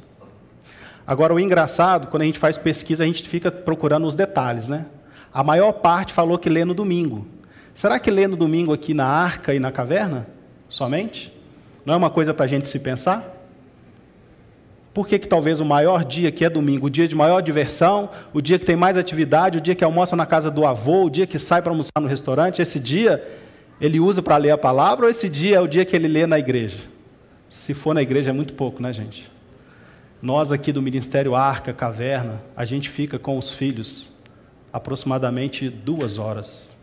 Agora, 1.05 1.33
o 1.33 1.39
engraçado, 1.39 2.07
quando 2.07 2.23
a 2.23 2.25
gente 2.25 2.39
faz 2.39 2.57
pesquisa, 2.57 3.03
a 3.03 3.07
gente 3.07 3.27
fica 3.27 3.51
procurando 3.51 4.05
os 4.05 4.15
detalhes, 4.15 4.67
né? 4.67 4.85
A 5.33 5.43
maior 5.43 5.73
parte 5.73 6.13
falou 6.13 6.37
que 6.37 6.49
lê 6.49 6.63
no 6.63 6.73
domingo. 6.73 7.27
Será 7.73 7.99
que 7.99 8.11
lê 8.11 8.27
no 8.27 8.35
domingo 8.35 8.73
aqui 8.73 8.93
na 8.93 9.05
arca 9.05 9.53
e 9.53 9.59
na 9.59 9.71
caverna? 9.71 10.27
somente? 10.69 11.35
Não 11.83 11.95
é 11.95 11.97
uma 11.97 12.09
coisa 12.09 12.33
para 12.33 12.45
a 12.45 12.47
gente 12.47 12.67
se 12.67 12.79
pensar? 12.79 13.35
Por 14.93 15.07
que, 15.07 15.19
que 15.19 15.27
talvez 15.27 15.59
o 15.59 15.65
maior 15.65 16.03
dia, 16.03 16.31
que 16.31 16.43
é 16.43 16.49
domingo, 16.49 16.87
o 16.87 16.89
dia 16.89 17.07
de 17.07 17.15
maior 17.15 17.41
diversão, 17.41 18.09
o 18.33 18.41
dia 18.41 18.57
que 18.57 18.65
tem 18.65 18.75
mais 18.75 18.97
atividade, 18.97 19.59
o 19.59 19.61
dia 19.61 19.75
que 19.75 19.83
almoça 19.83 20.15
na 20.15 20.25
casa 20.25 20.49
do 20.49 20.65
avô, 20.65 21.05
o 21.05 21.09
dia 21.09 21.27
que 21.27 21.37
sai 21.37 21.61
para 21.61 21.71
almoçar 21.71 21.99
no 22.01 22.07
restaurante, 22.07 22.61
esse 22.61 22.79
dia 22.79 23.23
ele 23.79 23.99
usa 23.99 24.21
para 24.21 24.35
ler 24.37 24.51
a 24.51 24.57
palavra 24.57 25.05
ou 25.05 25.09
esse 25.09 25.29
dia 25.29 25.57
é 25.57 25.61
o 25.61 25.67
dia 25.67 25.85
que 25.85 25.95
ele 25.95 26.07
lê 26.07 26.25
na 26.25 26.39
igreja? 26.39 26.79
Se 27.47 27.73
for 27.73 27.93
na 27.93 28.01
igreja 28.01 28.31
é 28.31 28.33
muito 28.33 28.53
pouco, 28.53 28.81
né, 28.81 28.91
gente? 28.91 29.31
Nós 30.21 30.51
aqui 30.51 30.71
do 30.71 30.81
Ministério 30.81 31.35
Arca, 31.35 31.71
Caverna, 31.71 32.41
a 32.55 32.65
gente 32.65 32.89
fica 32.89 33.17
com 33.17 33.37
os 33.37 33.53
filhos 33.53 34.11
aproximadamente 34.73 35.69
duas 35.69 36.17
horas, 36.17 36.75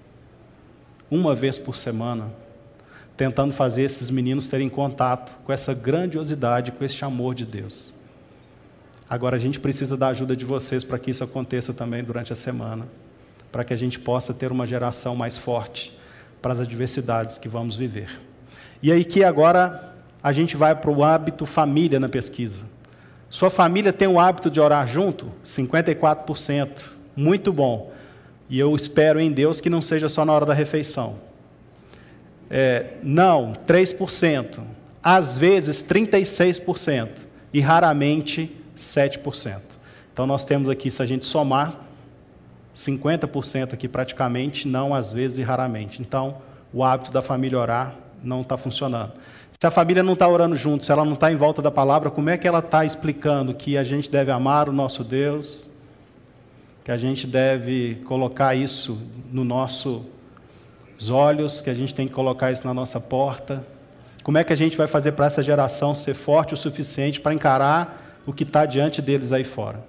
uma 1.11 1.35
vez 1.35 1.59
por 1.59 1.77
semana 1.77 2.33
tentando 3.16 3.53
fazer 3.53 3.83
esses 3.83 4.11
meninos 4.11 4.47
terem 4.47 4.69
contato 4.69 5.38
com 5.45 5.53
essa 5.53 5.73
grandiosidade, 5.73 6.71
com 6.73 6.85
esse 6.85 7.03
amor 7.05 7.35
de 7.35 7.47
Deus. 7.47 7.96
Agora 9.09 9.37
a 9.37 9.38
gente 9.38 9.61
precisa 9.61 9.97
da 9.97 10.09
ajuda 10.09 10.37
de 10.37 10.45
vocês 10.45 10.83
para 10.83 10.99
que 10.99 11.11
isso 11.11 11.23
aconteça 11.23 11.73
também 11.73 12.03
durante 12.03 12.33
a 12.33 12.37
semana, 12.37 12.87
para 13.53 13.64
que 13.64 13.73
a 13.73 13.77
gente 13.77 13.99
possa 13.99 14.35
ter 14.35 14.51
uma 14.51 14.66
geração 14.66 15.14
mais 15.14 15.38
forte 15.38 15.97
para 16.42 16.53
as 16.53 16.61
adversidades 16.61 17.38
que 17.38 17.49
vamos 17.49 17.77
viver. 17.77 18.09
E 18.83 18.90
aí 18.90 19.05
que 19.05 19.23
agora 19.23 19.95
a 20.23 20.33
gente 20.33 20.57
vai 20.57 20.75
para 20.75 20.90
o 20.90 21.05
hábito 21.05 21.47
família 21.47 22.01
na 22.01 22.09
pesquisa. 22.09 22.64
Sua 23.31 23.51
família 23.51 23.92
tem 23.92 24.09
o 24.09 24.19
hábito 24.19 24.51
de 24.51 24.61
orar 24.61 24.87
junto? 24.87 25.33
54%. 25.45 26.69
Muito 27.14 27.53
bom. 27.53 27.92
E 28.49 28.59
eu 28.59 28.75
espero 28.75 29.21
em 29.21 29.31
Deus 29.31 29.61
que 29.61 29.71
não 29.71 29.83
seja 29.83 30.09
só 30.09 30.25
na 30.25 30.33
hora 30.33 30.47
da 30.47 30.55
refeição 30.55 31.27
é, 32.51 32.95
não, 33.03 33.53
3%. 33.66 34.61
Às 35.03 35.38
vezes, 35.38 35.85
36%. 35.85 37.09
E 37.53 37.61
raramente, 37.61 38.56
7%. 38.77 39.61
Então, 40.12 40.27
nós 40.27 40.45
temos 40.45 40.69
aqui, 40.69 40.91
se 40.91 41.03
a 41.03 41.07
gente 41.07 41.27
somar, 41.27 41.75
50% 42.75 43.73
aqui 43.73 43.89
praticamente, 43.89 44.69
não 44.69 44.95
às 44.95 45.12
vezes 45.12 45.39
e 45.39 45.43
raramente. 45.43 46.01
Então, 46.01 46.39
o 46.73 46.85
hábito 46.85 47.11
da 47.11 47.23
família 47.23 47.59
orar 47.59 47.97
não 48.23 48.43
está 48.43 48.57
funcionando. 48.57 49.12
Se 49.59 49.67
a 49.67 49.71
família 49.71 50.03
não 50.03 50.12
está 50.12 50.29
orando 50.29 50.55
junto, 50.55 50.85
se 50.85 50.93
ela 50.93 51.05
não 51.05 51.15
está 51.15 51.33
em 51.33 51.37
volta 51.37 51.62
da 51.62 51.71
palavra, 51.71 52.11
como 52.11 52.29
é 52.29 52.37
que 52.37 52.47
ela 52.47 52.59
está 52.59 52.85
explicando 52.85 53.55
que 53.55 53.79
a 53.79 53.85
gente 53.85 54.11
deve 54.11 54.31
amar 54.31 54.69
o 54.69 54.73
nosso 54.73 55.03
Deus, 55.03 55.71
que 56.85 56.93
a 56.93 56.99
gente 56.99 57.27
deve 57.27 58.03
colocar 58.07 58.55
isso 58.55 59.01
no 59.33 59.45
nosso 59.45 60.05
os 60.99 61.11
olhos, 61.11 61.61
que 61.61 61.69
a 61.69 61.75
gente 61.75 61.95
tem 61.95 62.09
que 62.09 62.15
colocar 62.15 62.53
isso 62.53 62.67
na 62.67 62.73
nossa 62.73 63.01
porta. 63.01 63.67
Como 64.23 64.39
é 64.39 64.45
que 64.45 64.53
a 64.53 64.57
gente 64.57 64.77
vai 64.77 64.87
fazer 64.87 65.12
para 65.12 65.27
essa 65.27 65.43
geração 65.43 65.95
ser 65.95 66.15
forte 66.15 66.55
o 66.55 66.57
suficiente 66.57 67.21
para 67.21 67.35
encarar 67.35 68.06
o 68.27 68.33
que 68.33 68.43
está 68.43 68.67
diante 68.67 69.01
deles 69.01 69.33
aí 69.33 69.45
fora? 69.45 69.85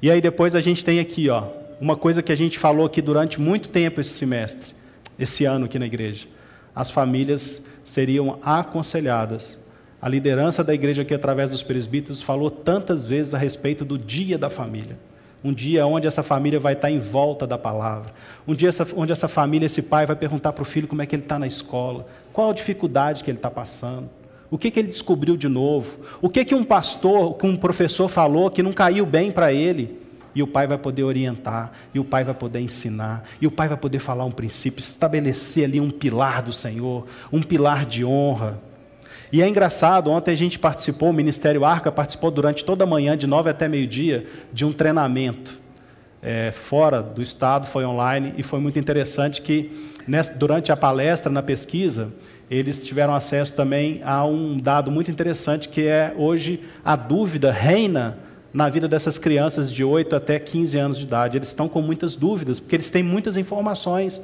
E 0.00 0.10
aí 0.10 0.20
depois 0.20 0.54
a 0.54 0.60
gente 0.60 0.84
tem 0.84 1.00
aqui, 1.00 1.28
ó, 1.28 1.48
uma 1.80 1.96
coisa 1.96 2.22
que 2.22 2.32
a 2.32 2.36
gente 2.36 2.58
falou 2.58 2.86
aqui 2.86 3.02
durante 3.02 3.40
muito 3.40 3.68
tempo 3.68 4.00
esse 4.00 4.10
semestre, 4.10 4.74
esse 5.18 5.44
ano 5.44 5.66
aqui 5.66 5.78
na 5.78 5.86
igreja. 5.86 6.26
As 6.74 6.90
famílias 6.90 7.62
seriam 7.84 8.38
aconselhadas. 8.42 9.58
A 10.00 10.08
liderança 10.08 10.62
da 10.62 10.74
igreja 10.74 11.02
aqui 11.02 11.14
através 11.14 11.50
dos 11.50 11.62
presbíteros 11.62 12.20
falou 12.22 12.50
tantas 12.50 13.06
vezes 13.06 13.34
a 13.34 13.38
respeito 13.38 13.84
do 13.84 13.98
dia 13.98 14.38
da 14.38 14.50
família. 14.50 14.98
Um 15.42 15.52
dia 15.52 15.86
onde 15.86 16.06
essa 16.06 16.22
família 16.22 16.58
vai 16.58 16.72
estar 16.72 16.90
em 16.90 16.98
volta 16.98 17.46
da 17.46 17.56
palavra. 17.56 18.12
Um 18.46 18.54
dia 18.54 18.68
essa, 18.68 18.86
onde 18.96 19.12
essa 19.12 19.28
família, 19.28 19.66
esse 19.66 19.80
pai, 19.80 20.04
vai 20.04 20.16
perguntar 20.16 20.52
para 20.52 20.62
o 20.62 20.64
filho 20.64 20.88
como 20.88 21.02
é 21.02 21.06
que 21.06 21.14
ele 21.14 21.22
está 21.22 21.38
na 21.38 21.46
escola, 21.46 22.06
qual 22.32 22.50
a 22.50 22.54
dificuldade 22.54 23.22
que 23.22 23.30
ele 23.30 23.38
está 23.38 23.50
passando, 23.50 24.08
o 24.50 24.56
que, 24.56 24.70
que 24.70 24.78
ele 24.78 24.88
descobriu 24.88 25.36
de 25.36 25.48
novo, 25.48 25.98
o 26.20 26.28
que, 26.28 26.44
que 26.44 26.54
um 26.54 26.64
pastor, 26.64 27.34
que 27.36 27.46
um 27.46 27.56
professor 27.56 28.08
falou 28.08 28.50
que 28.50 28.62
não 28.62 28.72
caiu 28.72 29.04
bem 29.04 29.30
para 29.30 29.52
ele. 29.52 30.04
E 30.34 30.42
o 30.42 30.46
pai 30.46 30.66
vai 30.66 30.76
poder 30.76 31.02
orientar, 31.02 31.72
e 31.94 31.98
o 31.98 32.04
pai 32.04 32.22
vai 32.22 32.34
poder 32.34 32.60
ensinar, 32.60 33.24
e 33.40 33.46
o 33.46 33.50
pai 33.50 33.68
vai 33.68 33.76
poder 33.78 34.00
falar 34.00 34.26
um 34.26 34.30
princípio, 34.30 34.80
estabelecer 34.80 35.64
ali 35.64 35.80
um 35.80 35.90
pilar 35.90 36.42
do 36.42 36.52
Senhor, 36.52 37.06
um 37.32 37.42
pilar 37.42 37.86
de 37.86 38.04
honra. 38.04 38.60
E 39.32 39.42
é 39.42 39.48
engraçado, 39.48 40.10
ontem 40.10 40.32
a 40.32 40.36
gente 40.36 40.58
participou, 40.58 41.08
o 41.08 41.12
Ministério 41.12 41.64
Arca 41.64 41.90
participou 41.90 42.30
durante 42.30 42.66
toda 42.66 42.84
a 42.84 42.86
manhã, 42.86 43.16
de 43.16 43.26
nove 43.26 43.48
até 43.48 43.66
meio-dia, 43.66 44.26
de 44.52 44.62
um 44.66 44.74
treinamento 44.74 45.58
é, 46.22 46.50
fora 46.52 47.02
do 47.02 47.22
estado, 47.22 47.66
foi 47.66 47.86
online, 47.86 48.34
e 48.36 48.42
foi 48.42 48.60
muito 48.60 48.78
interessante 48.78 49.40
que 49.40 49.70
nessa, 50.06 50.34
durante 50.34 50.70
a 50.70 50.76
palestra, 50.76 51.32
na 51.32 51.42
pesquisa, 51.42 52.12
eles 52.50 52.84
tiveram 52.84 53.14
acesso 53.14 53.54
também 53.54 54.00
a 54.04 54.24
um 54.24 54.58
dado 54.58 54.90
muito 54.90 55.10
interessante, 55.10 55.68
que 55.68 55.82
é 55.82 56.14
hoje 56.16 56.60
a 56.84 56.94
dúvida 56.94 57.50
reina 57.50 58.18
na 58.52 58.68
vida 58.68 58.88
dessas 58.88 59.18
crianças 59.18 59.70
de 59.70 59.82
8 59.82 60.14
até 60.16 60.38
15 60.38 60.78
anos 60.78 60.98
de 60.98 61.04
idade. 61.04 61.36
Eles 61.36 61.48
estão 61.48 61.68
com 61.68 61.82
muitas 61.82 62.16
dúvidas, 62.16 62.60
porque 62.60 62.76
eles 62.76 62.90
têm 62.90 63.02
muitas 63.02 63.36
informações 63.36 64.22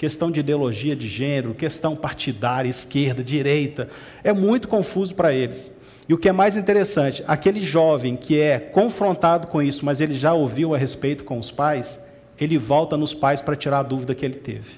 questão 0.00 0.30
de 0.30 0.40
ideologia 0.40 0.96
de 0.96 1.06
gênero, 1.06 1.52
questão 1.52 1.94
partidária, 1.94 2.70
esquerda, 2.70 3.22
direita. 3.22 3.86
É 4.24 4.32
muito 4.32 4.66
confuso 4.66 5.14
para 5.14 5.30
eles. 5.30 5.70
E 6.08 6.14
o 6.14 6.16
que 6.16 6.26
é 6.26 6.32
mais 6.32 6.56
interessante, 6.56 7.22
aquele 7.26 7.60
jovem 7.60 8.16
que 8.16 8.40
é 8.40 8.58
confrontado 8.58 9.48
com 9.48 9.60
isso, 9.60 9.84
mas 9.84 10.00
ele 10.00 10.14
já 10.14 10.32
ouviu 10.32 10.74
a 10.74 10.78
respeito 10.78 11.22
com 11.22 11.38
os 11.38 11.50
pais, 11.50 12.00
ele 12.38 12.56
volta 12.56 12.96
nos 12.96 13.12
pais 13.12 13.42
para 13.42 13.54
tirar 13.54 13.80
a 13.80 13.82
dúvida 13.82 14.14
que 14.14 14.24
ele 14.24 14.36
teve. 14.36 14.70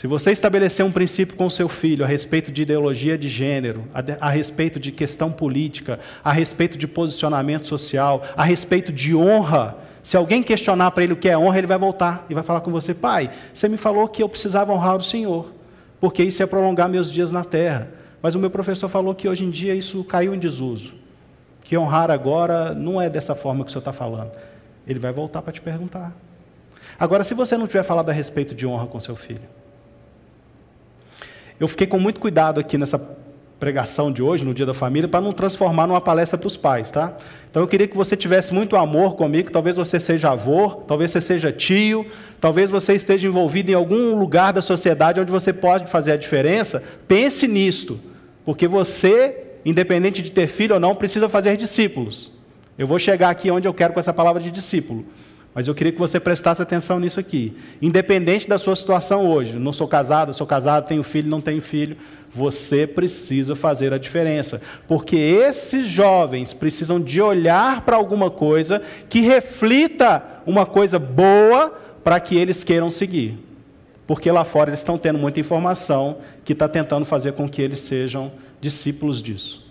Se 0.00 0.06
você 0.06 0.30
estabelecer 0.30 0.82
um 0.82 0.90
princípio 0.90 1.36
com 1.36 1.50
seu 1.50 1.68
filho 1.68 2.02
a 2.02 2.08
respeito 2.08 2.50
de 2.50 2.62
ideologia 2.62 3.18
de 3.18 3.28
gênero, 3.28 3.84
a, 3.92 4.28
a, 4.28 4.30
respeito 4.30 4.80
de 4.80 4.90
questão 4.90 5.30
política, 5.30 6.00
a 6.24 6.32
respeito 6.32 6.78
de 6.78 6.88
posicionamento 6.88 7.66
social, 7.66 8.22
a 8.34 8.42
respeito 8.42 8.90
de 8.94 9.14
honra, 9.14 9.76
se 10.02 10.16
alguém 10.16 10.42
questionar 10.42 10.92
para 10.92 11.04
ele 11.04 11.12
o 11.12 11.18
que 11.18 11.28
é 11.28 11.36
honra, 11.36 11.58
ele 11.58 11.66
vai 11.66 11.76
voltar 11.76 12.24
e 12.30 12.34
vai 12.34 12.42
falar 12.42 12.62
com 12.62 12.70
você: 12.70 12.94
Pai, 12.94 13.30
você 13.52 13.68
me 13.68 13.76
falou 13.76 14.08
que 14.08 14.22
eu 14.22 14.28
precisava 14.30 14.72
honrar 14.72 14.96
o 14.96 15.02
Senhor, 15.02 15.52
porque 16.00 16.22
isso 16.22 16.42
ia 16.42 16.46
prolongar 16.46 16.88
meus 16.88 17.12
dias 17.12 17.30
na 17.30 17.44
terra. 17.44 17.90
Mas 18.22 18.34
o 18.34 18.38
meu 18.38 18.50
professor 18.50 18.88
falou 18.88 19.14
que 19.14 19.28
hoje 19.28 19.44
em 19.44 19.50
dia 19.50 19.74
isso 19.74 20.02
caiu 20.04 20.34
em 20.34 20.38
desuso. 20.38 20.94
Que 21.62 21.76
honrar 21.76 22.10
agora 22.10 22.72
não 22.72 23.02
é 23.02 23.10
dessa 23.10 23.34
forma 23.34 23.64
que 23.64 23.68
o 23.68 23.70
senhor 23.70 23.80
está 23.80 23.92
falando. 23.92 24.32
Ele 24.88 24.98
vai 24.98 25.12
voltar 25.12 25.42
para 25.42 25.52
te 25.52 25.60
perguntar. 25.60 26.10
Agora, 26.98 27.22
se 27.22 27.34
você 27.34 27.54
não 27.58 27.66
tiver 27.66 27.82
falado 27.82 28.08
a 28.08 28.14
respeito 28.14 28.54
de 28.54 28.66
honra 28.66 28.86
com 28.86 28.98
seu 28.98 29.14
filho, 29.14 29.59
eu 31.60 31.68
fiquei 31.68 31.86
com 31.86 31.98
muito 31.98 32.18
cuidado 32.18 32.58
aqui 32.58 32.78
nessa 32.78 32.98
pregação 33.60 34.10
de 34.10 34.22
hoje, 34.22 34.46
no 34.46 34.54
Dia 34.54 34.64
da 34.64 34.72
Família, 34.72 35.06
para 35.06 35.20
não 35.20 35.32
transformar 35.32 35.86
numa 35.86 36.00
palestra 36.00 36.38
para 36.38 36.46
os 36.46 36.56
pais, 36.56 36.90
tá? 36.90 37.14
Então 37.50 37.62
eu 37.62 37.68
queria 37.68 37.86
que 37.86 37.94
você 37.94 38.16
tivesse 38.16 38.54
muito 38.54 38.74
amor 38.74 39.14
comigo, 39.16 39.50
talvez 39.50 39.76
você 39.76 40.00
seja 40.00 40.30
avô, 40.30 40.70
talvez 40.70 41.10
você 41.10 41.20
seja 41.20 41.52
tio, 41.52 42.06
talvez 42.40 42.70
você 42.70 42.94
esteja 42.94 43.28
envolvido 43.28 43.70
em 43.70 43.74
algum 43.74 44.18
lugar 44.18 44.54
da 44.54 44.62
sociedade 44.62 45.20
onde 45.20 45.30
você 45.30 45.52
pode 45.52 45.90
fazer 45.90 46.12
a 46.12 46.16
diferença. 46.16 46.82
Pense 47.06 47.46
nisto, 47.46 48.00
porque 48.46 48.66
você, 48.66 49.58
independente 49.62 50.22
de 50.22 50.30
ter 50.30 50.46
filho 50.46 50.74
ou 50.74 50.80
não, 50.80 50.94
precisa 50.94 51.28
fazer 51.28 51.58
discípulos. 51.58 52.32
Eu 52.78 52.86
vou 52.86 52.98
chegar 52.98 53.28
aqui 53.28 53.50
onde 53.50 53.68
eu 53.68 53.74
quero 53.74 53.92
com 53.92 54.00
essa 54.00 54.14
palavra 54.14 54.42
de 54.42 54.50
discípulo. 54.50 55.04
Mas 55.54 55.66
eu 55.66 55.74
queria 55.74 55.92
que 55.92 55.98
você 55.98 56.20
prestasse 56.20 56.62
atenção 56.62 57.00
nisso 57.00 57.18
aqui. 57.18 57.56
Independente 57.82 58.48
da 58.48 58.56
sua 58.56 58.76
situação 58.76 59.28
hoje, 59.28 59.58
não 59.58 59.72
sou 59.72 59.88
casado, 59.88 60.32
sou 60.32 60.46
casado, 60.46 60.86
tenho 60.86 61.02
filho, 61.02 61.28
não 61.28 61.40
tenho 61.40 61.60
filho, 61.60 61.96
você 62.32 62.86
precisa 62.86 63.56
fazer 63.56 63.92
a 63.92 63.98
diferença. 63.98 64.60
Porque 64.86 65.16
esses 65.16 65.88
jovens 65.88 66.54
precisam 66.54 67.00
de 67.00 67.20
olhar 67.20 67.80
para 67.80 67.96
alguma 67.96 68.30
coisa 68.30 68.80
que 69.08 69.20
reflita 69.20 70.22
uma 70.46 70.64
coisa 70.64 70.98
boa 70.98 71.70
para 72.04 72.20
que 72.20 72.36
eles 72.36 72.62
queiram 72.62 72.90
seguir. 72.90 73.38
Porque 74.06 74.30
lá 74.30 74.44
fora 74.44 74.70
eles 74.70 74.80
estão 74.80 74.96
tendo 74.96 75.18
muita 75.18 75.40
informação 75.40 76.18
que 76.44 76.52
está 76.52 76.68
tentando 76.68 77.04
fazer 77.04 77.32
com 77.32 77.48
que 77.48 77.60
eles 77.60 77.80
sejam 77.80 78.32
discípulos 78.60 79.20
disso. 79.20 79.68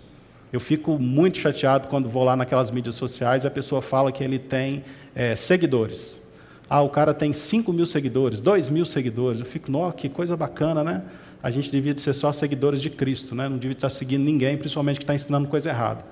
Eu 0.52 0.60
fico 0.60 0.98
muito 0.98 1.38
chateado 1.38 1.88
quando 1.88 2.08
vou 2.08 2.24
lá 2.24 2.34
naquelas 2.34 2.70
mídias 2.70 2.96
sociais 2.96 3.44
e 3.44 3.46
a 3.46 3.50
pessoa 3.50 3.80
fala 3.80 4.10
que 4.10 4.22
ele 4.24 4.38
tem 4.38 4.84
é, 5.14 5.34
seguidores. 5.36 6.20
Ah, 6.68 6.82
o 6.82 6.88
cara 6.88 7.12
tem 7.12 7.32
5 7.32 7.72
mil 7.72 7.86
seguidores, 7.86 8.40
2 8.40 8.70
mil 8.70 8.86
seguidores. 8.86 9.40
Eu 9.40 9.46
fico, 9.46 9.70
nossa, 9.70 9.96
que 9.96 10.08
coisa 10.08 10.36
bacana, 10.36 10.84
né? 10.84 11.02
A 11.42 11.50
gente 11.50 11.70
devia 11.70 11.96
ser 11.98 12.14
só 12.14 12.32
seguidores 12.32 12.80
de 12.80 12.90
Cristo, 12.90 13.34
né? 13.34 13.48
Não 13.48 13.58
devia 13.58 13.72
estar 13.72 13.90
seguindo 13.90 14.22
ninguém, 14.22 14.56
principalmente 14.56 14.98
que 14.98 15.02
está 15.02 15.14
ensinando 15.14 15.48
coisa 15.48 15.70
errada. 15.70 16.04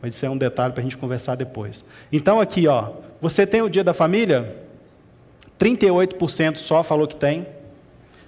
Mas 0.00 0.14
isso 0.14 0.24
é 0.24 0.30
um 0.30 0.38
detalhe 0.38 0.72
para 0.72 0.80
a 0.80 0.84
gente 0.84 0.96
conversar 0.96 1.34
depois. 1.34 1.84
Então, 2.12 2.40
aqui, 2.40 2.66
ó, 2.68 2.92
você 3.20 3.46
tem 3.46 3.60
o 3.60 3.68
dia 3.68 3.84
da 3.84 3.92
família? 3.92 4.56
38% 5.58 6.56
só 6.56 6.82
falou 6.82 7.06
que 7.06 7.16
tem. 7.16 7.46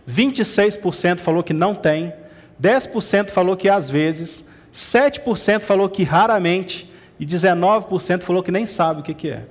26% 0.08 1.20
falou 1.20 1.42
que 1.42 1.52
não 1.52 1.74
tem. 1.74 2.12
10% 2.60 3.30
falou 3.30 3.56
que 3.56 3.68
às 3.68 3.88
vezes. 3.88 4.44
7% 4.74 5.60
falou 5.60 5.88
que 5.88 6.02
raramente. 6.02 6.90
E 7.18 7.24
19% 7.24 8.22
falou 8.22 8.42
que 8.42 8.50
nem 8.50 8.66
sabe 8.66 9.00
o 9.00 9.02
que, 9.02 9.14
que 9.14 9.30
é. 9.30 9.44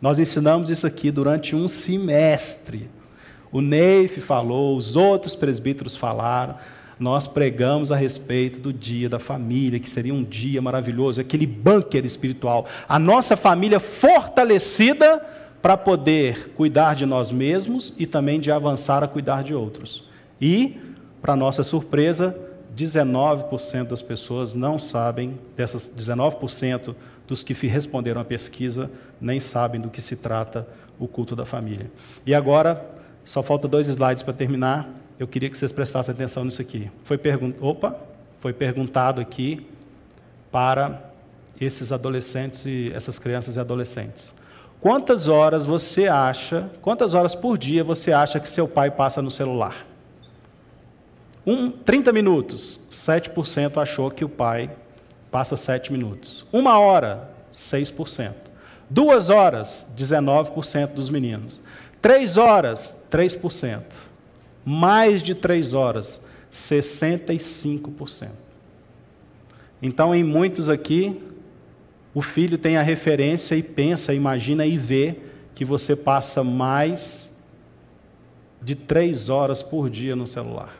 Nós 0.00 0.18
ensinamos 0.18 0.70
isso 0.70 0.86
aqui 0.86 1.10
durante 1.10 1.56
um 1.56 1.68
semestre. 1.68 2.88
O 3.50 3.60
Neif 3.60 4.20
falou, 4.20 4.76
os 4.76 4.94
outros 4.94 5.34
presbíteros 5.34 5.96
falaram. 5.96 6.56
Nós 6.98 7.26
pregamos 7.26 7.92
a 7.92 7.96
respeito 7.96 8.60
do 8.60 8.72
dia 8.72 9.08
da 9.08 9.18
família, 9.18 9.78
que 9.78 9.88
seria 9.88 10.12
um 10.12 10.24
dia 10.24 10.60
maravilhoso, 10.60 11.20
aquele 11.20 11.46
bunker 11.46 12.04
espiritual. 12.04 12.66
A 12.88 12.98
nossa 12.98 13.36
família 13.36 13.78
fortalecida 13.80 15.24
para 15.62 15.76
poder 15.76 16.50
cuidar 16.56 16.94
de 16.94 17.06
nós 17.06 17.32
mesmos 17.32 17.94
e 17.98 18.06
também 18.06 18.38
de 18.38 18.50
avançar 18.50 19.02
a 19.02 19.08
cuidar 19.08 19.42
de 19.42 19.54
outros. 19.54 20.04
E, 20.40 20.76
para 21.20 21.34
nossa 21.34 21.64
surpresa, 21.64 22.36
19% 22.76 23.88
das 23.88 24.02
pessoas 24.02 24.54
não 24.54 24.78
sabem, 24.78 25.38
dessas 25.56 25.90
19% 25.90 26.94
dos 27.28 27.42
que 27.42 27.54
responderam 27.66 28.20
à 28.20 28.24
pesquisa, 28.24 28.90
nem 29.20 29.38
sabem 29.38 29.80
do 29.80 29.90
que 29.90 30.00
se 30.00 30.16
trata 30.16 30.66
o 30.98 31.06
culto 31.06 31.36
da 31.36 31.44
família. 31.44 31.90
E 32.26 32.34
agora, 32.34 32.84
só 33.24 33.42
falta 33.42 33.68
dois 33.68 33.86
slides 33.88 34.22
para 34.22 34.32
terminar. 34.32 34.88
Eu 35.18 35.28
queria 35.28 35.50
que 35.50 35.58
vocês 35.58 35.70
prestassem 35.70 36.12
atenção 36.12 36.44
nisso 36.44 36.62
aqui. 36.62 36.90
Foi, 37.04 37.18
pergun 37.18 37.52
Opa, 37.60 37.94
foi 38.40 38.54
perguntado 38.54 39.20
aqui 39.20 39.66
para 40.50 41.12
esses 41.60 41.92
adolescentes 41.92 42.64
e 42.64 42.90
essas 42.94 43.18
crianças 43.18 43.56
e 43.56 43.60
adolescentes. 43.60 44.32
Quantas 44.80 45.28
horas 45.28 45.66
você 45.66 46.06
acha, 46.06 46.70
quantas 46.80 47.12
horas 47.12 47.34
por 47.34 47.58
dia 47.58 47.84
você 47.84 48.12
acha 48.12 48.40
que 48.40 48.48
seu 48.48 48.66
pai 48.66 48.90
passa 48.90 49.20
no 49.20 49.30
celular? 49.30 49.74
Um, 51.44 51.70
30 51.70 52.12
minutos, 52.12 52.80
7% 52.90 53.82
achou 53.82 54.10
que 54.10 54.24
o 54.24 54.28
pai 54.28 54.70
passa 55.30 55.56
7 55.56 55.92
minutos. 55.92 56.46
Uma 56.52 56.78
hora, 56.78 57.30
6%. 57.52 58.34
Duas 58.90 59.30
horas, 59.30 59.86
19% 59.96 60.92
dos 60.92 61.08
meninos. 61.08 61.60
Três 62.00 62.36
horas, 62.36 62.96
3%. 63.10 63.82
Mais 64.64 65.22
de 65.22 65.34
três 65.34 65.72
horas, 65.72 66.20
65%. 66.52 68.30
Então, 69.80 70.14
em 70.14 70.24
muitos 70.24 70.68
aqui, 70.68 71.20
o 72.14 72.22
filho 72.22 72.58
tem 72.58 72.76
a 72.76 72.82
referência 72.82 73.54
e 73.54 73.62
pensa, 73.62 74.12
imagina 74.14 74.66
e 74.66 74.76
vê 74.76 75.16
que 75.54 75.64
você 75.64 75.94
passa 75.94 76.42
mais 76.42 77.32
de 78.60 78.74
três 78.74 79.28
horas 79.28 79.62
por 79.62 79.88
dia 79.88 80.16
no 80.16 80.26
celular. 80.26 80.74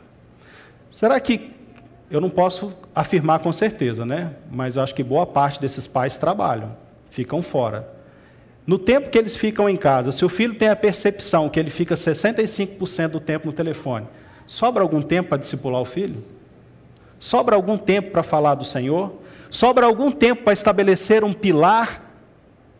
Será 0.89 1.19
que 1.19 1.51
eu 2.09 2.19
não 2.19 2.29
posso 2.29 2.73
afirmar 2.93 3.39
com 3.39 3.51
certeza, 3.53 4.05
né? 4.05 4.33
Mas 4.51 4.77
acho 4.77 4.95
que 4.95 5.03
boa 5.03 5.25
parte 5.25 5.61
desses 5.61 5.85
pais 5.85 6.17
trabalham, 6.17 6.75
ficam 7.09 7.41
fora. 7.41 7.87
No 8.65 8.77
tempo 8.77 9.09
que 9.09 9.17
eles 9.17 9.35
ficam 9.35 9.69
em 9.69 9.75
casa, 9.75 10.11
se 10.11 10.23
o 10.25 10.29
filho 10.29 10.55
tem 10.55 10.69
a 10.69 10.75
percepção 10.75 11.49
que 11.49 11.59
ele 11.59 11.69
fica 11.69 11.95
65% 11.95 13.07
do 13.09 13.19
tempo 13.19 13.47
no 13.47 13.53
telefone, 13.53 14.07
sobra 14.45 14.83
algum 14.83 15.01
tempo 15.01 15.29
para 15.29 15.37
discipular 15.37 15.81
o 15.81 15.85
filho? 15.85 16.23
Sobra 17.17 17.55
algum 17.55 17.77
tempo 17.77 18.11
para 18.11 18.23
falar 18.23 18.55
do 18.55 18.63
Senhor? 18.63 19.13
Sobra 19.49 19.85
algum 19.85 20.11
tempo 20.11 20.43
para 20.43 20.53
estabelecer 20.53 21.23
um 21.23 21.33
pilar, 21.33 22.05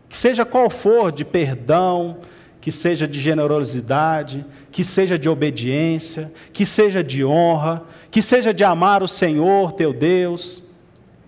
que 0.08 0.16
seja 0.16 0.44
qual 0.44 0.70
for, 0.70 1.12
de 1.12 1.24
perdão, 1.24 2.18
que 2.60 2.70
seja 2.70 3.08
de 3.08 3.20
generosidade, 3.20 4.44
que 4.70 4.84
seja 4.84 5.18
de 5.18 5.28
obediência, 5.28 6.32
que 6.52 6.66
seja 6.66 7.02
de 7.02 7.24
honra, 7.24 7.82
que 8.10 8.22
seja 8.22 8.52
de 8.52 8.64
amar 8.64 9.02
o 9.02 9.08
Senhor 9.08 9.72
teu 9.72 9.92
Deus 9.92 10.62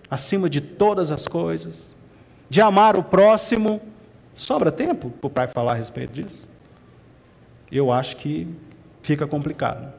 acima 0.09 0.49
de 0.49 0.61
todas 0.61 1.11
as 1.11 1.27
coisas, 1.27 1.93
de 2.49 2.61
amar 2.61 2.97
o 2.97 3.03
próximo 3.03 3.81
Sobra 4.35 4.71
tempo 4.71 5.11
para 5.11 5.27
o 5.27 5.29
pai 5.29 5.47
falar 5.47 5.73
a 5.73 5.75
respeito 5.75 6.13
disso? 6.13 6.47
Eu 7.71 7.91
acho 7.91 8.17
que 8.17 8.47
fica 9.01 9.27
complicado. 9.27 9.93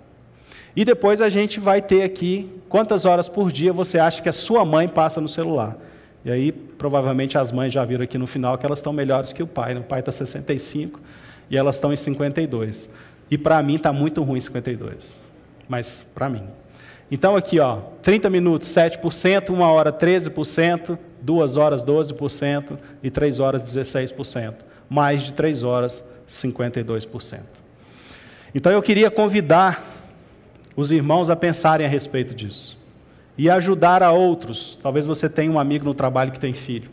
E 0.74 0.84
depois 0.84 1.20
a 1.20 1.28
gente 1.28 1.60
vai 1.60 1.80
ter 1.80 2.02
aqui 2.02 2.50
quantas 2.68 3.04
horas 3.04 3.28
por 3.28 3.52
dia 3.52 3.72
você 3.72 3.98
acha 3.98 4.20
que 4.20 4.28
a 4.28 4.32
sua 4.32 4.64
mãe 4.64 4.88
passa 4.88 5.20
no 5.20 5.28
celular. 5.28 5.76
E 6.24 6.30
aí, 6.30 6.50
provavelmente, 6.50 7.38
as 7.38 7.52
mães 7.52 7.72
já 7.72 7.84
viram 7.84 8.02
aqui 8.02 8.18
no 8.18 8.26
final 8.26 8.58
que 8.58 8.66
elas 8.66 8.80
estão 8.80 8.92
melhores 8.92 9.32
que 9.32 9.42
o 9.42 9.46
pai. 9.46 9.74
Né? 9.74 9.80
O 9.80 9.84
pai 9.84 10.00
está 10.00 10.10
65 10.10 11.00
e 11.48 11.56
elas 11.56 11.76
estão 11.76 11.92
em 11.92 11.96
52. 11.96 12.88
E 13.30 13.38
para 13.38 13.62
mim 13.62 13.76
está 13.76 13.92
muito 13.92 14.22
ruim 14.22 14.40
52. 14.40 15.16
Mas 15.68 16.04
para 16.14 16.28
mim. 16.28 16.44
Então 17.10 17.36
aqui, 17.36 17.60
ó, 17.60 17.78
30 18.02 18.30
minutos, 18.30 18.68
7%, 18.68 19.50
1 19.50 19.60
hora, 19.60 19.92
13%, 19.92 20.98
2 21.20 21.56
horas, 21.56 21.84
12% 21.84 22.78
e 23.02 23.10
3 23.10 23.40
horas, 23.40 23.62
16%. 23.62 24.54
Mais 24.88 25.22
de 25.22 25.32
3 25.32 25.62
horas, 25.62 26.02
52%. 26.28 27.40
Então 28.54 28.72
eu 28.72 28.82
queria 28.82 29.10
convidar 29.10 29.82
os 30.76 30.90
irmãos 30.90 31.30
a 31.30 31.36
pensarem 31.36 31.86
a 31.86 31.88
respeito 31.88 32.34
disso 32.34 32.78
e 33.36 33.50
ajudar 33.50 34.02
a 34.02 34.12
outros. 34.12 34.78
Talvez 34.82 35.06
você 35.06 35.28
tenha 35.28 35.50
um 35.50 35.58
amigo 35.58 35.84
no 35.84 35.94
trabalho 35.94 36.32
que 36.32 36.40
tem 36.40 36.54
filho. 36.54 36.90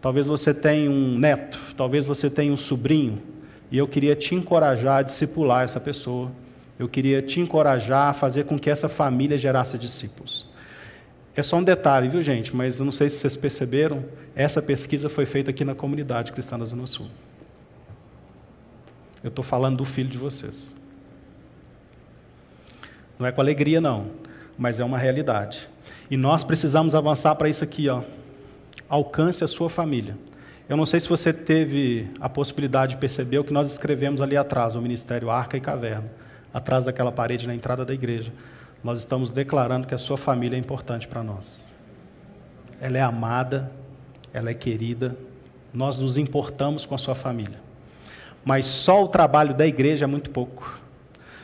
Talvez 0.00 0.26
você 0.26 0.52
tenha 0.52 0.90
um 0.90 1.18
neto, 1.18 1.58
talvez 1.76 2.04
você 2.04 2.28
tenha 2.28 2.52
um 2.52 2.56
sobrinho, 2.56 3.22
e 3.70 3.78
eu 3.78 3.88
queria 3.88 4.14
te 4.14 4.34
encorajar 4.34 4.98
a 4.98 5.02
discipular 5.02 5.64
essa 5.64 5.80
pessoa 5.80 6.30
eu 6.78 6.88
queria 6.88 7.22
te 7.22 7.40
encorajar 7.40 8.08
a 8.08 8.12
fazer 8.12 8.44
com 8.44 8.58
que 8.58 8.68
essa 8.68 8.88
família 8.88 9.38
gerasse 9.38 9.78
discípulos. 9.78 10.46
É 11.36 11.42
só 11.42 11.56
um 11.56 11.64
detalhe, 11.64 12.08
viu, 12.08 12.22
gente? 12.22 12.54
Mas 12.54 12.78
eu 12.78 12.84
não 12.84 12.92
sei 12.92 13.10
se 13.10 13.18
vocês 13.18 13.36
perceberam, 13.36 14.04
essa 14.34 14.60
pesquisa 14.60 15.08
foi 15.08 15.26
feita 15.26 15.50
aqui 15.50 15.64
na 15.64 15.74
comunidade 15.74 16.32
cristã 16.32 16.58
da 16.58 16.64
Zona 16.64 16.86
Sul. 16.86 17.08
Eu 19.22 19.28
estou 19.28 19.44
falando 19.44 19.78
do 19.78 19.84
filho 19.84 20.08
de 20.08 20.18
vocês. 20.18 20.74
Não 23.18 23.26
é 23.26 23.32
com 23.32 23.40
alegria, 23.40 23.80
não, 23.80 24.10
mas 24.58 24.80
é 24.80 24.84
uma 24.84 24.98
realidade. 24.98 25.68
E 26.10 26.16
nós 26.16 26.44
precisamos 26.44 26.94
avançar 26.94 27.34
para 27.36 27.48
isso 27.48 27.64
aqui, 27.64 27.88
ó. 27.88 28.02
Alcance 28.88 29.42
a 29.42 29.46
sua 29.46 29.70
família. 29.70 30.16
Eu 30.68 30.76
não 30.76 30.86
sei 30.86 31.00
se 31.00 31.08
você 31.08 31.32
teve 31.32 32.08
a 32.20 32.28
possibilidade 32.28 32.94
de 32.94 33.00
perceber 33.00 33.38
o 33.38 33.44
que 33.44 33.52
nós 33.52 33.70
escrevemos 33.70 34.20
ali 34.20 34.36
atrás, 34.36 34.74
o 34.74 34.80
Ministério 34.80 35.30
Arca 35.30 35.56
e 35.56 35.60
Caverna 35.60 36.23
atrás 36.54 36.84
daquela 36.84 37.10
parede 37.10 37.48
na 37.48 37.54
entrada 37.54 37.84
da 37.84 37.92
igreja, 37.92 38.32
nós 38.82 39.00
estamos 39.00 39.32
declarando 39.32 39.88
que 39.88 39.94
a 39.94 39.98
sua 39.98 40.16
família 40.16 40.56
é 40.56 40.60
importante 40.60 41.08
para 41.08 41.20
nós. 41.20 41.58
Ela 42.80 42.98
é 42.98 43.02
amada, 43.02 43.72
ela 44.32 44.50
é 44.50 44.54
querida, 44.54 45.16
nós 45.72 45.98
nos 45.98 46.16
importamos 46.16 46.86
com 46.86 46.94
a 46.94 46.98
sua 46.98 47.16
família. 47.16 47.58
Mas 48.44 48.66
só 48.66 49.02
o 49.02 49.08
trabalho 49.08 49.52
da 49.52 49.66
igreja 49.66 50.04
é 50.04 50.06
muito 50.06 50.30
pouco. 50.30 50.78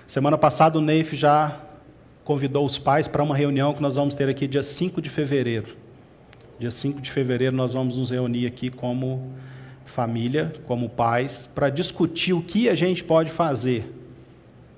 Semana 0.06 0.38
passada 0.38 0.78
o 0.78 0.80
Neif 0.80 1.16
já 1.16 1.58
convidou 2.22 2.64
os 2.64 2.78
pais 2.78 3.08
para 3.08 3.22
uma 3.22 3.34
reunião 3.34 3.74
que 3.74 3.82
nós 3.82 3.96
vamos 3.96 4.14
ter 4.14 4.28
aqui 4.28 4.46
dia 4.46 4.62
5 4.62 5.00
de 5.00 5.11
fevereiro. 5.11 5.76
Dia 6.58 6.70
5 6.70 7.00
de 7.00 7.11
fevereiro 7.11 7.56
nós 7.56 7.72
vamos 7.72 7.96
nos 7.96 8.11
reunir 8.11 8.46
aqui 8.46 8.70
como 8.70 9.32
família, 9.84 10.52
como 10.66 10.88
pais, 10.88 11.48
para 11.52 11.68
discutir 11.68 12.32
o 12.32 12.42
que 12.42 12.68
a 12.68 12.76
gente 12.76 13.02
pode 13.02 13.30
fazer 13.30 13.99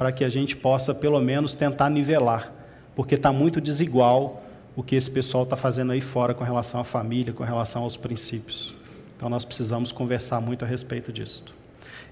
para 0.02 0.10
que 0.10 0.24
a 0.24 0.28
gente 0.28 0.56
possa, 0.56 0.92
pelo 0.92 1.20
menos, 1.20 1.54
tentar 1.54 1.88
nivelar, 1.88 2.52
porque 2.96 3.14
está 3.14 3.32
muito 3.32 3.60
desigual 3.60 4.42
o 4.74 4.82
que 4.82 4.96
esse 4.96 5.08
pessoal 5.08 5.44
está 5.44 5.56
fazendo 5.56 5.92
aí 5.92 6.00
fora 6.00 6.34
com 6.34 6.42
relação 6.42 6.80
à 6.80 6.84
família, 6.84 7.32
com 7.32 7.44
relação 7.44 7.84
aos 7.84 7.96
princípios. 7.96 8.74
Então, 9.16 9.28
nós 9.28 9.44
precisamos 9.44 9.92
conversar 9.92 10.40
muito 10.40 10.64
a 10.64 10.66
respeito 10.66 11.12
disso. 11.12 11.44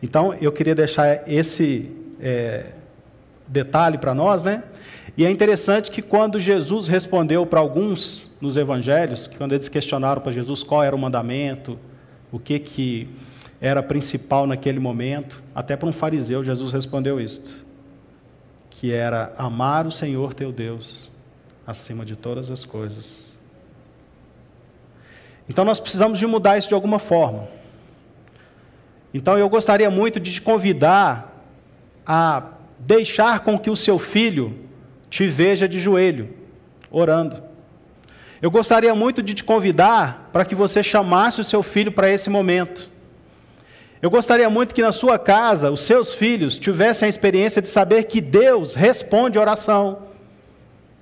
Então, 0.00 0.32
eu 0.34 0.52
queria 0.52 0.72
deixar 0.72 1.28
esse 1.28 1.90
é, 2.20 2.66
detalhe 3.48 3.98
para 3.98 4.14
nós, 4.14 4.44
né? 4.44 4.62
E 5.16 5.26
é 5.26 5.30
interessante 5.30 5.90
que 5.90 6.00
quando 6.00 6.38
Jesus 6.38 6.86
respondeu 6.86 7.44
para 7.44 7.58
alguns 7.58 8.30
nos 8.40 8.56
evangelhos, 8.56 9.26
que 9.26 9.36
quando 9.36 9.52
eles 9.52 9.68
questionaram 9.68 10.22
para 10.22 10.30
Jesus 10.30 10.62
qual 10.62 10.84
era 10.84 10.94
o 10.94 10.98
mandamento, 10.98 11.76
o 12.30 12.38
que 12.38 12.60
que 12.60 13.08
era 13.60 13.82
principal 13.82 14.46
naquele 14.46 14.78
momento, 14.78 15.42
até 15.52 15.76
para 15.76 15.88
um 15.88 15.92
fariseu 15.92 16.44
Jesus 16.44 16.72
respondeu 16.72 17.20
isto, 17.20 17.68
que 18.80 18.94
era 18.94 19.34
amar 19.36 19.86
o 19.86 19.92
Senhor 19.92 20.32
teu 20.32 20.50
Deus 20.50 21.10
acima 21.66 22.02
de 22.02 22.16
todas 22.16 22.50
as 22.50 22.64
coisas. 22.64 23.38
Então 25.46 25.66
nós 25.66 25.78
precisamos 25.78 26.18
de 26.18 26.26
mudar 26.26 26.56
isso 26.56 26.68
de 26.68 26.72
alguma 26.72 26.98
forma. 26.98 27.46
Então 29.12 29.36
eu 29.36 29.50
gostaria 29.50 29.90
muito 29.90 30.18
de 30.18 30.32
te 30.32 30.40
convidar 30.40 31.44
a 32.06 32.42
deixar 32.78 33.40
com 33.40 33.58
que 33.58 33.68
o 33.68 33.76
seu 33.76 33.98
filho 33.98 34.58
te 35.10 35.26
veja 35.26 35.68
de 35.68 35.78
joelho, 35.78 36.34
orando. 36.90 37.42
Eu 38.40 38.50
gostaria 38.50 38.94
muito 38.94 39.22
de 39.22 39.34
te 39.34 39.44
convidar 39.44 40.30
para 40.32 40.46
que 40.46 40.54
você 40.54 40.82
chamasse 40.82 41.38
o 41.38 41.44
seu 41.44 41.62
filho 41.62 41.92
para 41.92 42.10
esse 42.10 42.30
momento. 42.30 42.88
Eu 44.02 44.08
gostaria 44.08 44.48
muito 44.48 44.74
que 44.74 44.80
na 44.80 44.92
sua 44.92 45.18
casa 45.18 45.70
os 45.70 45.82
seus 45.82 46.14
filhos 46.14 46.56
tivessem 46.56 47.04
a 47.04 47.10
experiência 47.10 47.60
de 47.60 47.68
saber 47.68 48.04
que 48.04 48.18
Deus 48.20 48.74
responde 48.74 49.38
oração, 49.38 50.06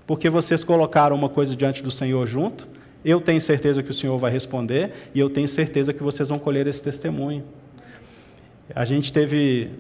porque 0.05 0.29
vocês 0.29 0.65
colocaram 0.65 1.15
uma 1.15 1.29
coisa 1.29 1.55
diante 1.55 1.81
do 1.81 1.93
Senhor 1.93 2.27
junto. 2.27 2.67
Eu 3.05 3.21
tenho 3.21 3.41
certeza 3.41 3.85
que 3.85 3.91
o 3.93 3.95
Senhor 3.95 4.19
vai 4.19 4.33
responder 4.33 5.11
e 5.15 5.21
eu 5.21 5.31
tenho 5.31 5.49
certeza 5.49 5.93
que 5.93 6.03
vocês 6.03 6.29
vão 6.29 6.41
colher 6.41 6.67
esse 6.67 6.83
testemunho. 6.83 7.45
A 8.75 8.85
gente 8.85 9.13
teve 9.13 9.71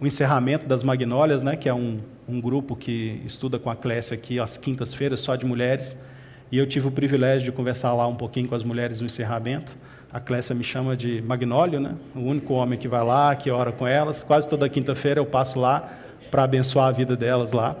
o 0.00 0.06
encerramento 0.06 0.66
das 0.66 0.82
Magnólias, 0.82 1.42
né, 1.44 1.54
que 1.54 1.68
é 1.68 1.74
um, 1.74 2.00
um 2.28 2.40
grupo 2.40 2.74
que 2.74 3.22
estuda 3.24 3.56
com 3.58 3.70
a 3.70 3.76
Clécia 3.76 4.14
aqui 4.14 4.40
às 4.40 4.56
quintas-feiras, 4.56 5.20
só 5.20 5.36
de 5.36 5.46
mulheres. 5.46 5.96
E 6.50 6.58
eu 6.58 6.66
tive 6.66 6.88
o 6.88 6.90
privilégio 6.90 7.44
de 7.44 7.52
conversar 7.52 7.94
lá 7.94 8.06
um 8.08 8.16
pouquinho 8.16 8.48
com 8.48 8.54
as 8.56 8.64
mulheres 8.64 9.00
no 9.00 9.06
encerramento. 9.06 9.76
A 10.10 10.18
Clécia 10.18 10.54
me 10.54 10.64
chama 10.64 10.96
de 10.96 11.20
Magnólio, 11.20 11.78
né? 11.78 11.94
o 12.14 12.20
único 12.20 12.54
homem 12.54 12.78
que 12.78 12.88
vai 12.88 13.04
lá, 13.04 13.36
que 13.36 13.50
ora 13.50 13.70
com 13.70 13.86
elas. 13.86 14.22
Quase 14.22 14.48
toda 14.48 14.66
quinta-feira 14.68 15.20
eu 15.20 15.26
passo 15.26 15.58
lá 15.58 15.92
para 16.30 16.44
abençoar 16.44 16.88
a 16.88 16.92
vida 16.92 17.14
delas 17.14 17.52
lá. 17.52 17.76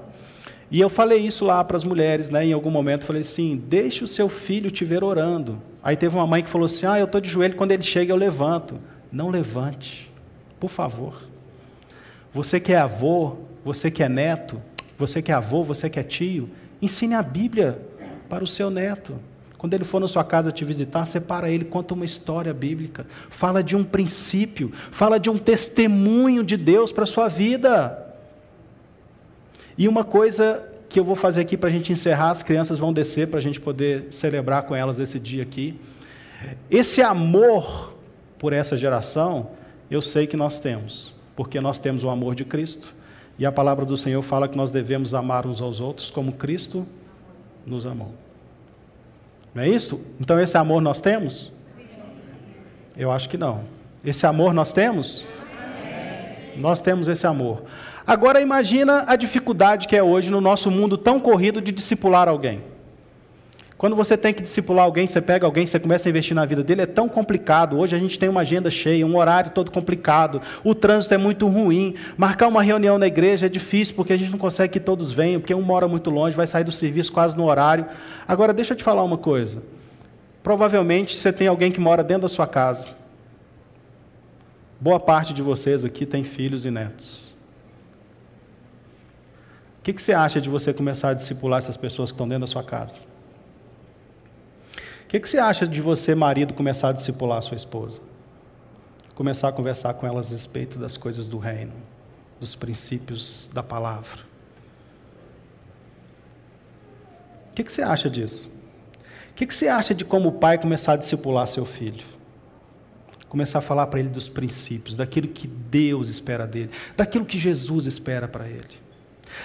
E 0.70 0.78
eu 0.78 0.90
falei 0.90 1.18
isso 1.18 1.46
lá 1.46 1.64
para 1.64 1.78
as 1.78 1.84
mulheres, 1.84 2.28
né? 2.28 2.44
em 2.44 2.52
algum 2.52 2.70
momento, 2.70 3.06
falei 3.06 3.22
assim: 3.22 3.56
deixe 3.56 4.04
o 4.04 4.06
seu 4.06 4.28
filho 4.28 4.70
te 4.70 4.84
ver 4.84 5.02
orando. 5.02 5.62
Aí 5.82 5.96
teve 5.96 6.14
uma 6.14 6.26
mãe 6.26 6.42
que 6.42 6.50
falou 6.50 6.66
assim: 6.66 6.84
ah, 6.84 6.98
eu 6.98 7.06
estou 7.06 7.18
de 7.18 7.30
joelho, 7.30 7.56
quando 7.56 7.72
ele 7.72 7.82
chega 7.82 8.12
eu 8.12 8.16
levanto. 8.16 8.78
Não 9.10 9.30
levante, 9.30 10.12
por 10.60 10.68
favor. 10.68 11.22
Você 12.30 12.60
que 12.60 12.74
é 12.74 12.76
avô, 12.76 13.38
você 13.64 13.90
que 13.90 14.02
é 14.02 14.08
neto, 14.08 14.60
você 14.98 15.22
que 15.22 15.32
é 15.32 15.34
avô, 15.34 15.64
você 15.64 15.88
que 15.88 15.98
é 15.98 16.02
tio, 16.02 16.50
ensine 16.82 17.14
a 17.14 17.22
Bíblia 17.22 17.80
para 18.28 18.44
o 18.44 18.46
seu 18.46 18.68
neto. 18.68 19.18
Quando 19.58 19.74
ele 19.74 19.82
for 19.82 20.00
na 20.00 20.06
sua 20.06 20.22
casa 20.22 20.52
te 20.52 20.64
visitar, 20.64 21.04
separa 21.04 21.50
ele, 21.50 21.64
conta 21.64 21.92
uma 21.92 22.04
história 22.04 22.54
bíblica, 22.54 23.04
fala 23.28 23.60
de 23.60 23.74
um 23.74 23.82
princípio, 23.82 24.70
fala 24.72 25.18
de 25.18 25.28
um 25.28 25.36
testemunho 25.36 26.44
de 26.44 26.56
Deus 26.56 26.92
para 26.92 27.02
a 27.02 27.06
sua 27.06 27.26
vida. 27.26 28.06
E 29.76 29.88
uma 29.88 30.04
coisa 30.04 30.64
que 30.88 30.98
eu 30.98 31.04
vou 31.04 31.16
fazer 31.16 31.40
aqui 31.40 31.56
para 31.56 31.68
a 31.68 31.72
gente 31.72 31.92
encerrar, 31.92 32.30
as 32.30 32.42
crianças 32.42 32.78
vão 32.78 32.92
descer 32.92 33.26
para 33.28 33.38
a 33.38 33.42
gente 33.42 33.60
poder 33.60 34.06
celebrar 34.12 34.62
com 34.62 34.76
elas 34.76 34.98
esse 34.98 35.18
dia 35.18 35.42
aqui. 35.42 35.78
Esse 36.70 37.02
amor 37.02 37.94
por 38.38 38.52
essa 38.52 38.76
geração, 38.76 39.50
eu 39.90 40.00
sei 40.00 40.28
que 40.28 40.36
nós 40.36 40.60
temos, 40.60 41.12
porque 41.34 41.60
nós 41.60 41.80
temos 41.80 42.04
o 42.04 42.10
amor 42.10 42.36
de 42.36 42.44
Cristo. 42.44 42.94
E 43.36 43.44
a 43.44 43.50
palavra 43.50 43.84
do 43.84 43.96
Senhor 43.96 44.22
fala 44.22 44.48
que 44.48 44.56
nós 44.56 44.70
devemos 44.70 45.14
amar 45.14 45.46
uns 45.46 45.60
aos 45.60 45.80
outros 45.80 46.12
como 46.12 46.32
Cristo 46.32 46.86
nos 47.66 47.84
amou. 47.84 48.14
Não 49.54 49.62
é 49.62 49.68
isso? 49.68 50.00
Então 50.20 50.40
esse 50.40 50.56
amor 50.56 50.80
nós 50.80 51.00
temos? 51.00 51.52
Eu 52.96 53.10
acho 53.10 53.28
que 53.28 53.36
não. 53.36 53.64
Esse 54.04 54.26
amor 54.26 54.52
nós 54.52 54.72
temos? 54.72 55.26
Nós 56.56 56.80
temos 56.80 57.08
esse 57.08 57.26
amor. 57.26 57.62
Agora 58.06 58.40
imagina 58.40 59.04
a 59.06 59.16
dificuldade 59.16 59.86
que 59.86 59.96
é 59.96 60.02
hoje 60.02 60.30
no 60.30 60.40
nosso 60.40 60.70
mundo 60.70 60.98
tão 60.98 61.20
corrido 61.20 61.60
de 61.60 61.70
discipular 61.70 62.28
alguém. 62.28 62.62
Quando 63.78 63.94
você 63.94 64.16
tem 64.16 64.34
que 64.34 64.42
discipular 64.42 64.84
alguém, 64.84 65.06
você 65.06 65.20
pega 65.20 65.46
alguém, 65.46 65.64
você 65.64 65.78
começa 65.78 66.08
a 66.08 66.10
investir 66.10 66.34
na 66.34 66.44
vida 66.44 66.64
dele, 66.64 66.82
é 66.82 66.86
tão 66.86 67.08
complicado. 67.08 67.78
Hoje 67.78 67.94
a 67.94 67.98
gente 67.98 68.18
tem 68.18 68.28
uma 68.28 68.40
agenda 68.40 68.68
cheia, 68.72 69.06
um 69.06 69.16
horário 69.16 69.52
todo 69.52 69.70
complicado, 69.70 70.42
o 70.64 70.74
trânsito 70.74 71.14
é 71.14 71.16
muito 71.16 71.46
ruim. 71.46 71.94
Marcar 72.16 72.48
uma 72.48 72.60
reunião 72.60 72.98
na 72.98 73.06
igreja 73.06 73.46
é 73.46 73.48
difícil 73.48 73.94
porque 73.94 74.12
a 74.12 74.16
gente 74.16 74.32
não 74.32 74.38
consegue 74.38 74.72
que 74.72 74.80
todos 74.80 75.12
venham, 75.12 75.40
porque 75.40 75.54
um 75.54 75.62
mora 75.62 75.86
muito 75.86 76.10
longe, 76.10 76.36
vai 76.36 76.44
sair 76.44 76.64
do 76.64 76.72
serviço 76.72 77.12
quase 77.12 77.36
no 77.36 77.46
horário. 77.46 77.86
Agora, 78.26 78.52
deixa 78.52 78.72
eu 78.72 78.76
te 78.76 78.82
falar 78.82 79.04
uma 79.04 79.16
coisa. 79.16 79.62
Provavelmente 80.42 81.14
você 81.14 81.32
tem 81.32 81.46
alguém 81.46 81.70
que 81.70 81.78
mora 81.78 82.02
dentro 82.02 82.22
da 82.22 82.28
sua 82.28 82.48
casa. 82.48 82.96
Boa 84.80 84.98
parte 84.98 85.32
de 85.32 85.40
vocês 85.40 85.84
aqui 85.84 86.04
tem 86.04 86.24
filhos 86.24 86.66
e 86.66 86.70
netos. 86.72 87.28
O 89.78 89.82
que, 89.84 89.92
que 89.92 90.02
você 90.02 90.12
acha 90.12 90.40
de 90.40 90.48
você 90.48 90.74
começar 90.74 91.10
a 91.10 91.14
discipular 91.14 91.60
essas 91.60 91.76
pessoas 91.76 92.10
que 92.10 92.16
estão 92.16 92.26
dentro 92.26 92.40
da 92.40 92.48
sua 92.48 92.64
casa? 92.64 93.17
O 95.08 95.10
que, 95.10 95.18
que 95.18 95.26
você 95.26 95.38
acha 95.38 95.66
de 95.66 95.80
você, 95.80 96.14
marido, 96.14 96.52
começar 96.52 96.90
a 96.90 96.92
discipular 96.92 97.38
a 97.38 97.40
sua 97.40 97.56
esposa? 97.56 98.02
Começar 99.14 99.48
a 99.48 99.52
conversar 99.52 99.94
com 99.94 100.06
elas 100.06 100.30
a 100.30 100.34
respeito 100.34 100.78
das 100.78 100.98
coisas 100.98 101.30
do 101.30 101.38
reino, 101.38 101.72
dos 102.38 102.54
princípios 102.54 103.48
da 103.54 103.62
palavra. 103.62 104.20
O 107.50 107.54
que, 107.54 107.64
que 107.64 107.72
você 107.72 107.80
acha 107.80 108.10
disso? 108.10 108.50
O 109.30 109.34
que, 109.34 109.46
que 109.46 109.54
você 109.54 109.66
acha 109.68 109.94
de 109.94 110.04
como 110.04 110.28
o 110.28 110.32
pai 110.32 110.58
começar 110.58 110.92
a 110.92 110.96
discipular 110.96 111.48
seu 111.48 111.64
filho? 111.64 112.04
Começar 113.30 113.60
a 113.60 113.62
falar 113.62 113.86
para 113.86 114.00
ele 114.00 114.10
dos 114.10 114.28
princípios, 114.28 114.94
daquilo 114.94 115.28
que 115.28 115.46
Deus 115.48 116.08
espera 116.08 116.46
dele, 116.46 116.68
daquilo 116.94 117.24
que 117.24 117.38
Jesus 117.38 117.86
espera 117.86 118.28
para 118.28 118.46
ele, 118.46 118.76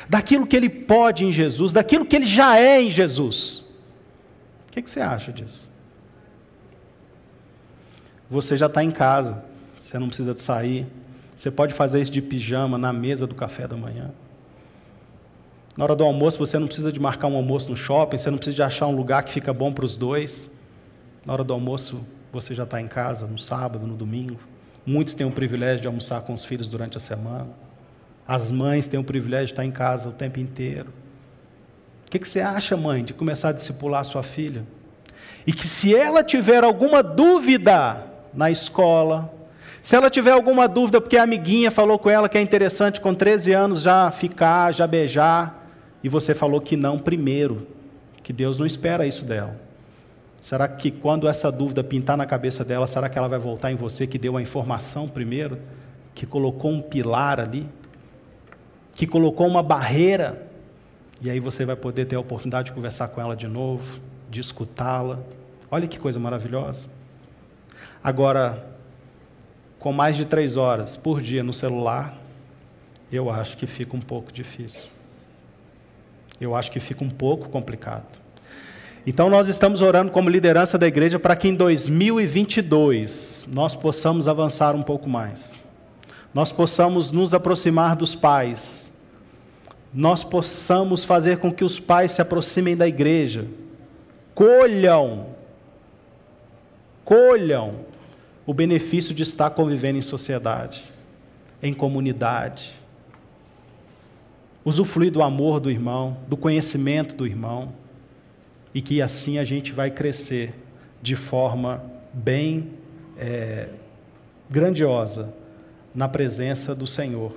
daquilo 0.10 0.46
que 0.46 0.58
ele 0.58 0.68
pode 0.68 1.24
em 1.24 1.32
Jesus, 1.32 1.72
daquilo 1.72 2.06
que 2.06 2.18
ele 2.18 2.26
já 2.26 2.60
é 2.60 2.82
em 2.82 2.92
Jesus 2.92 3.63
que, 4.74 4.82
que 4.82 4.90
você 4.90 5.02
acha 5.02 5.32
disso? 5.32 5.70
Você 8.30 8.58
já 8.58 8.66
está 8.66 8.84
em 8.84 8.90
casa, 8.90 9.44
você 9.76 10.00
não 10.00 10.08
precisa 10.08 10.34
de 10.34 10.42
sair. 10.42 10.88
Você 11.36 11.52
pode 11.52 11.74
fazer 11.74 12.02
isso 12.02 12.12
de 12.12 12.22
pijama 12.22 12.78
na 12.78 12.92
mesa 12.92 13.28
do 13.28 13.36
café 13.36 13.68
da 13.68 13.78
manhã. 13.78 14.12
Na 15.78 15.84
hora 15.84 15.96
do 15.96 16.04
almoço, 16.04 16.40
você 16.40 16.58
não 16.58 16.66
precisa 16.66 16.92
de 16.92 17.00
marcar 17.00 17.28
um 17.28 17.36
almoço 17.36 17.70
no 17.70 17.76
shopping, 17.76 18.18
você 18.18 18.32
não 18.32 18.38
precisa 18.38 18.56
de 18.56 18.64
achar 18.64 18.88
um 18.88 18.96
lugar 18.96 19.24
que 19.24 19.32
fica 19.32 19.54
bom 19.54 19.72
para 19.72 19.86
os 19.86 19.98
dois. 19.98 20.50
Na 21.26 21.34
hora 21.34 21.44
do 21.44 21.54
almoço, 21.54 22.06
você 22.32 22.56
já 22.56 22.64
está 22.64 22.82
em 22.82 22.88
casa, 22.88 23.28
no 23.28 23.38
sábado, 23.38 23.86
no 23.86 23.96
domingo. 23.96 24.40
Muitos 24.86 25.14
têm 25.14 25.26
o 25.26 25.32
privilégio 25.32 25.82
de 25.82 25.88
almoçar 25.88 26.22
com 26.22 26.34
os 26.34 26.44
filhos 26.44 26.68
durante 26.68 26.98
a 26.98 27.00
semana. 27.00 27.50
As 28.28 28.50
mães 28.50 28.88
têm 28.88 29.00
o 29.00 29.04
privilégio 29.04 29.48
de 29.48 29.54
estar 29.54 29.66
em 29.66 29.72
casa 29.72 30.10
o 30.10 30.14
tempo 30.14 30.40
inteiro 30.40 31.03
que, 32.14 32.20
que 32.20 32.28
você 32.28 32.42
acha, 32.42 32.78
mãe, 32.78 33.04
de 33.04 33.12
começar 33.12 33.50
a 33.50 33.52
discipular 33.52 34.06
sua 34.06 34.22
filha? 34.22 34.64
E 35.48 35.52
que 35.52 35.68
se 35.68 35.96
ela 35.96 36.24
tiver 36.24 36.64
alguma 36.64 37.02
dúvida 37.02 38.06
na 38.32 38.52
escola, 38.52 39.34
se 39.82 39.96
ela 39.96 40.12
tiver 40.12 40.32
alguma 40.32 40.68
dúvida 40.68 41.02
porque 41.02 41.18
a 41.18 41.24
amiguinha 41.24 41.72
falou 41.72 41.98
com 41.98 42.12
ela 42.12 42.30
que 42.30 42.38
é 42.38 42.42
interessante 42.42 43.02
com 43.02 43.16
13 43.16 43.54
anos 43.54 43.82
já 43.82 44.12
ficar, 44.12 44.72
já 44.72 44.86
beijar, 44.86 45.68
e 46.04 46.10
você 46.10 46.36
falou 46.36 46.62
que 46.62 46.78
não 46.78 47.00
primeiro, 47.00 47.68
que 48.22 48.32
Deus 48.32 48.60
não 48.60 48.68
espera 48.68 49.08
isso 49.08 49.26
dela. 49.26 49.60
Será 50.40 50.68
que 50.68 50.92
quando 50.92 51.28
essa 51.28 51.52
dúvida 51.52 51.84
pintar 51.84 52.16
na 52.16 52.28
cabeça 52.28 52.64
dela, 52.64 52.86
será 52.86 53.10
que 53.10 53.18
ela 53.18 53.28
vai 53.28 53.40
voltar 53.40 53.72
em 53.72 53.76
você 53.76 54.06
que 54.06 54.20
deu 54.20 54.38
a 54.38 54.42
informação 54.42 55.08
primeiro? 55.08 55.58
Que 56.14 56.28
colocou 56.28 56.70
um 56.70 56.82
pilar 56.82 57.40
ali? 57.40 57.68
Que 58.94 59.08
colocou 59.08 59.48
uma 59.48 59.64
barreira? 59.64 60.53
E 61.24 61.30
aí 61.30 61.40
você 61.40 61.66
vai 61.66 61.78
poder 61.78 62.04
ter 62.04 62.18
a 62.18 62.20
oportunidade 62.20 62.66
de 62.66 62.74
conversar 62.74 63.08
com 63.08 63.22
ela 63.22 63.34
de 63.34 63.48
novo, 63.48 64.02
de 64.30 64.42
escutá-la. 64.42 65.20
Olha 65.72 65.88
que 65.88 65.98
coisa 65.98 66.20
maravilhosa. 66.20 66.88
Agora, 68.04 68.68
com 69.80 69.94
mais 69.94 70.18
de 70.18 70.26
três 70.26 70.58
horas 70.58 70.98
por 70.98 71.22
dia 71.22 71.42
no 71.42 71.54
celular, 71.54 72.18
eu 73.10 73.30
acho 73.30 73.56
que 73.56 73.66
fica 73.66 73.96
um 73.96 74.02
pouco 74.02 74.34
difícil. 74.34 74.82
Eu 76.42 76.58
acho 76.58 76.70
que 76.70 76.82
fica 76.82 77.06
um 77.06 77.10
pouco 77.10 77.48
complicado. 77.48 78.20
Então, 79.08 79.30
nós 79.30 79.48
estamos 79.48 79.82
orando 79.82 80.12
como 80.12 80.30
liderança 80.30 80.78
da 80.78 80.88
igreja 80.88 81.18
para 81.18 81.38
que 81.38 81.48
em 81.48 81.56
2022 81.56 83.48
nós 83.50 83.78
possamos 83.78 84.28
avançar 84.28 84.76
um 84.76 84.84
pouco 84.84 85.10
mais. 85.10 85.64
Nós 86.34 86.52
possamos 86.52 87.12
nos 87.12 87.34
aproximar 87.34 87.96
dos 87.96 88.14
pais, 88.14 88.92
nós 89.94 90.24
possamos 90.24 91.04
fazer 91.04 91.38
com 91.38 91.52
que 91.52 91.64
os 91.64 91.80
pais 91.80 92.14
se 92.14 92.22
aproximem 92.22 92.76
da 92.76 92.88
igreja, 92.88 93.46
colham, 94.34 95.28
colham 97.06 97.76
o 98.46 98.54
benefício 98.54 99.14
de 99.14 99.22
estar 99.22 99.52
convivendo 99.52 100.00
em 100.00 100.02
sociedade. 100.02 100.92
em 101.62 101.74
comunidade. 101.74 102.74
Usufruir 104.66 105.10
do 105.14 105.24
amor 105.24 105.62
do 105.62 105.72
irmão, 105.72 106.18
do 106.28 106.36
conhecimento 106.36 107.16
do 107.16 107.26
irmão, 107.26 107.72
e 108.74 108.82
que 108.82 109.02
assim 109.02 109.38
a 109.38 109.46
gente 109.46 109.72
vai 109.72 109.90
crescer 109.90 110.54
de 111.02 111.16
forma 111.16 111.82
bem 112.12 112.72
é, 113.18 113.70
grandiosa 114.50 115.34
na 115.96 116.10
presença 116.10 116.76
do 116.76 116.86
Senhor. 116.86 117.34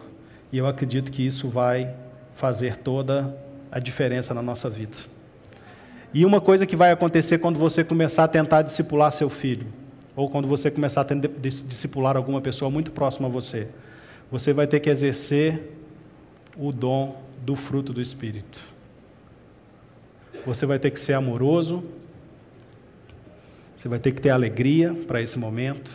E 0.50 0.58
eu 0.58 0.66
acredito 0.66 1.12
que 1.12 1.24
isso 1.24 1.48
vai 1.48 1.94
fazer 2.36 2.76
toda 2.76 3.36
a 3.72 3.80
diferença 3.80 4.32
na 4.32 4.42
nossa 4.42 4.70
vida. 4.70 4.96
E 6.14 6.24
uma 6.24 6.40
coisa 6.40 6.64
que 6.64 6.76
vai 6.76 6.92
acontecer 6.92 7.38
quando 7.38 7.58
você 7.58 7.82
começar 7.82 8.24
a 8.24 8.28
tentar 8.28 8.62
discipular 8.62 9.10
seu 9.10 9.28
filho, 9.28 9.66
ou 10.14 10.30
quando 10.30 10.46
você 10.46 10.70
começar 10.70 11.02
a 11.02 11.14
discipular 11.66 12.16
alguma 12.16 12.40
pessoa 12.40 12.70
muito 12.70 12.92
próxima 12.92 13.28
a 13.28 13.30
você, 13.30 13.68
você 14.30 14.52
vai 14.52 14.66
ter 14.66 14.80
que 14.80 14.88
exercer 14.88 15.72
o 16.56 16.72
dom 16.72 17.20
do 17.44 17.54
fruto 17.54 17.92
do 17.92 18.00
Espírito. 18.00 18.58
Você 20.46 20.64
vai 20.64 20.78
ter 20.78 20.90
que 20.90 21.00
ser 21.00 21.14
amoroso, 21.14 21.84
você 23.76 23.88
vai 23.88 23.98
ter 23.98 24.12
que 24.12 24.20
ter 24.20 24.30
alegria 24.30 24.94
para 25.06 25.20
esse 25.20 25.38
momento, 25.38 25.90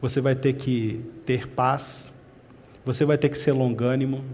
você 0.00 0.20
vai 0.20 0.34
ter 0.34 0.54
que 0.54 1.00
ter 1.24 1.48
paz, 1.48 2.12
você 2.84 3.04
vai 3.04 3.16
ter 3.16 3.28
que 3.28 3.38
ser 3.38 3.52
longânimo, 3.52 4.24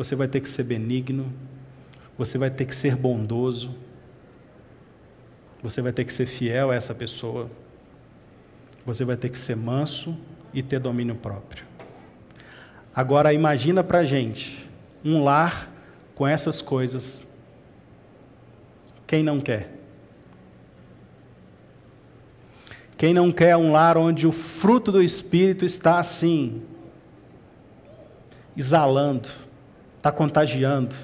você 0.00 0.16
vai 0.16 0.26
ter 0.26 0.40
que 0.40 0.48
ser 0.48 0.62
benigno, 0.62 1.30
você 2.16 2.38
vai 2.38 2.48
ter 2.48 2.64
que 2.64 2.74
ser 2.74 2.96
bondoso, 2.96 3.74
você 5.62 5.82
vai 5.82 5.92
ter 5.92 6.06
que 6.06 6.12
ser 6.14 6.24
fiel 6.24 6.70
a 6.70 6.74
essa 6.74 6.94
pessoa, 6.94 7.50
você 8.86 9.04
vai 9.04 9.14
ter 9.14 9.28
que 9.28 9.36
ser 9.36 9.54
manso 9.54 10.16
e 10.54 10.62
ter 10.62 10.78
domínio 10.78 11.16
próprio. 11.16 11.66
Agora 12.96 13.34
imagina 13.34 13.84
para 13.84 14.02
gente 14.02 14.66
um 15.04 15.22
lar 15.22 15.70
com 16.14 16.26
essas 16.26 16.62
coisas. 16.62 17.26
Quem 19.06 19.22
não 19.22 19.38
quer? 19.38 19.70
Quem 22.96 23.12
não 23.12 23.30
quer 23.30 23.54
um 23.54 23.70
lar 23.70 23.98
onde 23.98 24.26
o 24.26 24.32
fruto 24.32 24.90
do 24.90 25.02
Espírito 25.02 25.66
está 25.66 25.98
assim, 25.98 26.62
exalando, 28.56 29.28
está 30.00 30.10
contagiando? 30.10 30.96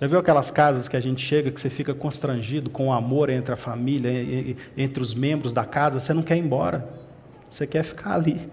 Já 0.00 0.06
viu 0.06 0.18
aquelas 0.18 0.50
casas 0.50 0.88
que 0.88 0.96
a 0.96 1.00
gente 1.00 1.24
chega 1.24 1.50
que 1.50 1.60
você 1.60 1.68
fica 1.68 1.94
constrangido 1.94 2.70
com 2.70 2.88
o 2.88 2.92
amor 2.92 3.30
entre 3.30 3.52
a 3.52 3.56
família, 3.56 4.10
entre 4.76 5.02
os 5.02 5.14
membros 5.14 5.52
da 5.52 5.64
casa? 5.64 5.98
Você 5.98 6.14
não 6.14 6.22
quer 6.22 6.36
ir 6.36 6.40
embora, 6.40 6.86
você 7.50 7.66
quer 7.66 7.82
ficar 7.82 8.14
ali. 8.14 8.50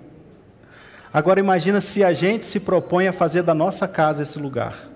Agora 1.14 1.40
imagina 1.40 1.80
se 1.82 2.04
a 2.04 2.14
gente 2.14 2.46
se 2.46 2.60
propõe 2.60 3.08
a 3.08 3.14
fazer 3.14 3.44
da 3.44 3.54
nossa 3.54 3.88
casa 3.88 4.24
esse 4.24 4.40
lugar. 4.40 4.90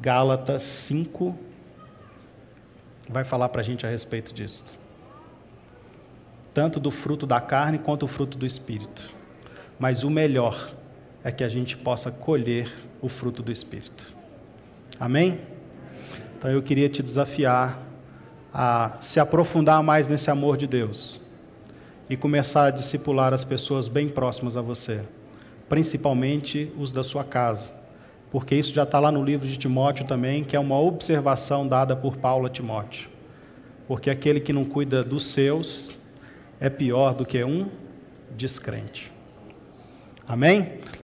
Gálatas 0.00 0.62
5 0.62 1.36
vai 3.08 3.24
falar 3.24 3.48
para 3.48 3.60
a 3.60 3.64
gente 3.64 3.84
a 3.84 3.88
respeito 3.88 4.32
disso 4.32 4.64
tanto 6.52 6.80
do 6.80 6.90
fruto 6.90 7.26
da 7.26 7.40
carne 7.40 7.78
quanto 7.78 8.00
do 8.00 8.06
fruto 8.06 8.36
do 8.36 8.46
espírito. 8.46 9.02
Mas 9.78 10.02
o 10.02 10.10
melhor 10.10 10.70
é 11.22 11.30
que 11.30 11.44
a 11.44 11.48
gente 11.48 11.76
possa 11.76 12.10
colher 12.10 12.72
o 13.00 13.08
fruto 13.08 13.42
do 13.42 13.52
espírito. 13.52 14.06
Amém? 14.98 15.38
Então 16.38 16.50
eu 16.50 16.62
queria 16.62 16.88
te 16.88 17.02
desafiar 17.02 17.78
a 18.52 18.96
se 19.00 19.20
aprofundar 19.20 19.82
mais 19.82 20.08
nesse 20.08 20.30
amor 20.30 20.56
de 20.56 20.66
Deus 20.66 21.20
e 22.08 22.16
começar 22.16 22.64
a 22.64 22.70
discipular 22.70 23.32
as 23.32 23.44
pessoas 23.44 23.86
bem 23.86 24.08
próximas 24.08 24.56
a 24.56 24.60
você, 24.60 25.02
principalmente 25.68 26.72
os 26.76 26.90
da 26.90 27.02
sua 27.02 27.22
casa, 27.22 27.68
porque 28.30 28.54
isso 28.54 28.72
já 28.72 28.84
está 28.84 28.98
lá 28.98 29.12
no 29.12 29.24
livro 29.24 29.46
de 29.46 29.56
Timóteo 29.56 30.06
também, 30.06 30.42
que 30.42 30.56
é 30.56 30.60
uma 30.60 30.78
observação 30.78 31.66
dada 31.66 31.94
por 31.94 32.16
Paulo 32.16 32.46
a 32.46 32.50
Timóteo. 32.50 33.08
Porque 33.86 34.08
aquele 34.08 34.40
que 34.40 34.52
não 34.52 34.64
cuida 34.64 35.02
dos 35.02 35.24
seus 35.24 35.98
é 36.60 36.70
pior 36.70 37.14
do 37.14 37.26
que 37.26 37.42
um 37.42 37.68
descrente. 38.36 39.12
Amém? 40.26 40.78